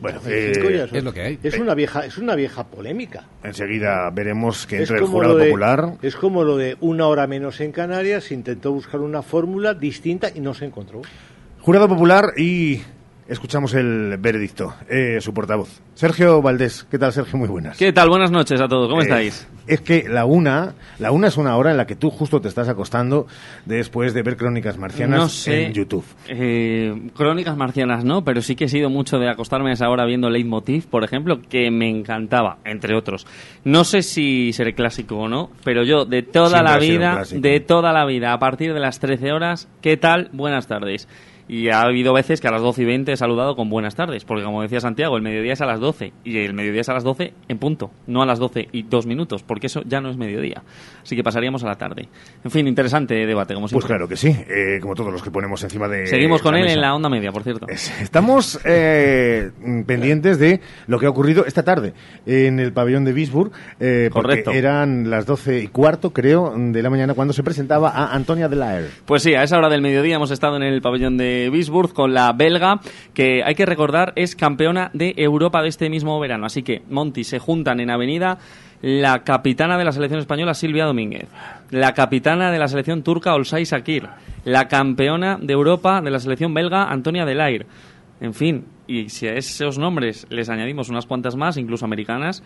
[0.00, 1.38] Bueno, eh, es lo que hay.
[1.42, 3.24] Es una vieja, es una vieja polémica.
[3.42, 5.92] enseguida veremos que el como jurado lo de- popular.
[6.02, 10.28] Es como lo de una hora menos en Canarias, se intentó buscar una fórmula distinta
[10.34, 11.02] y no se encontró.
[11.60, 12.80] Jurado popular y
[13.30, 14.74] escuchamos el veredicto.
[14.88, 15.80] Eh, su portavoz.
[15.94, 16.86] Sergio Valdés.
[16.90, 17.38] ¿Qué tal, Sergio?
[17.38, 17.78] Muy buenas.
[17.78, 18.08] ¿Qué tal?
[18.08, 18.88] Buenas noches a todos.
[18.88, 19.48] ¿Cómo Eh, estáis?
[19.66, 22.48] Es que la una, la una es una hora en la que tú justo te
[22.48, 23.26] estás acostando
[23.66, 25.66] después de ver Crónicas Marcianas No sé.
[25.66, 26.04] en YouTube.
[26.28, 30.04] Eh, crónicas marcianas no, pero sí que he sido mucho de acostarme a esa hora
[30.06, 33.26] viendo Leitmotiv, por ejemplo, que me encantaba, entre otros.
[33.62, 37.60] No sé si seré clásico o no, pero yo de toda Siempre la vida, de
[37.60, 40.30] toda la vida, a partir de las 13 horas, ¿qué tal?
[40.32, 41.06] Buenas tardes.
[41.52, 44.24] Y ha habido veces que a las 12 y 20 he saludado con buenas tardes,
[44.24, 46.92] porque como decía Santiago, el mediodía es a las 12 y el mediodía es a
[46.94, 50.10] las 12 en punto, no a las 12 y 2 minutos, porque eso ya no
[50.10, 50.62] es mediodía.
[51.02, 52.08] Así que pasaríamos a la tarde.
[52.44, 53.88] En fin, interesante debate, como Pues siempre.
[53.88, 56.06] claro que sí, eh, como todos los que ponemos encima de.
[56.06, 56.74] Seguimos con la él mesa.
[56.76, 57.66] en la onda media, por cierto.
[57.68, 59.50] Estamos eh,
[59.88, 61.94] pendientes de lo que ha ocurrido esta tarde
[62.26, 64.50] en el pabellón de Bisburg, eh, porque Correcto.
[64.52, 68.88] eran las doce y cuarto, creo, de la mañana cuando se presentaba a Antonia Delaer.
[69.04, 72.12] Pues sí, a esa hora del mediodía hemos estado en el pabellón de Bisburg con
[72.12, 72.80] la belga,
[73.14, 76.44] que hay que recordar es campeona de Europa de este mismo verano.
[76.44, 78.38] Así que, Monty, se juntan en Avenida
[78.82, 81.28] la capitana de la selección española Silvia Domínguez,
[81.70, 84.08] la capitana de la selección turca Olsay Sakir,
[84.44, 87.66] la campeona de Europa de la selección belga Antonia Delair.
[88.20, 92.42] En fin, y si a esos nombres les añadimos unas cuantas más, incluso americanas,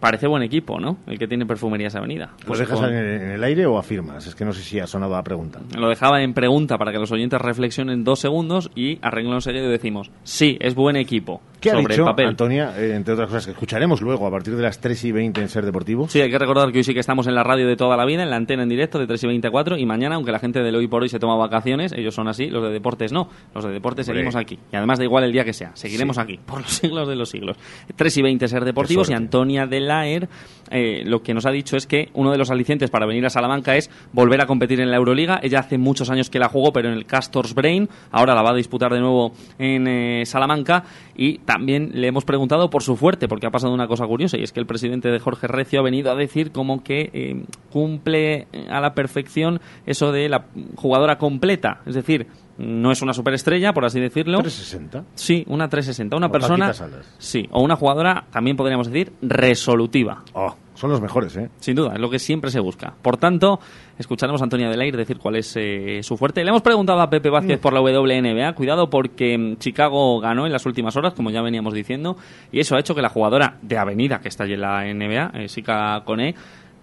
[0.00, 0.98] parece buen equipo, ¿no?
[1.06, 2.30] El que tiene Perfumerías Avenida.
[2.40, 4.26] ¿Lo Pues dejas con- en el, aire o afirmas?
[4.26, 5.60] Es que no sé si ha sonado la pregunta.
[5.76, 9.68] lo dejaba en pregunta para que los oyentes reflexionen dos segundos y a renglón seguido
[9.68, 11.40] decimos, sí, es buen equipo.
[11.60, 12.26] ¿Qué ha sobre dicho el papel.
[12.28, 15.42] Antonia, eh, entre otras cosas que escucharemos luego a partir de las 3 y 20
[15.42, 16.08] en Ser Deportivo?
[16.08, 18.06] Sí, hay que recordar que hoy sí que estamos en la radio de toda la
[18.06, 20.60] vida, en la antena en directo de 3 y 24 y mañana, aunque la gente
[20.62, 23.62] del hoy por hoy se toma vacaciones, ellos son así, los de deportes no, los
[23.64, 24.20] de deportes Hombre.
[24.20, 24.58] seguimos aquí.
[24.72, 26.22] Y además da igual el día que sea, seguiremos Sí.
[26.22, 27.58] aquí, por los siglos de los siglos.
[27.94, 29.12] 3 y 20 Ser Deportivos y.
[29.12, 30.28] Antonia de Laer
[30.70, 33.30] eh, lo que nos ha dicho es que uno de los alicientes para venir a
[33.30, 35.40] Salamanca es volver a competir en la Euroliga.
[35.42, 38.50] Ella hace muchos años que la jugó, pero en el Castors Brain, ahora la va
[38.50, 40.84] a disputar de nuevo en eh, Salamanca.
[41.16, 44.42] Y también le hemos preguntado por su fuerte, porque ha pasado una cosa curiosa y
[44.42, 48.46] es que el presidente de Jorge Recio ha venido a decir como que eh, cumple
[48.70, 52.28] a la perfección eso de la jugadora completa, es decir,
[52.58, 54.38] no es una superestrella, por así decirlo.
[54.40, 55.04] 360.
[55.14, 56.72] Sí, una 360, una Como persona.
[57.18, 60.22] Sí, o una jugadora, también podríamos decir, resolutiva.
[60.32, 61.50] Oh, son los mejores, ¿eh?
[61.58, 62.94] Sin duda, es lo que siempre se busca.
[63.02, 63.60] Por tanto,
[63.98, 66.42] escucharemos a Antonia Delair decir cuál es eh, su fuerte.
[66.42, 67.62] Le hemos preguntado a Pepe Vázquez Mm.
[67.62, 68.52] por la WNBA.
[68.54, 72.16] Cuidado porque mm, Chicago ganó en las últimas horas, como ya veníamos diciendo,
[72.52, 75.30] y eso ha hecho que la jugadora de Avenida, que está allí en la NBA,
[75.34, 76.34] eh, Sika Kone,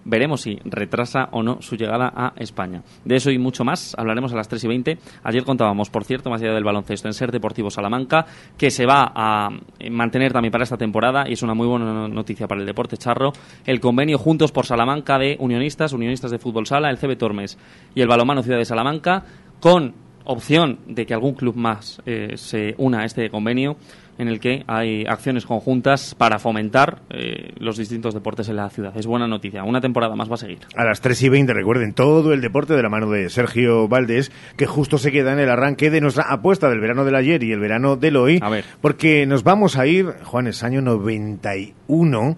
[0.08, 2.82] veremos si retrasa o no su llegada a España.
[3.04, 4.98] De eso y mucho más hablaremos a las 3 y 20.
[5.22, 9.12] Ayer contábamos, por cierto, más allá del baloncesto, en Ser Deportivo Salamanca, que se va
[9.14, 9.50] a
[9.90, 12.96] mantener también para esta temporada, y es una muy buena no- noticia para el deporte
[12.96, 13.32] charro,
[13.66, 17.58] el convenio Juntos por Salamanca de Unionistas, Unionistas de Fútbol Sala, el CB Tormes
[17.94, 19.24] y el Balomano Ciudad de Salamanca,
[19.60, 19.94] con
[20.24, 23.76] opción de que algún club más eh, se una a este convenio
[24.18, 28.96] en el que hay acciones conjuntas para fomentar eh, los distintos deportes en la ciudad.
[28.96, 29.64] Es buena noticia.
[29.64, 30.58] Una temporada más va a seguir.
[30.76, 34.32] A las 3 y 20, recuerden, todo el deporte de la mano de Sergio Valdés,
[34.56, 37.52] que justo se queda en el arranque de nuestra apuesta del verano del ayer y
[37.52, 38.40] el verano del hoy.
[38.42, 38.64] A ver.
[38.80, 42.36] Porque nos vamos a ir, Juanes, año 91.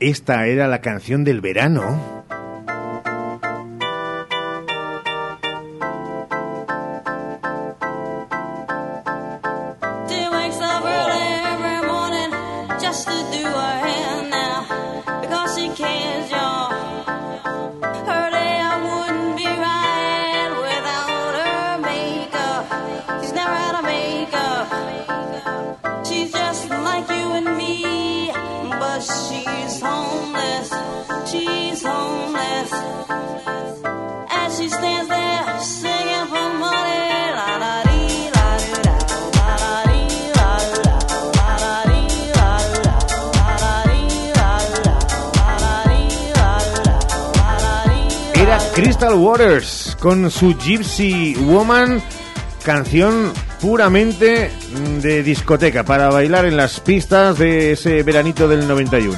[0.00, 2.23] Esta era la canción del verano.
[48.84, 52.02] Crystal Waters con su Gypsy Woman,
[52.62, 54.52] canción puramente
[55.00, 59.16] de discoteca para bailar en las pistas de ese veranito del 91.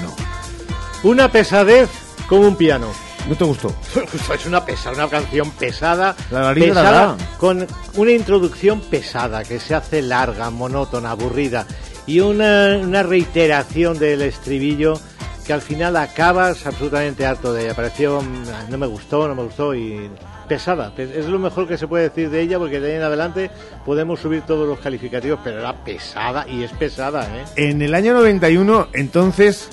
[1.02, 1.90] Una pesadez
[2.28, 2.92] como un piano.
[3.28, 3.74] ¿No te gustó?
[4.34, 10.00] es una pesada, una canción pesada, La pesada con una introducción pesada que se hace
[10.00, 11.66] larga, monótona, aburrida
[12.06, 15.00] y una, una reiteración del estribillo
[15.46, 17.74] que al final acabas absolutamente harto de ella.
[17.74, 20.10] Pareció, mm, no me gustó, no me gustó y
[20.48, 20.92] pesada.
[20.94, 23.50] Pe- Es lo mejor que se puede decir de ella porque de ahí en adelante
[23.84, 27.44] podemos subir todos los calificativos, pero era pesada y es pesada, ¿eh?
[27.56, 29.68] En el año 91, entonces,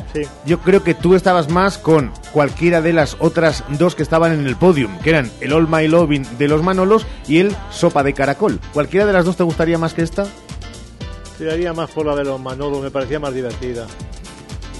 [0.45, 4.45] yo creo que tú estabas más con cualquiera de las otras dos que estaban en
[4.45, 8.13] el podium, que eran el All My Loving de los Manolos y el Sopa de
[8.13, 8.59] Caracol.
[8.73, 10.25] ¿Cualquiera de las dos te gustaría más que esta?
[11.37, 13.87] Tiraría más por la de los Manolo, me parecía más divertida.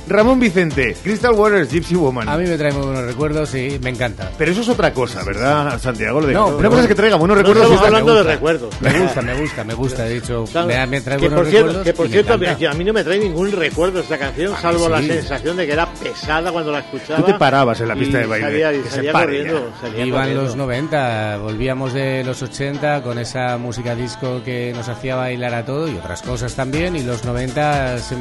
[0.08, 2.28] Ramón Vicente, Crystal Waters, Gypsy Woman.
[2.28, 4.30] A mí me trae muy buenos recuerdos y me encanta.
[4.38, 6.20] Pero eso es otra cosa, ¿verdad, Santiago?
[6.22, 7.70] Lo de- No, una pero cosa es que traiga buenos recuerdos.
[7.72, 8.80] y otra- Me me gusta.
[8.82, 10.08] Me gusta, me gusta, me gusta.
[10.08, 11.84] He dicho, Claro, me, me trae que, buenos por cierto, recuerdos.
[11.86, 12.70] que por y me cierto, encanta.
[12.70, 15.08] a mí no me trae ningún recuerdo esta canción, salvo la sí.
[15.08, 17.18] sensación de que era pesada cuando la escuchaba.
[17.20, 19.26] Tú te parabas en la pista y de baile, Salía, y que se salía pare
[19.38, 20.44] corriendo, salía Iban corriendo.
[20.44, 25.66] los 90, volvíamos de los 80 con esa música disco que nos hacía bailar a
[25.66, 26.96] todo y otras cosas también.
[26.96, 28.16] Y los 90 se-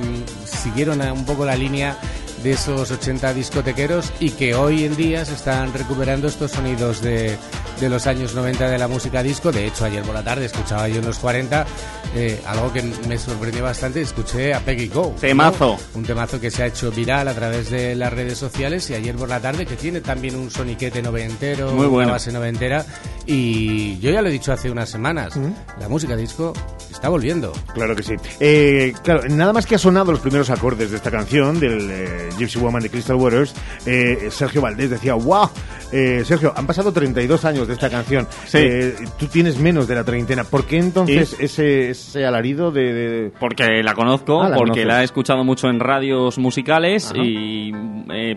[0.45, 1.97] siguieron a- un poco la línea
[2.43, 7.37] de esos 80 discotequeros y que hoy en día se están recuperando estos sonidos de,
[7.81, 9.53] de los años 90 de la música disco.
[9.53, 11.67] De hecho, ayer por la tarde escuchaba yo en los 40
[12.15, 14.01] eh, algo que me sorprendió bastante.
[14.03, 15.13] Escuché a Peggy Go.
[15.15, 15.21] ¿no?
[15.21, 15.79] Temazo.
[15.95, 19.15] Un temazo que se ha hecho viral a través de las redes sociales y ayer
[19.17, 22.09] por la tarde que tiene también un soniquete noventero, Muy bueno.
[22.09, 22.85] una base noventera
[23.27, 25.35] y yo ya lo he dicho hace unas semanas,
[25.79, 26.53] la música disco
[26.91, 27.53] está volviendo.
[27.75, 28.15] Claro que sí.
[28.41, 32.29] Eh, claro, nada más que ha sonado los primeros acordes de esta canción, del eh,
[32.39, 33.55] Gypsy Woman de Crystal Waters,
[33.87, 35.49] eh, Sergio Valdés decía, wow,
[35.93, 38.59] eh, Sergio, han pasado 32 años de esta canción, Sí.
[38.61, 42.93] Eh, tú tienes menos de la treintena, ¿por qué entonces ese, ese alarido de...
[42.93, 44.87] de- Porque la conozco, Ah, la porque conoces.
[44.87, 47.23] la he escuchado mucho en radios musicales Ajá.
[47.23, 47.73] y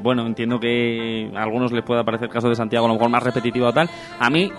[0.02, 3.10] bueno, entiendo que a algunos les pueda parecer el caso de Santiago a lo mejor
[3.10, 3.89] más repetitivo o tal.
[4.20, 4.52] A mí,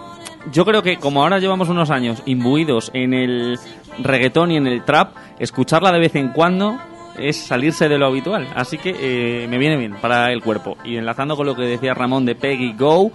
[0.53, 3.59] yo creo que como ahora llevamos unos años imbuidos en el
[4.03, 6.79] reggaetón y en el trap, escucharla de vez en cuando
[7.19, 8.49] es salirse de lo habitual.
[8.55, 10.77] Así que eh, me viene bien para el cuerpo.
[10.85, 13.11] Y enlazando con lo que decía Ramón de Peggy Go,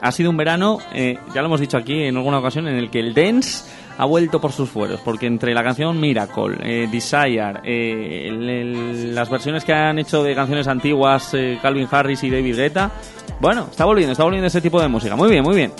[0.00, 2.90] ha sido un verano, eh, ya lo hemos dicho aquí en alguna ocasión, en el
[2.90, 7.60] que el dance ha vuelto por sus fueros, porque entre la canción Miracle, eh, Desire,
[9.12, 12.90] las versiones que han hecho de canciones antiguas Calvin Harris y David Guetta,
[13.38, 15.14] bueno, está volviendo, está volviendo ese tipo de música.
[15.14, 15.72] Muy bien, muy bien.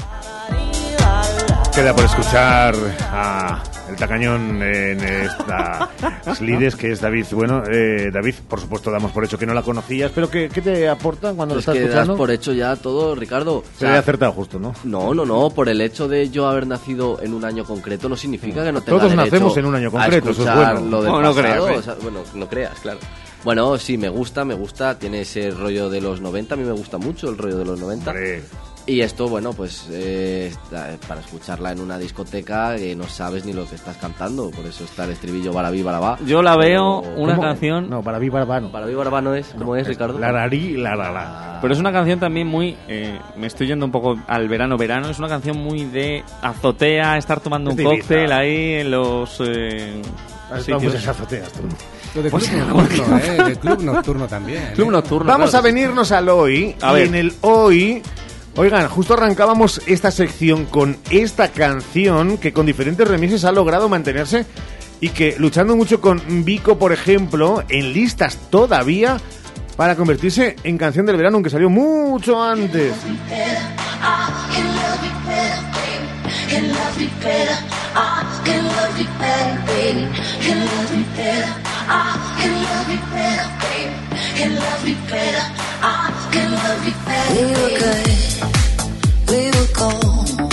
[1.75, 2.75] Queda por escuchar
[3.11, 3.63] a
[3.93, 5.91] el tacañón en esta
[6.35, 7.27] Slides, que es David.
[7.33, 10.61] Bueno, eh, David, por supuesto, damos por hecho que no la conocías, pero ¿qué, qué
[10.61, 12.17] te aporta cuando Es lo que estás das escuchando?
[12.17, 13.59] por hecho ya todo, Ricardo.
[13.59, 14.75] O Se sea, le ha acertado justo, ¿no?
[14.85, 15.51] No, no, no.
[15.51, 18.81] Por el hecho de yo haber nacido en un año concreto no significa que no
[18.81, 20.81] tenga Todos nacemos en un año concreto, eso es bueno.
[20.81, 21.79] Lo del No, no pasado, creas, ¿eh?
[21.79, 22.99] o sea, bueno, no creas, claro.
[23.45, 24.97] Bueno, sí, me gusta, me gusta.
[24.99, 26.55] Tiene ese rollo de los 90.
[26.55, 28.13] A mí me gusta mucho el rollo de los 90.
[28.85, 30.53] Y esto, bueno, pues eh,
[31.07, 34.51] para escucharla en una discoteca que no sabes ni lo que estás cantando.
[34.51, 36.19] Por eso está el estribillo Barabí Barabá.
[36.27, 37.47] Yo la veo una ¿Cómo?
[37.47, 37.89] canción...
[37.89, 38.71] No, para mí Barabá no.
[38.71, 39.55] Barabí Barabá no es.
[39.57, 40.19] ¿Cómo es, Ricardo?
[40.19, 41.59] La rarí, la la la.
[41.63, 42.77] Pero es una canción también muy...
[42.89, 45.09] eh, me estoy yendo un poco al verano-verano.
[45.11, 49.41] Es una canción muy de azotea, estar tomando Es un cóctel ahí en los...
[49.47, 50.03] Eh,
[50.57, 51.61] estado muchas azoteas tú.
[52.15, 52.43] Lo de club
[52.75, 53.45] nocturno, ¿eh?
[53.45, 54.63] De club nocturno también.
[54.65, 54.73] ¿eh?
[54.75, 55.27] Club nocturno.
[55.27, 55.67] Vamos claro.
[55.67, 56.77] a venirnos al hoy.
[56.83, 57.07] A y ver.
[57.07, 58.03] en el hoy.
[58.55, 64.45] Oigan, justo arrancábamos esta sección con esta canción que con diferentes remises ha logrado mantenerse
[65.01, 69.17] y que luchando mucho con Vico, por ejemplo, en listas todavía
[69.77, 72.93] para convertirse en canción del verano, aunque salió mucho antes.
[76.53, 77.57] Can love you better,
[78.05, 78.29] baby.
[78.45, 79.09] Can love you better.
[79.09, 80.05] I can love you better, baby.
[80.45, 81.55] Can love you better.
[81.89, 83.95] I can love you better, baby.
[84.37, 85.45] Can love you better.
[85.81, 87.33] I can love you better.
[87.33, 88.07] We were good.
[89.33, 90.53] We were gold.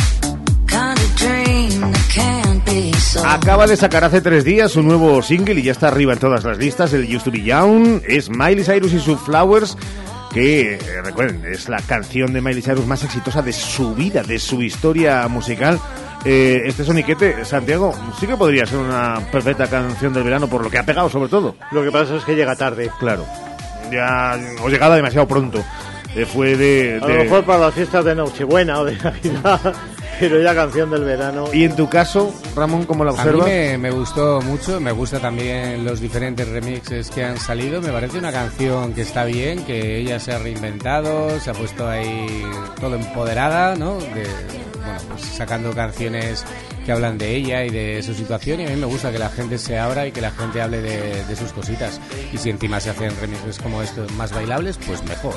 [0.68, 5.22] Kind of dream that can't be so Acaba de sacar hace tres días su nuevo
[5.22, 6.94] single y ya está arriba en todas las listas.
[6.94, 9.76] El Used to Be Young es Miley Cyrus y sus Flowers.
[10.34, 14.38] Que eh, recuerden, es la canción de Miley Cyrus más exitosa de su vida, de
[14.40, 15.80] su historia musical.
[16.26, 20.70] Eh, este soniquete, Santiago, sí que podría ser una perfecta canción del verano por lo
[20.70, 21.56] que ha pegado, sobre todo.
[21.72, 22.92] Lo que pasa es que llega tarde.
[23.00, 23.26] Claro.
[23.92, 25.64] Ya, o llegada demasiado pronto.
[26.16, 29.74] Eh, fue de, A de- lo mejor para las fiestas de Nochebuena o de Navidad,
[30.20, 31.46] pero ya canción del verano.
[31.54, 33.48] Y en tu caso, Ramón, ¿cómo la A mí observas?
[33.48, 37.82] me, me gustó mucho, me gusta también los diferentes remixes que han salido.
[37.82, 41.88] Me parece una canción que está bien, que ella se ha reinventado, se ha puesto
[41.88, 42.28] ahí
[42.80, 43.96] todo empoderada, ¿no?
[43.96, 44.26] De,
[44.84, 46.46] bueno, pues sacando canciones
[46.86, 48.60] que hablan de ella y de su situación.
[48.62, 50.82] Y a mí me gusta que la gente se abra y que la gente hable
[50.82, 52.00] de, de sus cositas.
[52.34, 55.36] Y si encima se hacen remixes como estos más bailables, pues mejor.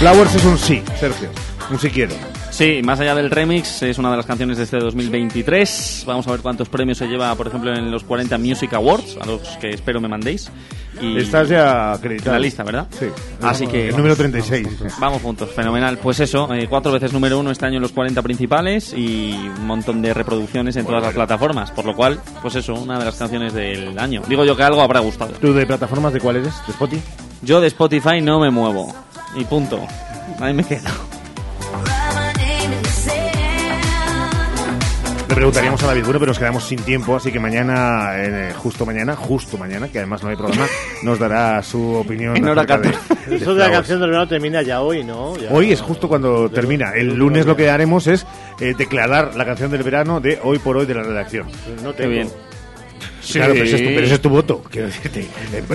[0.00, 1.28] Flowers es un sí, Sergio.
[1.70, 2.14] Un sí quiero.
[2.50, 6.04] Sí, más allá del remix, es una de las canciones de este 2023.
[6.06, 9.26] Vamos a ver cuántos premios se lleva, por ejemplo, en los 40 Music Awards, a
[9.26, 10.50] los que espero me mandéis.
[11.02, 12.30] Y Estás ya acreditado.
[12.30, 12.88] En la lista, ¿verdad?
[12.98, 13.08] Sí.
[13.42, 13.90] Así que...
[13.90, 14.68] El número 36.
[14.98, 15.98] Vamos juntos, fenomenal.
[15.98, 19.66] Pues eso, eh, cuatro veces número uno este año en los 40 principales y un
[19.66, 21.72] montón de reproducciones en todas las plataformas.
[21.72, 24.22] Por lo cual, pues eso, una de las canciones del año.
[24.26, 25.32] Digo yo que algo habrá gustado.
[25.32, 26.54] ¿Tú de plataformas de cuál eres?
[26.66, 27.02] ¿De Spotify?
[27.42, 28.94] Yo de Spotify no me muevo.
[29.36, 29.86] Y punto.
[30.40, 30.90] Ahí me quedo.
[35.28, 38.84] Le preguntaríamos a David Bueno, pero nos quedamos sin tiempo, así que mañana, eh, justo
[38.84, 40.66] mañana, justo mañana, que además no hay programa,
[41.04, 42.36] nos dará su opinión.
[42.36, 42.98] En hora de- 14.
[43.30, 45.36] de Eso de la canción del verano termina ya hoy, ¿no?
[45.36, 46.92] Ya- Hoy es justo cuando termina.
[46.94, 48.26] El lunes lo que haremos es
[48.58, 51.46] eh, declarar la canción del verano de hoy por hoy de la redacción.
[51.84, 52.28] No Qué bien.
[53.32, 55.26] Claro, pero ese, es tu, pero ese es tu voto, quiero decirte.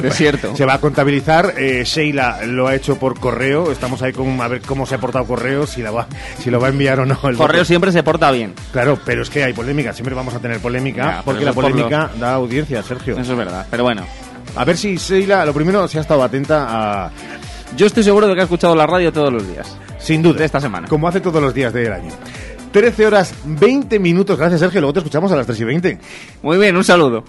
[0.04, 0.56] Es cierto.
[0.56, 1.54] Se va a contabilizar.
[1.58, 3.72] eh, Sheila lo ha hecho por correo.
[3.72, 6.08] Estamos ahí con a ver cómo se ha portado correo, si, la va,
[6.40, 7.14] si lo va a enviar o no.
[7.24, 7.66] el Correo voto.
[7.66, 8.54] siempre se porta bien.
[8.72, 9.94] Claro, pero es que hay polémica.
[9.94, 13.18] Siempre vamos a tener polémica Ya, porque la por polémica da audiencia, Sergio.
[13.18, 13.66] Eso es verdad.
[13.70, 14.04] Pero bueno.
[14.56, 16.66] A ver si Sheila, lo primero, se ha estado atenta
[17.06, 17.12] a.
[17.76, 19.78] Yo estoy seguro de que ha escuchado la radio todos los días.
[20.00, 20.40] Sin duda.
[20.40, 20.88] De esta semana.
[20.88, 22.12] Como hace todos los días del año.
[22.76, 24.38] 13 horas 20 minutos.
[24.38, 24.82] Gracias, Sergio.
[24.82, 26.00] Luego te escuchamos a las 3 y 20.
[26.42, 27.24] Muy bien, un saludo.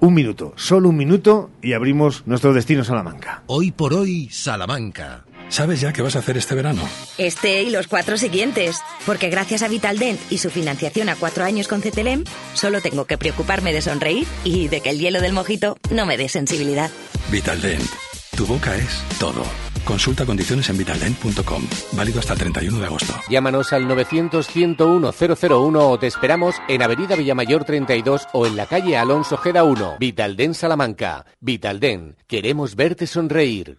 [0.00, 3.44] Un minuto, solo un minuto y abrimos nuestro destino Salamanca.
[3.46, 5.24] Hoy por hoy, Salamanca.
[5.50, 6.82] ¿Sabes ya qué vas a hacer este verano?
[7.16, 8.80] Este y los cuatro siguientes.
[9.06, 13.18] Porque gracias a Vitaldent y su financiación a cuatro años con CTLM, solo tengo que
[13.18, 16.90] preocuparme de sonreír y de que el hielo del mojito no me dé sensibilidad.
[17.30, 17.88] Vitaldent.
[18.36, 19.44] Tu boca es todo.
[19.86, 21.62] Consulta condiciones en vitaldent.com.
[21.92, 23.14] Válido hasta el 31 de agosto.
[23.30, 29.36] Llámanos al 900-101-001 o te esperamos en Avenida Villamayor 32 o en la calle Alonso
[29.36, 29.96] Geda 1.
[30.00, 31.24] Vitalden Salamanca.
[31.40, 32.16] Vitalden.
[32.26, 33.78] Queremos verte sonreír.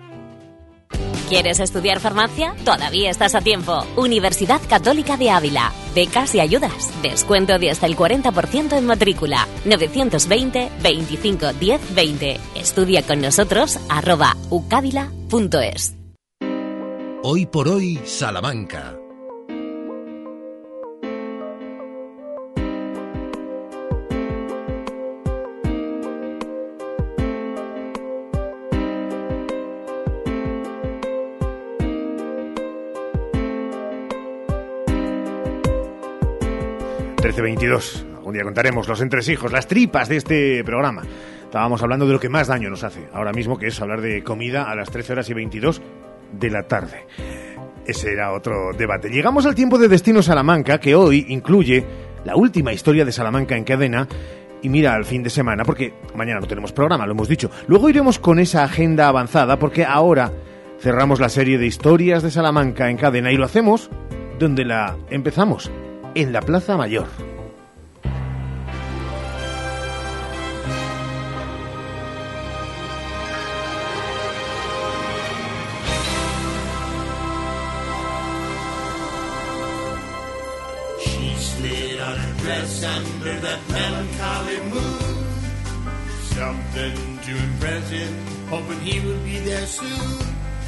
[1.29, 2.53] ¿Quieres estudiar farmacia?
[2.65, 3.85] Todavía estás a tiempo.
[3.95, 5.71] Universidad Católica de Ávila.
[5.95, 6.91] Becas y ayudas.
[7.01, 9.47] Descuento de hasta el 40% en matrícula.
[9.65, 12.39] 920 25 10 20.
[12.55, 15.95] Estudia con nosotros arroba ucávila.es.
[17.23, 19.00] Hoy por hoy, Salamanca.
[37.31, 38.05] Trece veintidós.
[38.17, 41.03] Algún día contaremos los entresijos, las tripas de este programa.
[41.45, 44.21] Estábamos hablando de lo que más daño nos hace ahora mismo, que es hablar de
[44.21, 45.81] comida a las 13 horas y 22
[46.33, 47.05] de la tarde.
[47.85, 49.09] Ese era otro debate.
[49.09, 51.85] Llegamos al tiempo de Destino Salamanca, que hoy incluye
[52.25, 54.09] la última historia de Salamanca en cadena.
[54.61, 57.49] Y mira al fin de semana, porque mañana no tenemos programa, lo hemos dicho.
[57.65, 60.33] Luego iremos con esa agenda avanzada, porque ahora
[60.81, 63.89] cerramos la serie de historias de Salamanca en cadena y lo hacemos
[64.37, 65.71] donde la empezamos,
[66.15, 67.07] en la Plaza Mayor.
[82.83, 85.25] Under that melancholy moon.
[86.23, 88.13] Something to impress him,
[88.49, 90.25] hoping he would be there soon.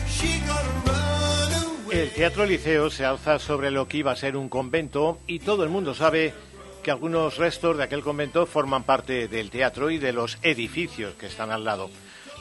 [0.08, 1.73] She gonna run away.
[1.94, 5.64] El Teatro Liceo se alza sobre lo que iba a ser un convento y todo
[5.64, 6.34] el mundo sabe
[6.82, 11.28] que algunos restos de aquel convento forman parte del teatro y de los edificios que
[11.28, 11.92] están al lado.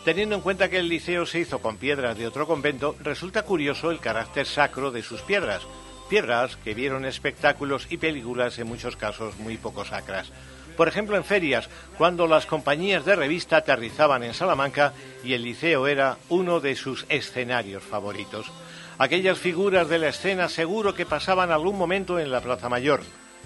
[0.06, 3.90] Teniendo en cuenta que el liceo se hizo con piedras de otro convento, resulta curioso
[3.90, 5.60] el carácter sacro de sus piedras,
[6.08, 10.32] piedras que vieron espectáculos y películas en muchos casos muy poco sacras.
[10.78, 15.88] Por ejemplo, en ferias, cuando las compañías de revista aterrizaban en Salamanca y el liceo
[15.88, 18.50] era uno de sus escenarios favoritos.
[18.98, 23.02] Aquellas figuras de la escena seguro que pasaban algún momento en la Plaza Mayor,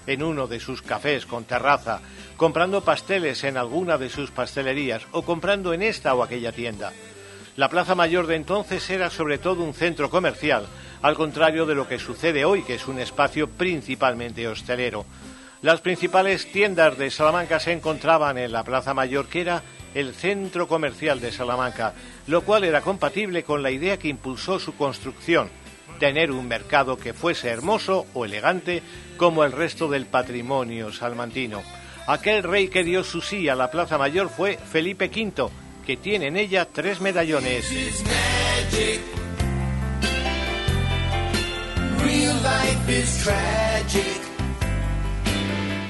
[0.06, 2.00] en uno de sus cafés con terraza,
[2.36, 6.92] comprando pasteles en alguna de sus pastelerías o comprando en esta o aquella tienda.
[7.56, 10.66] La Plaza Mayor de entonces era sobre todo un centro comercial,
[11.00, 15.06] al contrario de lo que sucede hoy, que es un espacio principalmente hostelero.
[15.62, 19.62] Las principales tiendas de Salamanca se encontraban en la Plaza Mayor, que era
[19.94, 21.94] el centro comercial de Salamanca,
[22.26, 25.48] lo cual era compatible con la idea que impulsó su construcción,
[25.98, 28.82] tener un mercado que fuese hermoso o elegante
[29.16, 31.62] como el resto del patrimonio salmantino.
[32.06, 35.48] Aquel rey que dio su sí a la Plaza Mayor fue Felipe V,
[35.86, 37.66] que tiene en ella tres medallones.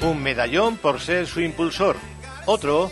[0.03, 1.97] Un medallón por ser su impulsor,
[2.45, 2.91] otro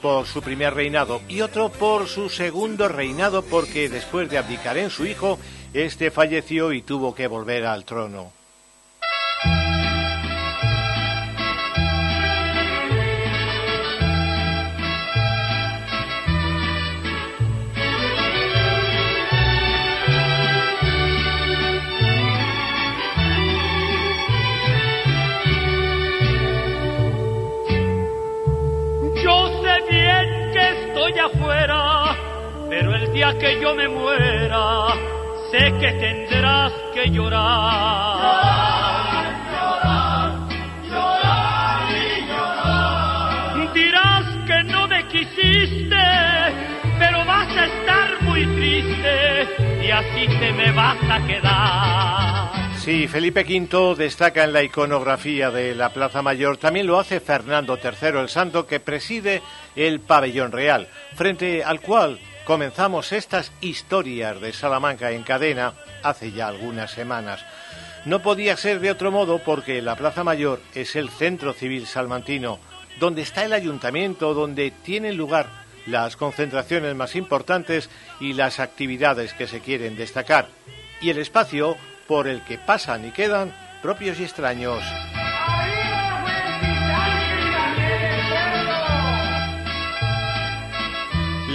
[0.00, 4.90] por su primer reinado y otro por su segundo reinado porque después de abdicar en
[4.90, 5.38] su hijo,
[5.74, 8.35] este falleció y tuvo que volver al trono.
[31.26, 32.16] Afuera,
[32.70, 34.94] pero el día que yo me muera,
[35.50, 38.16] sé que tendrás que llorar.
[39.52, 40.32] Llorar,
[40.90, 43.74] llorar y llorar.
[43.74, 46.04] Dirás que no me quisiste,
[46.98, 52.55] pero vas a estar muy triste y así te me vas a quedar.
[52.86, 57.76] Sí, Felipe V destaca en la iconografía de la Plaza Mayor, también lo hace Fernando
[57.82, 59.42] III el Santo, que preside
[59.74, 65.74] el pabellón real, frente al cual comenzamos estas historias de Salamanca en cadena
[66.04, 67.44] hace ya algunas semanas.
[68.04, 72.60] No podía ser de otro modo porque la Plaza Mayor es el centro civil salmantino,
[73.00, 75.48] donde está el ayuntamiento, donde tienen lugar
[75.86, 80.46] las concentraciones más importantes y las actividades que se quieren destacar,
[81.00, 81.76] y el espacio
[82.06, 83.52] por el que pasan y quedan
[83.82, 84.82] propios y extraños.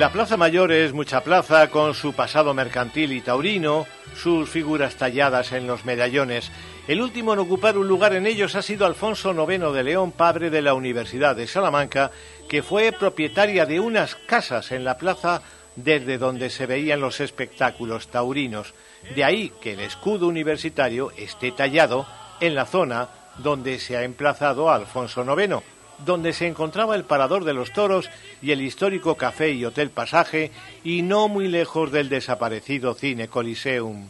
[0.01, 3.85] La Plaza Mayor es mucha plaza con su pasado mercantil y taurino,
[4.15, 6.51] sus figuras talladas en los medallones.
[6.87, 10.49] El último en ocupar un lugar en ellos ha sido Alfonso IX de León, padre
[10.49, 12.09] de la Universidad de Salamanca,
[12.49, 15.43] que fue propietaria de unas casas en la plaza
[15.75, 18.73] desde donde se veían los espectáculos taurinos.
[19.15, 22.05] De ahí que el escudo universitario esté tallado
[22.39, 25.57] en la zona donde se ha emplazado a Alfonso IX,
[26.05, 28.09] donde se encontraba el parador de los toros
[28.41, 30.51] y el histórico café y hotel Pasaje,
[30.83, 34.07] y no muy lejos del desaparecido cine Coliseum.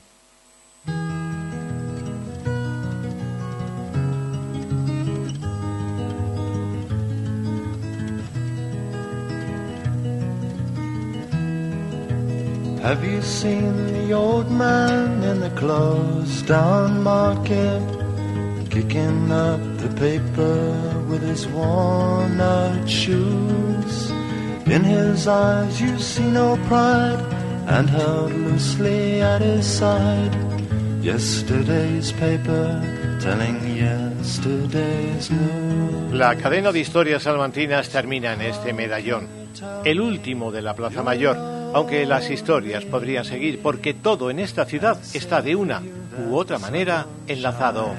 [12.81, 17.81] Have you seen the old man in the closed down market?
[18.71, 24.09] Kicking up the paper with his worn out shoes.
[24.65, 27.21] In his eyes you see no pride,
[27.67, 30.33] and held loosely at his side.
[31.03, 32.81] Yesterday's paper
[33.21, 36.13] telling yesterday's news.
[36.13, 39.27] La cadena de historias salmantinas termina en este medallón,
[39.85, 44.65] el último de la Plaza Mayor, aunque las historias podrían seguir porque todo en esta
[44.65, 45.81] ciudad está de una
[46.27, 47.91] u otra manera enlazado.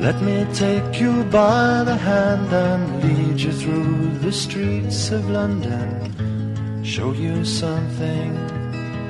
[0.00, 6.82] Let me take you by the hand and lead you through the streets of London.
[6.82, 8.36] Show you something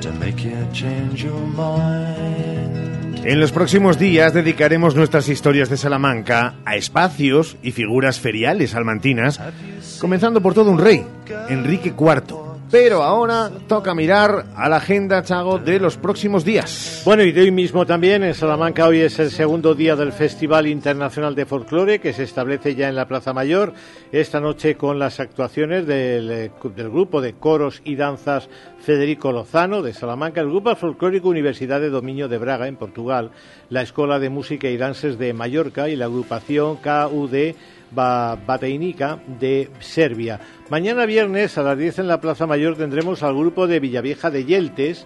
[0.01, 3.02] to make you change your mind.
[3.25, 9.39] En los próximos días dedicaremos nuestras historias de Salamanca a espacios y figuras feriales salmantinas,
[9.99, 11.05] comenzando por todo un rey,
[11.47, 17.03] Enrique IV, Pero ahora toca mirar a la agenda, Chago, de los próximos días.
[17.05, 20.65] Bueno, y de hoy mismo también en Salamanca hoy es el segundo día del Festival
[20.65, 23.73] Internacional de Folclore que se establece ya en la Plaza Mayor.
[24.11, 28.49] Esta noche con las actuaciones del, eh, grupo de coros y danzas
[28.79, 33.29] Federico Lozano de Salamanca, el grupo folclórico Universidad de Dominio de Braga en Portugal,
[33.69, 37.53] la Escuela de Música y Danzas de Mallorca y la agrupación KUD
[37.93, 40.39] Bateinica de Serbia.
[40.69, 44.45] Mañana viernes a las 10 en la Plaza Mayor tendremos al grupo de Villavieja de
[44.45, 45.05] Yeltes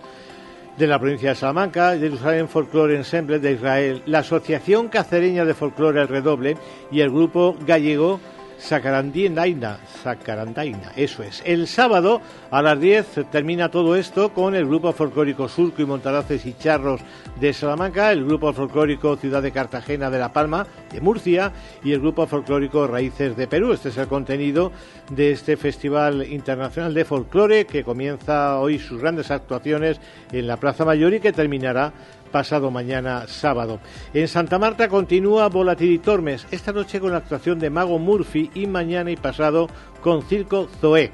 [0.78, 6.01] de la provincia de Salamanca, Jerusalén Folklore Ensemble de Israel, la Asociación Cacereña de Folclore
[6.01, 6.55] El Redoble
[6.92, 8.20] y el grupo gallego
[8.58, 11.42] Sacarandaina, Sacarandaina, eso es.
[11.46, 16.46] El sábado a las 10 termina todo esto con el grupo folclórico Surco y Montaraces
[16.46, 17.01] y Charros
[17.39, 21.51] de Salamanca, el grupo folclórico Ciudad de Cartagena de La Palma de Murcia
[21.84, 23.74] y el grupo folclórico Raíces de Perú.
[23.74, 24.71] Este es el contenido
[25.12, 30.01] de este Festival Internacional de Folclore que comienza hoy sus grandes actuaciones
[30.32, 31.93] en la Plaza Mayor y que terminará
[32.28, 33.79] pasado mañana sábado.
[34.13, 38.67] En Santa Marta continúa Volatil Tormes, esta noche con la actuación de Mago Murphy y
[38.67, 39.67] mañana y pasado
[40.01, 41.12] con Circo Zoé.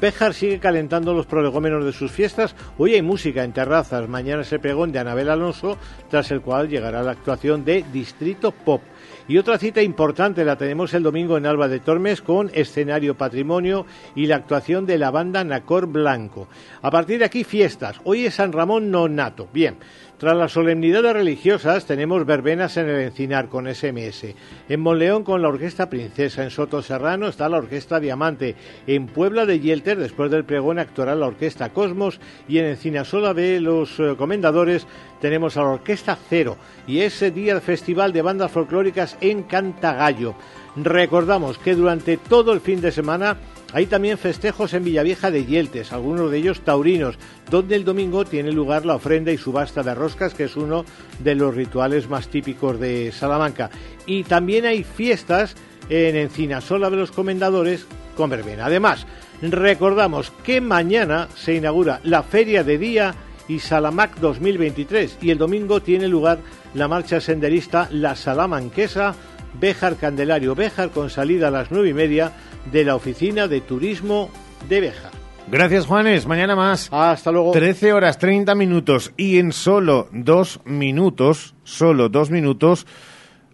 [0.00, 2.54] Béjar sigue calentando los prolegómenos de sus fiestas.
[2.76, 4.08] Hoy hay música en terrazas.
[4.08, 5.76] Mañana es el pregón de Anabel Alonso,
[6.08, 8.80] tras el cual llegará la actuación de Distrito Pop.
[9.26, 13.86] Y otra cita importante la tenemos el domingo en Alba de Tormes con escenario patrimonio
[14.14, 16.48] y la actuación de la banda Nacor Blanco.
[16.80, 18.00] A partir de aquí, fiestas.
[18.04, 19.48] Hoy es San Ramón Nonato.
[19.52, 19.78] Bien.
[20.18, 24.34] Tras las solemnidades religiosas tenemos verbenas en el Encinar con SMS.
[24.68, 26.42] En Monleón con la Orquesta Princesa.
[26.42, 28.56] En Soto Serrano está la Orquesta Diamante.
[28.88, 32.18] En Puebla de Yelter, después del pregón, actuará la Orquesta Cosmos.
[32.48, 34.88] Y en Encinasola de los eh, Comendadores
[35.20, 36.56] tenemos a la Orquesta Cero.
[36.88, 40.34] Y ese día el Festival de Bandas Folclóricas en Cantagallo.
[40.74, 43.36] Recordamos que durante todo el fin de semana
[43.72, 47.18] hay también festejos en Villavieja de Yeltes, algunos de ellos taurinos,
[47.50, 50.84] donde el domingo tiene lugar la ofrenda y subasta de roscas, que es uno
[51.18, 53.70] de los rituales más típicos de Salamanca.
[54.06, 55.54] Y también hay fiestas
[55.90, 57.86] en Encinasola de los Comendadores
[58.16, 58.66] con verbena.
[58.66, 59.06] Además,
[59.42, 63.14] recordamos que mañana se inaugura la Feria de Día
[63.48, 66.38] y Salamac 2023 y el domingo tiene lugar
[66.74, 69.14] la marcha senderista La Salamanquesa
[69.58, 72.32] Béjar Candelario Béjar con salida a las nueve y media
[72.72, 74.30] de la oficina de turismo
[74.68, 75.12] de Béjar.
[75.50, 76.26] Gracias, Juanes.
[76.26, 76.88] Mañana más.
[76.92, 77.52] Hasta luego.
[77.52, 82.86] 13 horas 30 minutos y en solo dos minutos, solo dos minutos,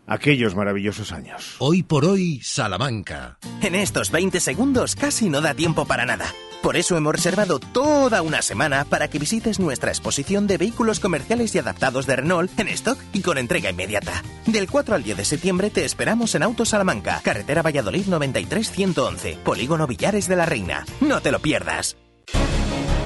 [0.06, 1.54] aquellos maravillosos años.
[1.60, 3.38] Hoy por hoy, Salamanca.
[3.62, 6.26] En estos 20 segundos casi no da tiempo para nada.
[6.64, 11.54] Por eso hemos reservado toda una semana para que visites nuestra exposición de vehículos comerciales
[11.54, 14.22] y adaptados de Renault en stock y con entrega inmediata.
[14.46, 19.86] Del 4 al 10 de septiembre te esperamos en Auto Salamanca, carretera Valladolid 93-111, Polígono
[19.86, 20.86] Villares de la Reina.
[21.02, 21.98] No te lo pierdas.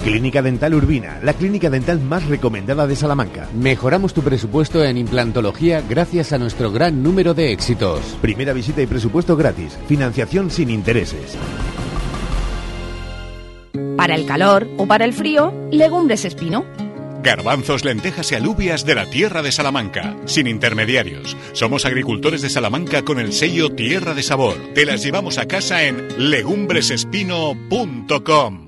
[0.04, 3.48] Clínica Dental Urbina, la clínica dental más recomendada de Salamanca.
[3.54, 8.02] Mejoramos tu presupuesto en implantología gracias a nuestro gran número de éxitos.
[8.22, 9.76] Primera visita y presupuesto gratis.
[9.88, 11.36] Financiación sin intereses.
[13.96, 16.64] Para el calor o para el frío, legumbres espino.
[17.22, 21.36] Garbanzos, lentejas y alubias de la tierra de Salamanca, sin intermediarios.
[21.52, 24.54] Somos agricultores de Salamanca con el sello Tierra de Sabor.
[24.74, 28.67] Te las llevamos a casa en legumbresespino.com.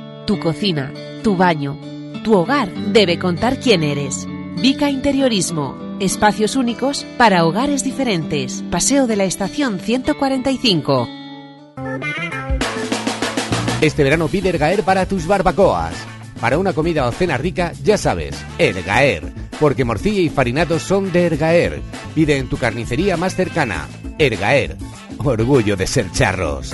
[0.25, 0.93] tu cocina,
[1.23, 1.77] tu baño,
[2.23, 4.27] tu hogar debe contar quién eres.
[4.57, 5.77] Vica Interiorismo.
[5.99, 8.63] Espacios únicos para hogares diferentes.
[8.69, 11.07] Paseo de la Estación 145.
[13.81, 15.93] Este verano pide Ergaer para tus barbacoas.
[16.39, 19.31] Para una comida o cena rica, ya sabes, Ergaer.
[19.59, 21.81] Porque morcilla y farinatos son de Ergaer.
[22.13, 23.87] Pide en tu carnicería más cercana.
[24.17, 24.77] Ergaer.
[25.17, 26.73] Orgullo de ser charros.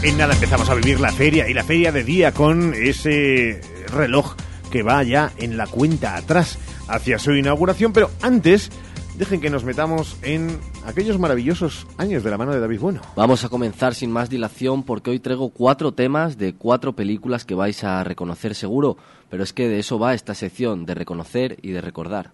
[0.00, 4.36] En nada empezamos a vivir la feria y la feria de día con ese reloj
[4.70, 6.56] que va ya en la cuenta atrás
[6.86, 8.70] hacia su inauguración, pero antes
[9.18, 13.00] dejen que nos metamos en aquellos maravillosos años de la mano de David Bueno.
[13.16, 17.56] Vamos a comenzar sin más dilación porque hoy traigo cuatro temas de cuatro películas que
[17.56, 18.98] vais a reconocer seguro,
[19.28, 22.30] pero es que de eso va esta sección, de reconocer y de recordar.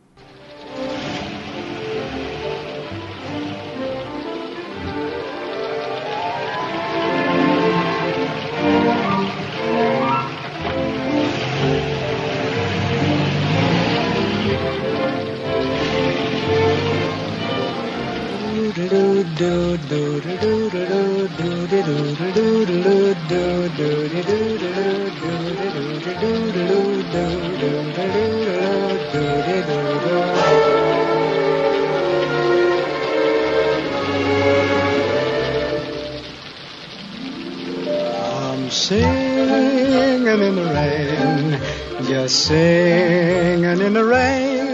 [38.27, 41.61] I'm singing in the rain,
[42.07, 44.74] just singing in the rain.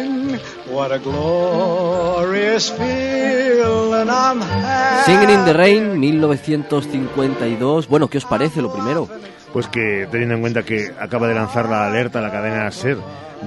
[0.71, 5.05] What a glorious feeling I'm having.
[5.05, 7.89] Singing in the Rain, 1952.
[7.89, 9.09] Bueno, ¿qué os parece lo primero?
[9.53, 12.99] Pues que teniendo en cuenta que acaba de lanzar la alerta la cadena SER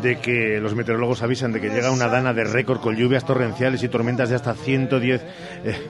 [0.02, 3.84] de que los meteorólogos avisan de que llega una dana de récord con lluvias torrenciales
[3.84, 5.22] y tormentas de hasta 110
[5.64, 5.90] eh,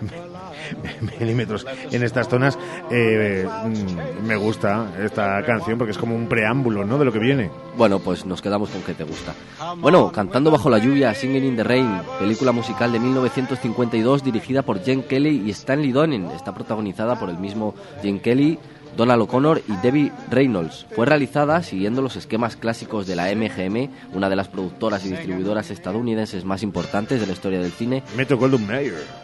[1.20, 2.58] milímetros en estas zonas,
[2.92, 6.98] eh, mm, me gusta esta canción porque es como un preámbulo ¿no?
[6.98, 7.50] de lo que viene.
[7.78, 9.34] Bueno, pues nos quedamos con que te gusta.
[9.78, 14.84] Bueno, Cantando bajo la lluvia, Singing in the Rain, película musical de 1952 dirigida por
[14.84, 16.32] Jen Kelly y Stanley Donen.
[16.32, 18.60] Está protagonizada por el mismo Jen Kelly,
[18.96, 20.86] Donald O'Connor y Debbie Reynolds.
[20.96, 25.72] Fue realizada siguiendo los esquemas clásicos de la MGM, una de las productoras y distribuidoras
[25.72, 28.04] estadounidenses más importantes de la historia del cine.
[28.16, 29.23] Metro Goldwyn Mayer.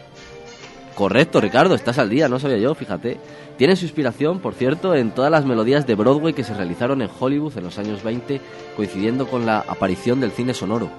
[1.00, 3.18] Correcto, Ricardo, estás al día, no sabía yo, fíjate.
[3.56, 7.08] Tiene su inspiración, por cierto, en todas las melodías de Broadway que se realizaron en
[7.18, 8.38] Hollywood en los años 20,
[8.76, 10.90] coincidiendo con la aparición del cine sonoro.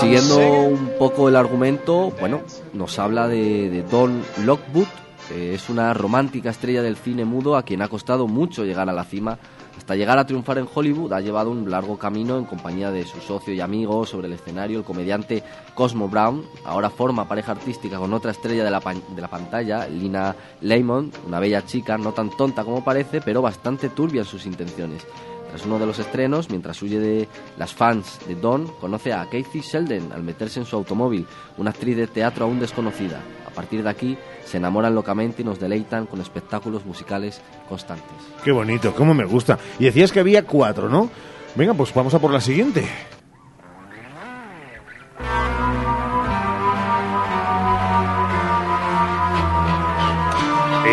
[0.00, 2.42] Siguiendo un poco el argumento, bueno,
[2.74, 4.84] nos habla de, de Don Lockwood,
[5.30, 9.04] es una romántica estrella del cine mudo a quien ha costado mucho llegar a la
[9.04, 9.38] cima.
[9.76, 13.20] Hasta llegar a triunfar en Hollywood ha llevado un largo camino en compañía de su
[13.20, 15.42] socio y amigo sobre el escenario, el comediante
[15.74, 16.44] Cosmo Brown.
[16.64, 21.40] Ahora forma pareja artística con otra estrella de la, de la pantalla, Lina Lemon, una
[21.40, 25.06] bella chica, no tan tonta como parece, pero bastante turbia en sus intenciones.
[25.48, 27.28] Tras uno de los estrenos, mientras huye de
[27.58, 31.26] las fans de Don, conoce a Kathy Sheldon al meterse en su automóvil,
[31.58, 33.20] una actriz de teatro aún desconocida.
[33.52, 34.16] A partir de aquí,
[34.46, 38.06] se enamoran locamente y nos deleitan con espectáculos musicales constantes.
[38.42, 39.58] Qué bonito, cómo me gusta.
[39.78, 41.10] Y decías que había cuatro, ¿no?
[41.54, 42.88] Venga, pues vamos a por la siguiente.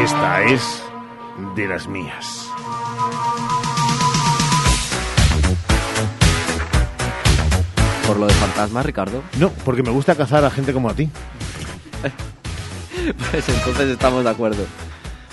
[0.04, 0.84] Esta es
[1.56, 2.50] de las mías.
[8.06, 9.24] ¿Por lo de fantasmas, Ricardo?
[9.38, 11.10] No, porque me gusta cazar a gente como a ti.
[13.32, 14.66] Pues entonces estamos de acuerdo.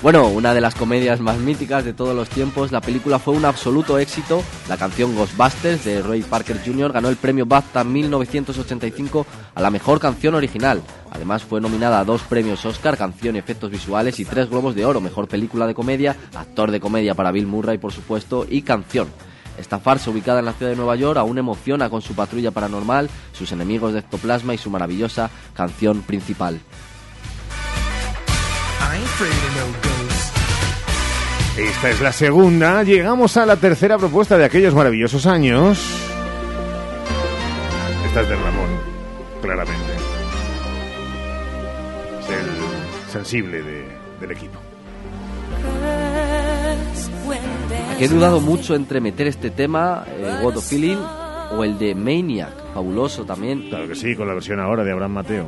[0.03, 3.47] Bueno, una de las comedias más míticas de todos los tiempos, la película fue un
[3.47, 4.43] absoluto éxito.
[4.69, 6.93] La canción Ghostbusters de Ray Parker Jr.
[6.93, 10.83] ganó el premio BAFTA 1985 a la mejor canción original.
[11.11, 14.85] Además fue nominada a dos premios Oscar, canción y efectos visuales y tres globos de
[14.85, 19.09] oro, mejor película de comedia, actor de comedia para Bill Murray por supuesto y canción.
[19.59, 23.09] Esta farsa ubicada en la ciudad de Nueva York aún emociona con su patrulla paranormal,
[23.33, 26.61] sus enemigos de ectoplasma y su maravillosa canción principal.
[31.57, 32.83] Esta es la segunda.
[32.83, 35.79] Llegamos a la tercera propuesta de aquellos maravillosos años.
[38.07, 38.69] Esta es de Ramón,
[39.43, 39.93] claramente.
[42.21, 43.87] Es el sensible de-
[44.21, 44.59] del equipo.
[47.99, 50.99] He dudado mucho entre meter este tema, eh, What a Feeling,
[51.57, 53.69] o el de Maniac, fabuloso también.
[53.71, 55.47] Claro que sí, con la versión ahora de Abraham Mateo.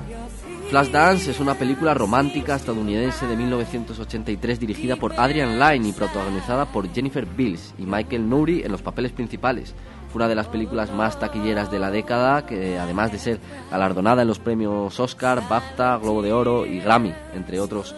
[0.68, 6.92] Flashdance es una película romántica estadounidense de 1983 dirigida por Adrian Lyne y protagonizada por
[6.92, 9.74] Jennifer Bills y Michael Nouri en los papeles principales.
[10.08, 13.40] Fue una de las películas más taquilleras de la década, que además de ser
[13.70, 17.94] galardonada en los premios Oscar, BAFTA, Globo de Oro y Grammy, entre otros.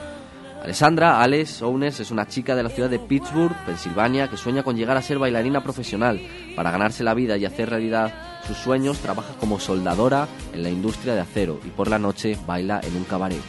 [0.63, 4.77] Alessandra Alex Owens es una chica de la ciudad de Pittsburgh, Pensilvania, que sueña con
[4.77, 6.21] llegar a ser bailarina profesional.
[6.55, 11.15] Para ganarse la vida y hacer realidad sus sueños, trabaja como soldadora en la industria
[11.15, 13.41] de acero y por la noche baila en un cabaret.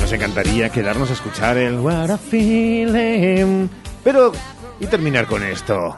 [0.00, 3.68] Nos encantaría quedarnos a escuchar el What a Feeling.
[4.04, 4.32] Pero,
[4.80, 5.96] y terminar con esto.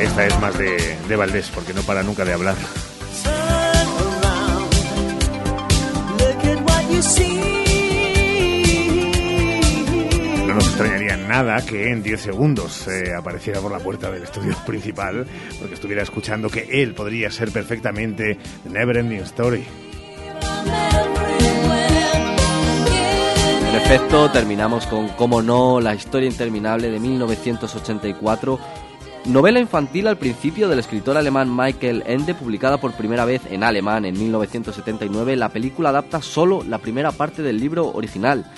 [0.00, 2.56] Esta es más de, de Valdés, porque no para nunca de hablar.
[10.46, 14.54] No nos extrañaría nada que en 10 segundos eh, apareciera por la puerta del estudio
[14.66, 15.26] principal,
[15.58, 19.64] porque estuviera escuchando que él podría ser perfectamente The Never Ending Story.
[23.70, 28.60] En efecto, terminamos con, como no, la historia interminable de 1984,
[29.30, 34.04] novela infantil al principio del escritor alemán Michael Ende, publicada por primera vez en alemán
[34.04, 35.36] en 1979.
[35.36, 38.50] La película adapta solo la primera parte del libro original.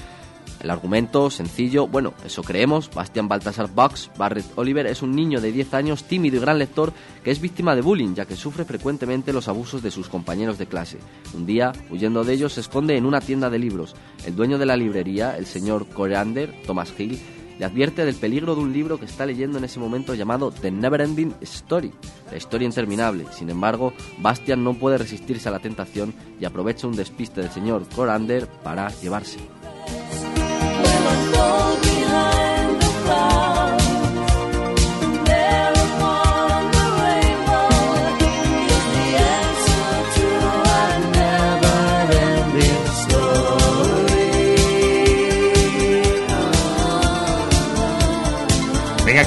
[0.60, 2.88] El argumento, sencillo, bueno, eso creemos.
[2.94, 6.92] Bastian Baltasar Bucks, Barrett Oliver, es un niño de 10 años, tímido y gran lector,
[7.22, 10.66] que es víctima de bullying, ya que sufre frecuentemente los abusos de sus compañeros de
[10.66, 10.98] clase.
[11.34, 13.94] Un día, huyendo de ellos, se esconde en una tienda de libros.
[14.24, 17.18] El dueño de la librería, el señor Coriander, Thomas Hill,
[17.62, 20.72] le advierte del peligro de un libro que está leyendo en ese momento llamado The
[20.72, 21.92] Neverending Story,
[22.28, 23.24] la historia interminable.
[23.30, 27.86] Sin embargo, Bastian no puede resistirse a la tentación y aprovecha un despiste del señor
[27.94, 29.38] Corander para llevarse.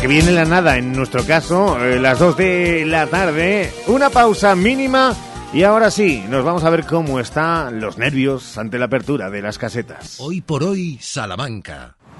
[0.07, 5.15] Viene la nada, en nuestro caso, eh, las 2 de la tarde, una pausa mínima
[5.53, 9.41] y ahora sí, nos vamos a ver cómo están los nervios ante la apertura de
[9.41, 10.18] las casetas.
[10.19, 11.95] Hoy por hoy, Salamanca.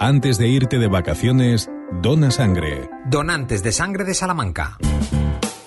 [0.00, 1.68] Antes de irte de vacaciones,
[2.00, 2.88] dona sangre.
[3.06, 4.78] Donantes de sangre de Salamanca.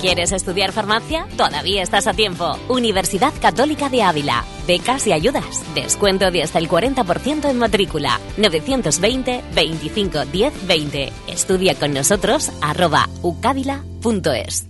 [0.00, 1.26] ¿Quieres estudiar farmacia?
[1.36, 2.58] Todavía estás a tiempo.
[2.68, 4.44] Universidad Católica de Ávila.
[4.66, 5.64] Becas y ayudas.
[5.74, 8.20] Descuento de hasta el 40% en matrícula.
[8.36, 11.12] 920 25 10 20.
[11.28, 14.68] Estudia con nosotros arroba ucávila.es.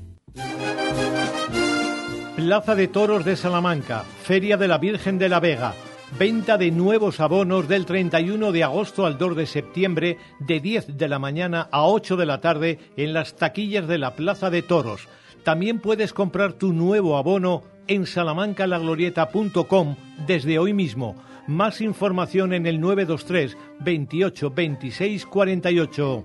[2.37, 5.75] Plaza de Toros de Salamanca, Feria de la Virgen de la Vega.
[6.13, 11.09] Venta de nuevos abonos del 31 de agosto al 2 de septiembre de 10 de
[11.09, 15.09] la mañana a 8 de la tarde en las taquillas de la Plaza de Toros.
[15.43, 19.97] También puedes comprar tu nuevo abono en salamancalaglorieta.com
[20.27, 21.17] desde hoy mismo.
[21.49, 26.25] Más información en el 923 28 26 48.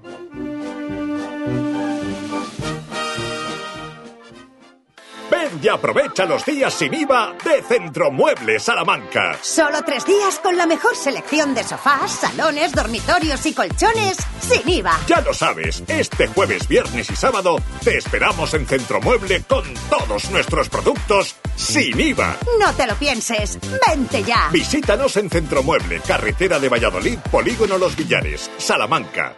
[5.52, 9.38] Ven y aprovecha los días sin IVA de Centromuebles Salamanca.
[9.42, 15.00] Solo tres días con la mejor selección de sofás, salones, dormitorios y colchones sin IVA.
[15.08, 20.70] Ya lo sabes, este jueves, viernes y sábado te esperamos en Centromueble con todos nuestros
[20.70, 22.38] productos sin IVA.
[22.60, 24.50] No te lo pienses, vente ya.
[24.52, 29.36] Visítanos en Centromueble, carretera de Valladolid, Polígono Los Villares, Salamanca.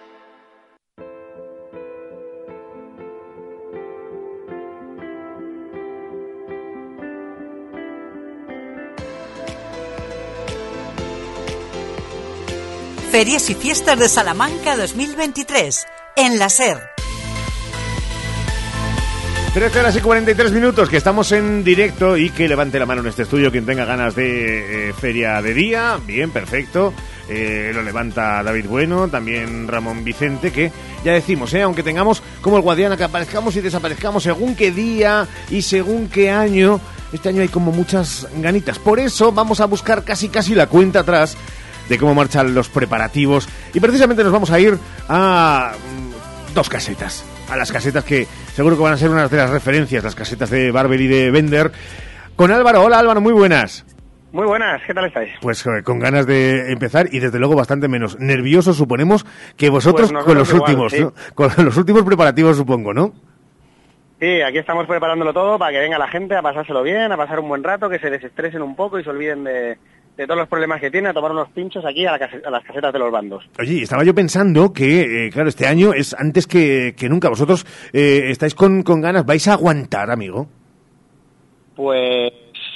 [13.14, 15.86] Ferias y Fiestas de Salamanca 2023
[16.16, 16.80] en la SER.
[19.54, 23.08] 13 horas y 43 minutos, que estamos en directo y que levante la mano en
[23.10, 26.00] este estudio quien tenga ganas de eh, feria de día.
[26.08, 26.92] Bien, perfecto.
[27.30, 30.72] Eh, lo levanta David Bueno, también Ramón Vicente, que
[31.06, 35.28] ya decimos, eh, aunque tengamos como el Guadiana, que aparezcamos y desaparezcamos según qué día
[35.52, 36.82] y según qué año,
[37.14, 38.80] este año hay como muchas ganitas.
[38.80, 41.38] Por eso vamos a buscar casi casi la cuenta atrás
[41.90, 44.78] de cómo marchan los preparativos y precisamente nos vamos a ir
[45.10, 47.26] a mm, dos casetas.
[47.50, 50.50] A las casetas que seguro que van a ser unas de las referencias, las casetas
[50.50, 51.72] de Barber y de Bender.
[52.36, 53.86] Con Álvaro, hola Álvaro, muy buenas.
[54.32, 55.30] Muy buenas, ¿qué tal estáis?
[55.42, 59.26] Pues eh, con ganas de empezar y desde luego bastante menos nerviosos suponemos
[59.58, 61.02] que vosotros Pues con los igual, últimos, sí.
[61.02, 61.14] ¿no?
[61.36, 63.14] con los últimos preparativos supongo, ¿no?
[64.20, 67.40] Sí, aquí estamos preparándolo todo para que venga la gente a pasárselo bien, a pasar
[67.42, 69.78] un buen rato, que se desestresen un poco y se olviden de,
[70.18, 72.64] de todos los problemas que tienen, a tomar unos pinchos aquí a, la a las
[72.64, 73.44] casetas de los bandos.
[73.60, 77.30] Oye, estaba yo pensando que, eh, claro, este año es antes que, que nunca.
[77.30, 80.48] Vosotros eh, estáis con, con ganas, vais a aguantar, amigo.
[81.76, 82.32] Pues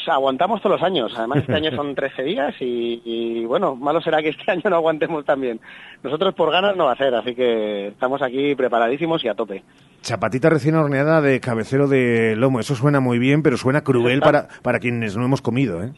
[0.07, 4.21] aguantamos todos los años, además este año son 13 días y, y, bueno, malo será
[4.21, 5.59] que este año no aguantemos también.
[6.03, 9.63] Nosotros por ganas no va a ser, así que estamos aquí preparadísimos y a tope.
[10.01, 12.59] Chapatita recién horneada de cabecero de lomo.
[12.59, 15.91] Eso suena muy bien, pero suena cruel para, para quienes no hemos comido, ¿eh?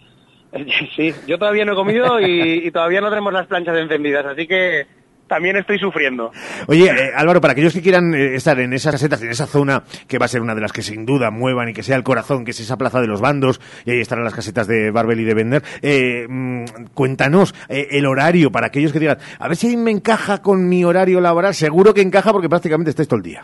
[0.96, 4.48] Sí, yo todavía no he comido y, y todavía no tenemos las planchas encendidas, así
[4.48, 4.88] que
[5.30, 6.32] también estoy sufriendo.
[6.68, 9.84] Oye, eh, Álvaro, para aquellos que quieran eh, estar en esas casetas, en esa zona
[10.08, 12.04] que va a ser una de las que sin duda muevan y que sea el
[12.04, 15.22] corazón, que es esa plaza de los bandos, y ahí estarán las casetas de Barbel
[15.22, 19.56] y de Vender, eh, mm, cuéntanos eh, el horario para aquellos que digan, a ver
[19.56, 21.54] si ahí me encaja con mi horario laboral.
[21.54, 23.44] Seguro que encaja porque prácticamente estáis todo el día.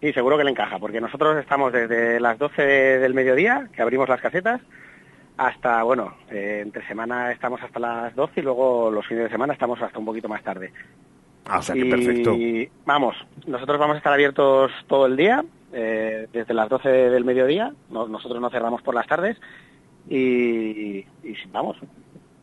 [0.00, 4.08] Sí, seguro que le encaja, porque nosotros estamos desde las 12 del mediodía, que abrimos
[4.08, 4.60] las casetas,
[5.36, 9.52] hasta, bueno, eh, entre semana estamos hasta las 12 y luego los fines de semana
[9.52, 10.72] estamos hasta un poquito más tarde.
[11.46, 12.34] Ah, o sea que y perfecto.
[12.84, 17.72] vamos, nosotros vamos a estar abiertos todo el día, eh, desde las 12 del mediodía,
[17.90, 19.40] no- nosotros no cerramos por las tardes
[20.08, 21.76] y, y vamos,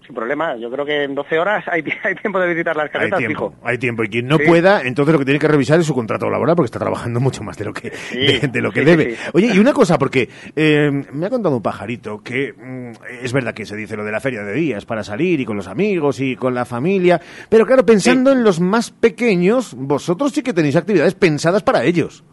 [0.10, 2.91] sin problema, yo creo que en 12 horas hay, hay tiempo de visitar las Hay
[2.91, 3.61] casetas, tiempo, fijo.
[3.64, 4.03] hay tiempo.
[4.03, 4.44] Y quien no Sí.
[4.48, 7.44] pueda, entonces lo que tiene que revisar es su contrato laboral porque está trabajando mucho
[7.44, 9.15] más de lo que, de, de lo que sí, debe.
[9.34, 13.53] Oye, y una cosa, porque eh, me ha contado un pajarito que mm, es verdad
[13.53, 16.19] que se dice lo de la feria de días para salir y con los amigos
[16.19, 20.76] y con la familia, pero claro, pensando en los más pequeños, vosotros sí que tenéis
[20.76, 22.23] actividades pensadas para ellos.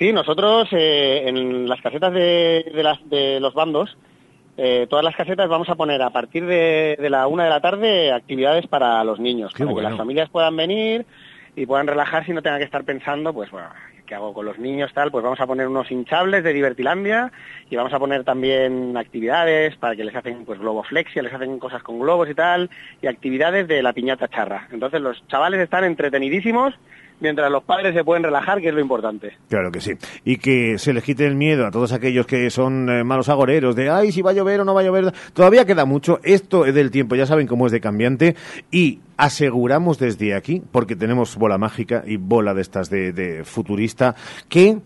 [0.00, 3.96] Sí, nosotros eh, en las casetas de, de las, de los bandos,
[4.62, 7.62] eh, todas las casetas vamos a poner a partir de, de la una de la
[7.62, 11.06] tarde actividades para los niños, Qué para que las familias puedan venir
[11.56, 13.70] y puedan relajarse y no tengan que estar pensando, pues bueno,
[14.04, 15.10] ¿qué hago con los niños tal?
[15.10, 17.32] Pues vamos a poner unos hinchables de Divertilandia
[17.70, 21.82] y vamos a poner también actividades para que les hacen pues globoflexia, les hacen cosas
[21.82, 22.68] con globos y tal,
[23.00, 24.68] y actividades de la piñata charra.
[24.72, 26.74] Entonces los chavales están entretenidísimos
[27.20, 29.36] mientras los padres se pueden relajar, que es lo importante.
[29.48, 29.92] Claro que sí.
[30.24, 33.76] Y que se les quite el miedo a todos aquellos que son eh, malos agoreros
[33.76, 35.12] de, ay, si va a llover o no va a llover.
[35.32, 36.20] Todavía queda mucho.
[36.22, 38.36] Esto es del tiempo, ya saben cómo es de cambiante.
[38.70, 44.14] Y aseguramos desde aquí, porque tenemos bola mágica y bola de estas de, de futurista,
[44.48, 44.78] que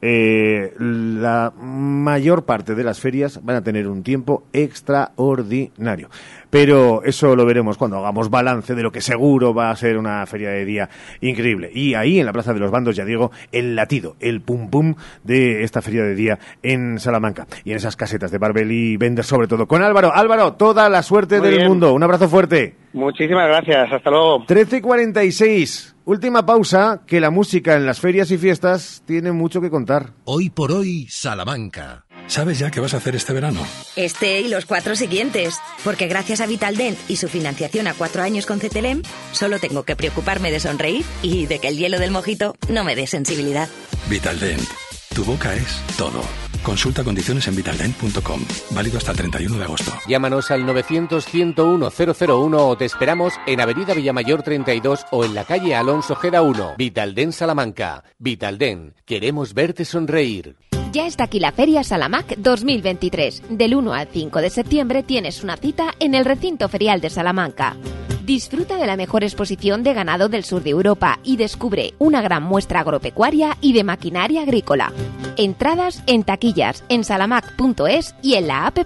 [0.00, 6.08] eh, la mayor parte de las ferias van a tener un tiempo extraordinario.
[6.50, 10.24] Pero eso lo veremos cuando hagamos balance de lo que seguro va a ser una
[10.26, 10.88] feria de día
[11.20, 11.70] increíble.
[11.74, 14.94] Y ahí en la Plaza de los Bandos, ya digo, el latido, el pum pum
[15.24, 17.46] de esta feria de día en Salamanca.
[17.64, 19.66] Y en esas casetas de Barbel y Bender sobre todo.
[19.66, 20.10] Con Álvaro.
[20.14, 21.68] Álvaro, toda la suerte Muy del bien.
[21.68, 21.92] mundo.
[21.92, 22.76] Un abrazo fuerte.
[22.94, 24.44] Muchísimas gracias, hasta luego.
[24.46, 25.96] 13 y 46.
[26.08, 30.14] Última pausa, que la música en las ferias y fiestas tiene mucho que contar.
[30.24, 32.06] Hoy por hoy, Salamanca.
[32.28, 33.60] ¿Sabes ya qué vas a hacer este verano?
[33.94, 35.58] Este y los cuatro siguientes.
[35.84, 39.02] Porque gracias a Vitaldent y su financiación a cuatro años con CTLM,
[39.32, 42.96] solo tengo que preocuparme de sonreír y de que el hielo del mojito no me
[42.96, 43.68] dé sensibilidad.
[44.08, 44.66] Vitaldent.
[45.14, 46.22] Tu boca es todo.
[46.62, 48.40] Consulta condiciones en vitaldent.com.
[48.72, 49.92] Válido hasta el 31 de agosto.
[50.06, 56.14] Llámanos al 900-101-001 o te esperamos en Avenida Villamayor 32 o en la calle Alonso
[56.16, 56.74] Gera 1.
[56.76, 58.04] Vitalden Salamanca.
[58.18, 58.94] Vitalden.
[59.04, 60.56] Queremos verte sonreír.
[60.92, 63.42] Ya está aquí la Feria Salamac 2023.
[63.50, 67.76] Del 1 al 5 de septiembre tienes una cita en el recinto ferial de Salamanca.
[68.24, 72.42] Disfruta de la mejor exposición de ganado del sur de Europa y descubre una gran
[72.42, 74.92] muestra agropecuaria y de maquinaria agrícola.
[75.38, 78.78] Entradas en taquillas en salamac.es y en la app.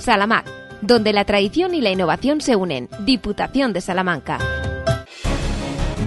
[0.00, 0.44] Salamac,
[0.82, 2.88] donde la tradición y la innovación se unen.
[3.04, 4.38] Diputación de Salamanca.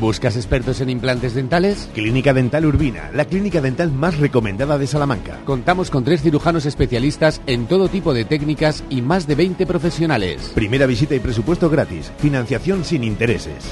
[0.01, 1.89] ¿Buscas expertos en implantes dentales?
[1.93, 5.39] Clínica Dental Urbina, la clínica dental más recomendada de Salamanca.
[5.45, 10.51] Contamos con tres cirujanos especialistas en todo tipo de técnicas y más de 20 profesionales.
[10.53, 12.11] Primera visita y presupuesto gratis.
[12.17, 13.71] Financiación sin intereses.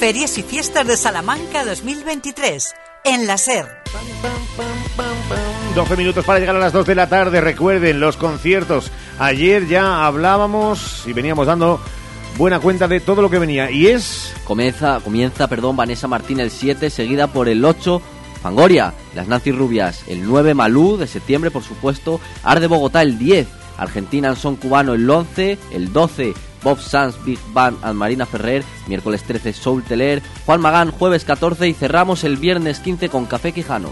[0.00, 2.74] Ferias y Fiestas de Salamanca 2023
[3.04, 3.66] en la SER.
[5.74, 7.42] 12 minutos para llegar a las 2 de la tarde.
[7.42, 8.90] Recuerden los conciertos.
[9.18, 11.82] Ayer ya hablábamos y veníamos dando
[12.38, 13.70] buena cuenta de todo lo que venía.
[13.70, 14.32] Y es.
[14.44, 18.00] Comienza, comienza perdón, Vanessa Martín el 7, seguida por el 8.
[18.42, 23.46] Fangoria, las Nancy Rubias, el 9 Malú de septiembre, por supuesto, Arde Bogotá el 10,
[23.76, 29.22] Argentina Son Cubano el 11, el 12 Bob Sanz Big Band and Marina Ferrer, miércoles
[29.22, 33.90] 13 Soul Teler, Juan Magán jueves 14 y cerramos el viernes 15 con Café Quijano.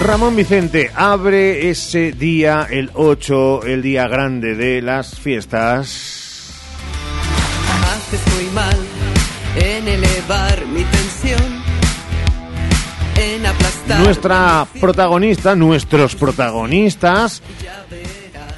[0.00, 6.52] Ramón Vicente abre ese día, el 8, el día grande de las fiestas.
[7.82, 8.76] Haces muy mal
[9.56, 11.62] en elevar mi tensión,
[13.16, 14.00] en aplastar.
[14.00, 17.42] Nuestra protagonista, nuestros protagonistas,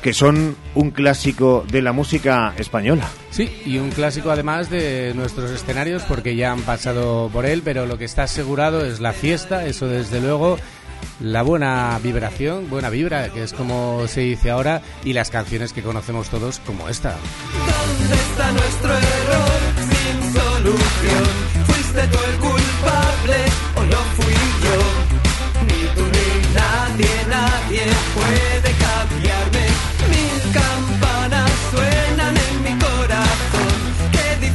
[0.09, 3.06] que son un clásico de la música española.
[3.28, 7.85] Sí, y un clásico además de nuestros escenarios porque ya han pasado por él, pero
[7.85, 10.56] lo que está asegurado es la fiesta, eso desde luego,
[11.20, 15.82] la buena vibración, buena vibra, que es como se dice ahora, y las canciones que
[15.82, 17.10] conocemos todos como esta.
[17.10, 21.66] ¿Dónde está nuestro error sin solución?
[21.66, 23.36] ¿Fuiste tú el culpable
[23.76, 24.80] o lo fui yo?
[25.66, 27.82] Ni tú ni nadie, nadie
[28.14, 28.78] puede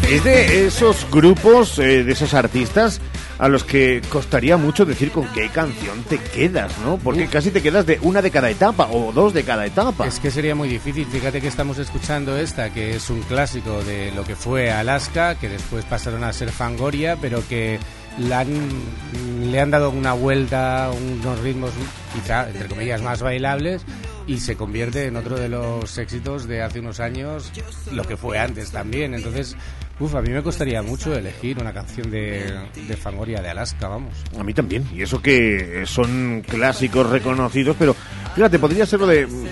[0.10, 3.02] Es de esos grupos, eh, de esos artistas
[3.40, 6.98] a los que costaría mucho decir con qué canción te quedas, ¿no?
[6.98, 10.06] Porque casi te quedas de una de cada etapa o dos de cada etapa.
[10.06, 11.08] Es que sería muy difícil.
[11.08, 15.50] Fíjate que estamos escuchando esta, que es un clásico de lo que fue Alaska, que
[15.50, 17.80] después pasaron a ser Fangoria, pero que
[18.20, 21.72] la han- le han dado una vuelta, unos ritmos
[22.14, 23.82] quizá, entre comillas, más bailables
[24.28, 27.52] y se convierte en otro de los éxitos de hace unos años,
[27.92, 29.14] lo que fue antes también.
[29.14, 29.56] Entonces,
[30.00, 34.14] uff, a mí me costaría mucho elegir una canción de, de Fangoria de Alaska, vamos.
[34.38, 34.88] A mí también.
[34.94, 37.96] Y eso que son clásicos reconocidos, pero
[38.36, 39.48] fíjate, podría serlo de mm,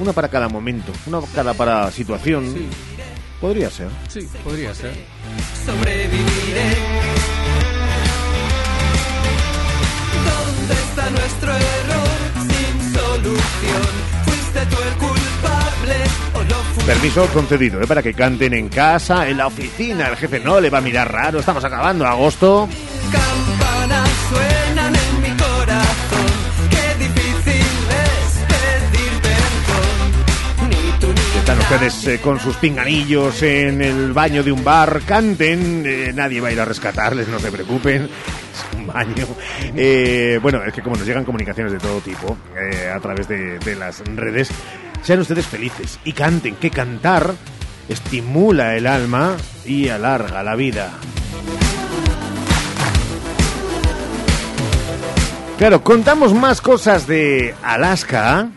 [0.00, 2.54] una para cada momento, una cada para situación.
[3.40, 3.88] Podría ser.
[4.08, 4.92] Sí, podría ser.
[5.64, 7.09] sobreviviré.
[16.90, 17.86] Permiso concedido, ¿eh?
[17.86, 20.08] Para que canten en casa, en la oficina.
[20.08, 21.38] El jefe no le va a mirar raro.
[21.38, 22.68] Estamos acabando agosto.
[23.12, 26.26] campanas suenan en mi corazón?
[26.68, 30.68] Qué difícil es pedir perdón.
[30.68, 35.02] Ni tú ni Están ustedes eh, con sus pinganillos en el baño de un bar.
[35.06, 35.84] Canten.
[35.86, 38.10] eh, nadie va a ir a rescatarles, no se preocupen.
[38.50, 39.28] Es un baño.
[39.76, 43.60] Eh, bueno, es que como nos llegan comunicaciones de todo tipo eh, a través de,
[43.60, 44.50] de las redes,
[45.02, 47.34] sean ustedes felices y canten, que cantar
[47.88, 50.90] estimula el alma y alarga la vida.
[55.58, 58.48] Claro, contamos más cosas de Alaska.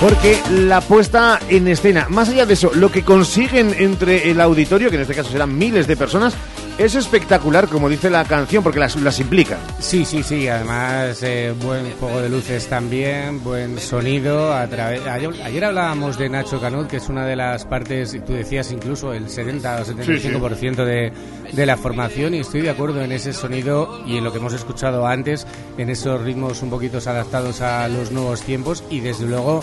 [0.00, 4.90] Porque la puesta en escena, más allá de eso, lo que consiguen entre el auditorio,
[4.90, 6.34] que en este caso serán miles de personas,
[6.78, 9.58] es espectacular, como dice la canción, porque las, las implica.
[9.78, 10.48] Sí, sí, sí.
[10.48, 14.52] Además, eh, buen juego de luces también, buen sonido.
[14.52, 18.72] A ayer, ayer hablábamos de Nacho Canut, que es una de las partes, tú decías
[18.72, 21.12] incluso el 70 o 75% de,
[21.52, 24.54] de la formación, y estoy de acuerdo en ese sonido y en lo que hemos
[24.54, 25.46] escuchado antes,
[25.78, 29.60] en esos ritmos un poquito adaptados a los nuevos tiempos, y desde luego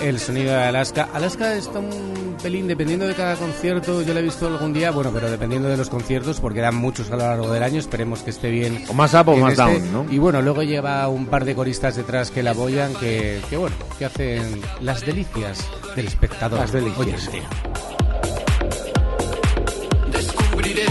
[0.00, 1.08] el sonido de Alaska.
[1.12, 5.10] Alaska está un pelín, dependiendo de cada concierto, yo lo he visto algún día, bueno,
[5.12, 8.28] pero dependiendo de los conciertos, porque dan muchos a lo largo del año, esperemos que
[8.28, 8.84] esté bien.
[8.90, 9.62] O más up o más este.
[9.62, 10.06] down, ¿no?
[10.12, 13.74] Y bueno, luego lleva un par de coristas detrás que la apoyan, que, que bueno,
[13.98, 15.66] que hacen las delicias
[15.96, 16.60] del espectador.
[16.60, 17.30] Las delicias.
[20.10, 20.84] descubriré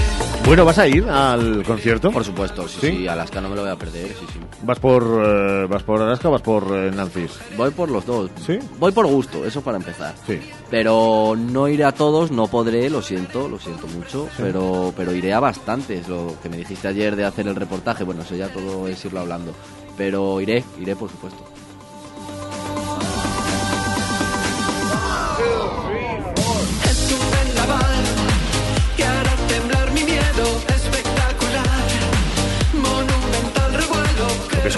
[0.48, 2.10] Bueno, ¿vas a ir al concierto?
[2.10, 2.88] Por supuesto, sí, ¿Sí?
[2.98, 4.40] sí, Alaska no me lo voy a perder, sí, sí.
[4.64, 7.32] ¿Vas por, eh, ¿vas por Alaska o vas por eh, Nancy's?
[7.58, 8.30] Voy por los dos.
[8.46, 8.60] ¿Sí?
[8.80, 10.14] Voy por gusto, eso para empezar.
[10.28, 10.40] Sí.
[10.70, 14.44] Pero no iré a todos, no podré, lo siento, lo siento mucho, Sí.
[14.44, 16.08] pero, pero iré a bastantes.
[16.08, 19.22] Lo que me dijiste ayer de hacer el reportaje, bueno, eso ya todo es irlo
[19.22, 19.52] hablando.
[19.98, 21.44] Pero iré, iré por supuesto.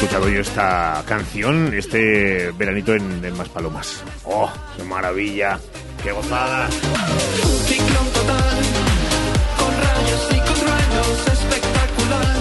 [0.03, 4.03] Escuchado yo esta canción este veranito en, en Maspalomas.
[4.25, 5.57] ¡Oh, qué maravilla!
[6.03, 6.67] ¡Qué gozada!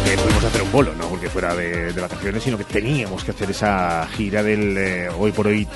[0.05, 3.31] Que pudimos hacer un bolo, no porque fuera de, de vacaciones, sino que teníamos que
[3.31, 5.69] hacer esa gira del eh, hoy por hoy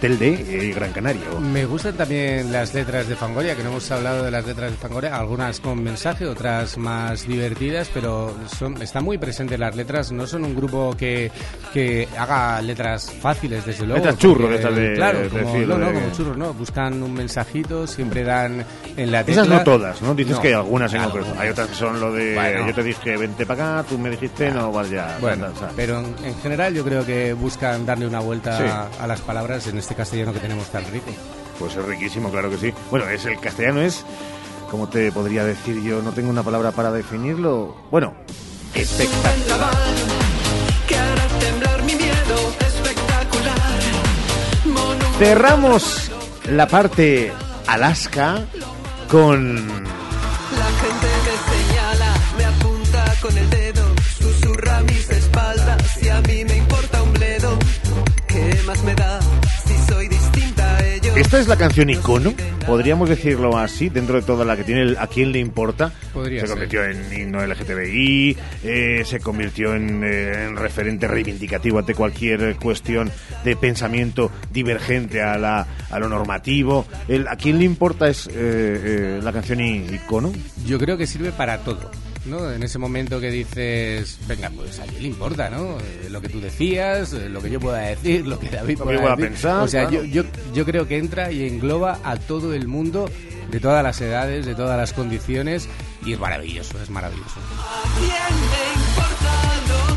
[0.00, 1.22] Telde y Gran Canaria.
[1.40, 4.76] Me gustan también las letras de Fangoria, que no hemos hablado de las letras de
[4.76, 10.12] Fangoria, algunas con mensaje, otras más divertidas, pero son, están muy presentes las letras.
[10.12, 11.30] No son un grupo que,
[11.72, 13.96] que haga letras fáciles, desde luego.
[14.04, 16.52] Letras churro, porque, letras de- Claro, de como, no, no, de- como churros, no.
[16.54, 18.64] Buscan un mensajito, siempre dan
[18.96, 19.56] en la Esas tecla.
[19.58, 20.14] no todas, ¿no?
[20.14, 21.40] Dices No, que algunas en claro, concreto.
[21.40, 22.66] Hay otras que son lo de Bueno.
[22.66, 25.16] yo te dije vente para acá, tú me dijiste no vas ya.
[25.20, 25.46] Bueno,
[25.76, 28.64] pero en, en general yo creo que buscan darle una vuelta Sí.
[28.64, 31.10] a, a las palabras en este castellano que tenemos tan rico.
[31.58, 32.72] Pues es riquísimo, claro que sí.
[32.90, 34.02] Bueno, es el castellano es,
[34.70, 36.00] ¿cómo te podría decir yo?
[36.00, 37.76] No tengo una palabra para definirlo.
[37.90, 38.14] Bueno,
[38.74, 39.74] espectacular.
[40.88, 40.96] Que
[45.18, 46.10] Cerramos
[46.48, 47.30] la parte
[47.66, 48.42] Alaska
[49.10, 53.84] con La gente me señala, me apunta con el dedo,
[54.18, 57.58] susurra a mis espaldas y a mí me importa un bledo.
[58.26, 59.20] ¿Qué más me da
[61.16, 62.34] Esta es la canción icono,
[62.66, 65.92] podríamos decirlo así, dentro de toda la que tiene el a quién le importa.
[66.12, 66.56] Podría se ser.
[66.56, 73.12] convirtió en himno LGTBI, eh, se convirtió en, eh, en referente reivindicativo ante cualquier cuestión
[73.44, 76.84] de pensamiento divergente a, la, a lo normativo.
[77.06, 80.32] El a quién le importa es eh, eh, la canción icono.
[80.66, 81.92] Yo creo que sirve para todo.
[82.26, 82.50] ¿No?
[82.50, 85.78] En ese momento que dices, venga, pues a quién le importa, ¿no?
[85.78, 88.98] Eh, lo que tú decías, eh, lo que yo pueda decir, lo que David pueda
[89.00, 89.30] pueda decir.
[89.30, 90.04] pensar, O sea, claro.
[90.04, 93.10] yo, yo, yo creo que entra y engloba a todo el mundo,
[93.50, 95.68] de todas las edades, de todas las condiciones,
[96.04, 97.36] y es maravilloso, es maravilloso.
[97.58, 99.93] ¿A quién le importa lo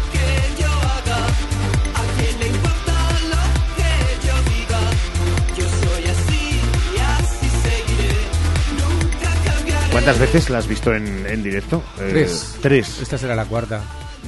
[9.97, 11.83] ¿Cuántas veces la has visto en, en directo?
[11.99, 12.57] Eh, Tres.
[12.61, 12.99] Tres.
[13.01, 13.81] Esta será la cuarta.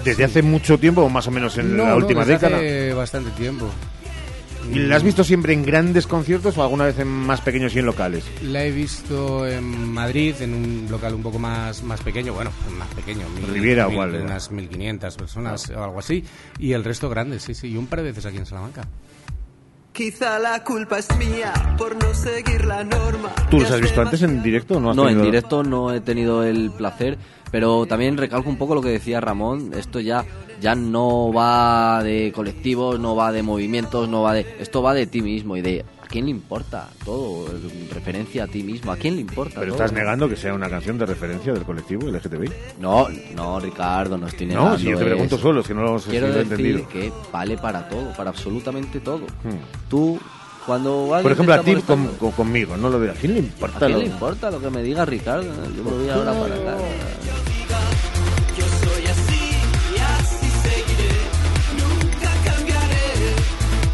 [0.03, 2.57] ¿Desde hace mucho tiempo o más o menos en No, la no, última desde década?
[2.57, 3.69] hace bastante tiempo.
[4.73, 7.79] ¿Y la has visto siempre en grandes conciertos o alguna vez en más pequeños y
[7.79, 8.23] en locales?
[8.41, 9.63] La he visto en
[9.93, 13.95] Madrid, en un local un poco más, más pequeño, bueno, más pequeño, mil- Riviera mil-
[13.95, 14.23] cuál era?
[14.25, 16.23] unas 1.500 personas o algo así,
[16.57, 18.87] y el resto grande, sí, sí, y un par de veces aquí en Salamanca.
[19.99, 23.35] Quizá la culpa es mía por no seguir la norma.
[23.51, 25.99] ¿Tú los has visto antes en directo o no has No, en directo no he
[25.99, 27.17] tenido el placer,
[27.51, 30.23] pero también recalco un poco lo que decía Ramón, esto ya
[30.61, 35.05] ya no va de colectivos, no va de movimientos, no va de esto va de
[35.05, 39.15] ti mismo y de quién le importa todo, en referencia a ti mismo, a quién
[39.15, 39.83] le importa ¿Pero todo?
[39.85, 42.51] estás negando que sea una canción de referencia del colectivo LGTBI?
[42.79, 44.77] No, no, Ricardo, no estoy No, negando.
[44.79, 45.41] si yo te pregunto eso.
[45.43, 46.87] solo, es que no lo has Quiero decir entendido.
[46.89, 49.19] que vale para todo, para absolutamente todo.
[49.43, 49.59] Hmm.
[49.89, 50.19] Tú,
[50.65, 53.77] cuando Por ejemplo, a ti con- con- conmigo, no lo de a quién le importa.
[53.77, 55.43] ¿A quién lo- le importa lo que me diga Ricardo?
[55.75, 56.77] Yo me voy ahora para acá.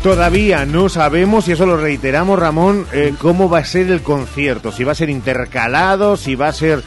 [0.05, 4.71] Todavía no sabemos, y eso lo reiteramos, Ramón, eh, cómo va a ser el concierto.
[4.71, 6.83] Si va a ser intercalado, si va a ser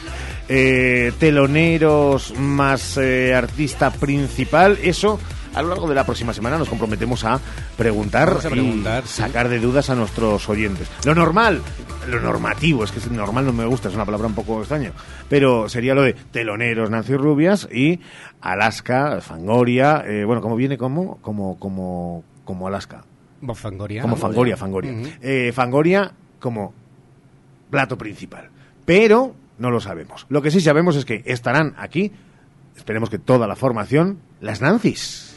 [0.47, 4.79] eh, teloneros más eh, artista principal.
[4.81, 5.19] Eso
[5.53, 7.41] a lo largo de la próxima semana nos comprometemos a
[7.75, 9.15] preguntar, a preguntar, y sí.
[9.15, 10.87] sacar de dudas a nuestros oyentes.
[11.03, 11.61] Lo normal,
[12.07, 14.93] lo normativo, es que normal no me gusta, es una palabra un poco extraña,
[15.27, 17.99] pero sería lo de teloneros Nancy Rubias y
[18.39, 23.03] Alaska, Fangoria, eh, bueno, como viene como, como, como, como Alaska.
[23.55, 24.01] Fangoria.
[24.01, 24.91] Como Fangoria, Fangoria.
[24.91, 25.09] Ujú.
[25.21, 26.73] Eh, Fangoria como
[27.69, 28.49] plato principal.
[28.85, 30.25] Pero no lo sabemos.
[30.29, 32.11] Lo que sí sabemos es que estarán aquí,
[32.75, 35.35] esperemos que toda la formación, las Nancy's.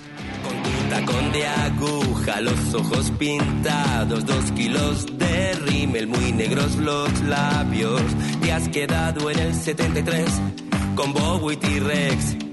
[0.88, 8.02] Tacón de aguja, los ojos pintados, dos kilos de rímel, muy negros los labios.
[8.42, 10.28] Te has quedado en el 73
[10.94, 12.51] con Bowie y T-Rex.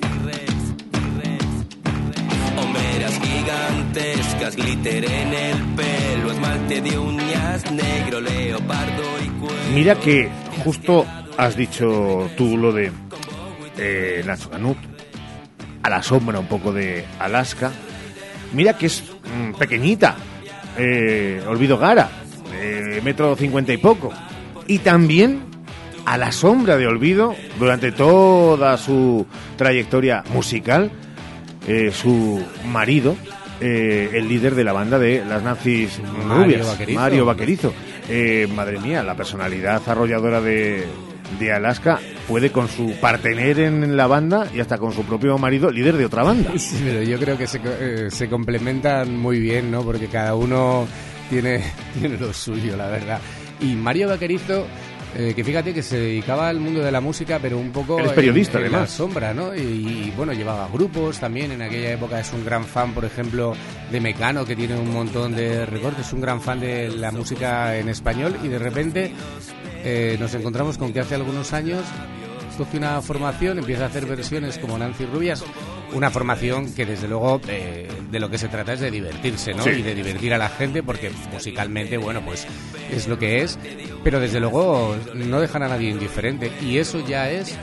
[3.08, 9.56] Gigantescas, glitter en el pelo, esmalte de uñas negro, leopardo y cuero.
[9.74, 10.30] Mira que
[10.64, 11.06] justo
[11.38, 12.92] has dicho tú lo de
[13.78, 14.78] eh, Nacho Canut,
[15.84, 17.72] a la sombra un poco de Alaska.
[18.54, 20.16] Mira que es mm, pequeñita,
[20.78, 22.10] eh, Olvido Gara,
[22.54, 24.12] eh, metro cincuenta y poco.
[24.68, 25.42] Y también
[26.06, 29.26] a la sombra de Olvido, durante toda su
[29.58, 30.92] trayectoria musical,
[31.70, 33.16] eh, su marido,
[33.62, 37.00] eh, el líder de la banda de las nazis Mario rubias, Vaquerizo.
[37.00, 37.74] Mario Vaquerizo.
[38.10, 40.86] Eh, madre mía, la personalidad arrolladora de,
[41.40, 45.70] de Alaska puede con su partener en la banda y hasta con su propio marido,
[45.72, 46.52] líder de otra banda.
[46.58, 49.84] Sí, pero yo creo que se, eh, se complementan muy bien, ¿no?
[49.84, 50.88] Porque cada uno
[51.30, 51.64] tiene,
[52.00, 53.20] tiene lo suyo, la verdad.
[53.62, 54.66] Y Mario Vaquerizo,
[55.15, 58.10] eh, que fíjate que se dedicaba al mundo de la música, pero un poco en-
[58.14, 58.81] periodista, en, además.
[58.81, 59.56] la sombra, ¿no?
[59.56, 61.52] Y, y, bueno, llevaba grupos también.
[61.52, 63.53] En aquella época es un gran fan, por ejemplo,
[63.91, 66.07] de Mecano, que tiene un montón de recortes.
[66.07, 69.11] Es un gran fan de la música en español y de repente
[69.84, 71.84] eh, nos encontramos con que hace algunos años
[72.57, 75.44] coge una formación, empieza a hacer versiones como Nancy Rubias,
[75.94, 79.64] una formación que desde luego eh, de lo que se trata es de divertirse, ¿no?
[79.64, 79.72] Sí.
[79.72, 82.45] Y de divertir a la gente porque musicalmente, bueno, pues
[82.91, 83.57] es lo que es,
[84.03, 87.57] pero desde luego no dejan a nadie indiferente y eso ya es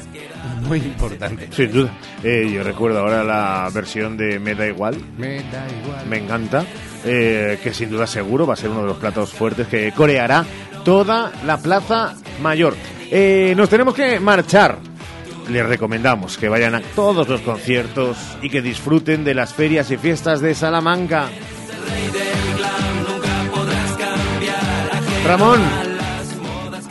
[0.62, 1.48] muy importante.
[1.51, 1.90] Sin duda.
[2.23, 6.07] Eh, yo recuerdo ahora la versión de Me da igual, Me da igual.
[6.09, 6.65] me encanta,
[7.05, 10.44] eh, que sin duda seguro va a ser uno de los platos fuertes que coreará
[10.85, 12.74] toda la Plaza Mayor.
[13.11, 14.78] Eh, nos tenemos que marchar.
[15.48, 19.97] Les recomendamos que vayan a todos los conciertos y que disfruten de las ferias y
[19.97, 21.28] fiestas de Salamanca.
[25.24, 25.60] Ramón,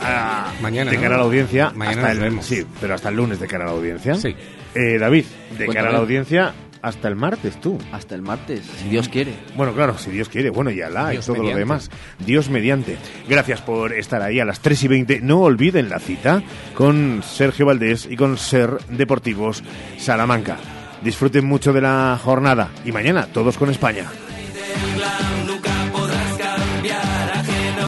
[0.02, 1.02] ah, Mañana, de ¿no?
[1.02, 2.44] cara a la audiencia, Mañana hasta el, vemos.
[2.44, 4.14] sí, pero hasta el lunes de cara a la audiencia.
[4.14, 4.34] Sí.
[4.74, 5.92] Eh, David, de cara a Cuéntame.
[5.92, 7.78] la audiencia, hasta el martes tú.
[7.92, 9.34] Hasta el martes, si Dios quiere.
[9.56, 10.50] Bueno, claro, si Dios quiere.
[10.50, 11.90] Bueno, y Alá y todo lo demás.
[12.24, 12.96] Dios mediante.
[13.28, 15.20] Gracias por estar ahí a las 3 y 20.
[15.20, 16.42] No olviden la cita
[16.74, 19.62] con Sergio Valdés y con Ser Deportivos
[19.98, 20.56] Salamanca.
[21.02, 24.06] Disfruten mucho de la jornada y mañana todos con España.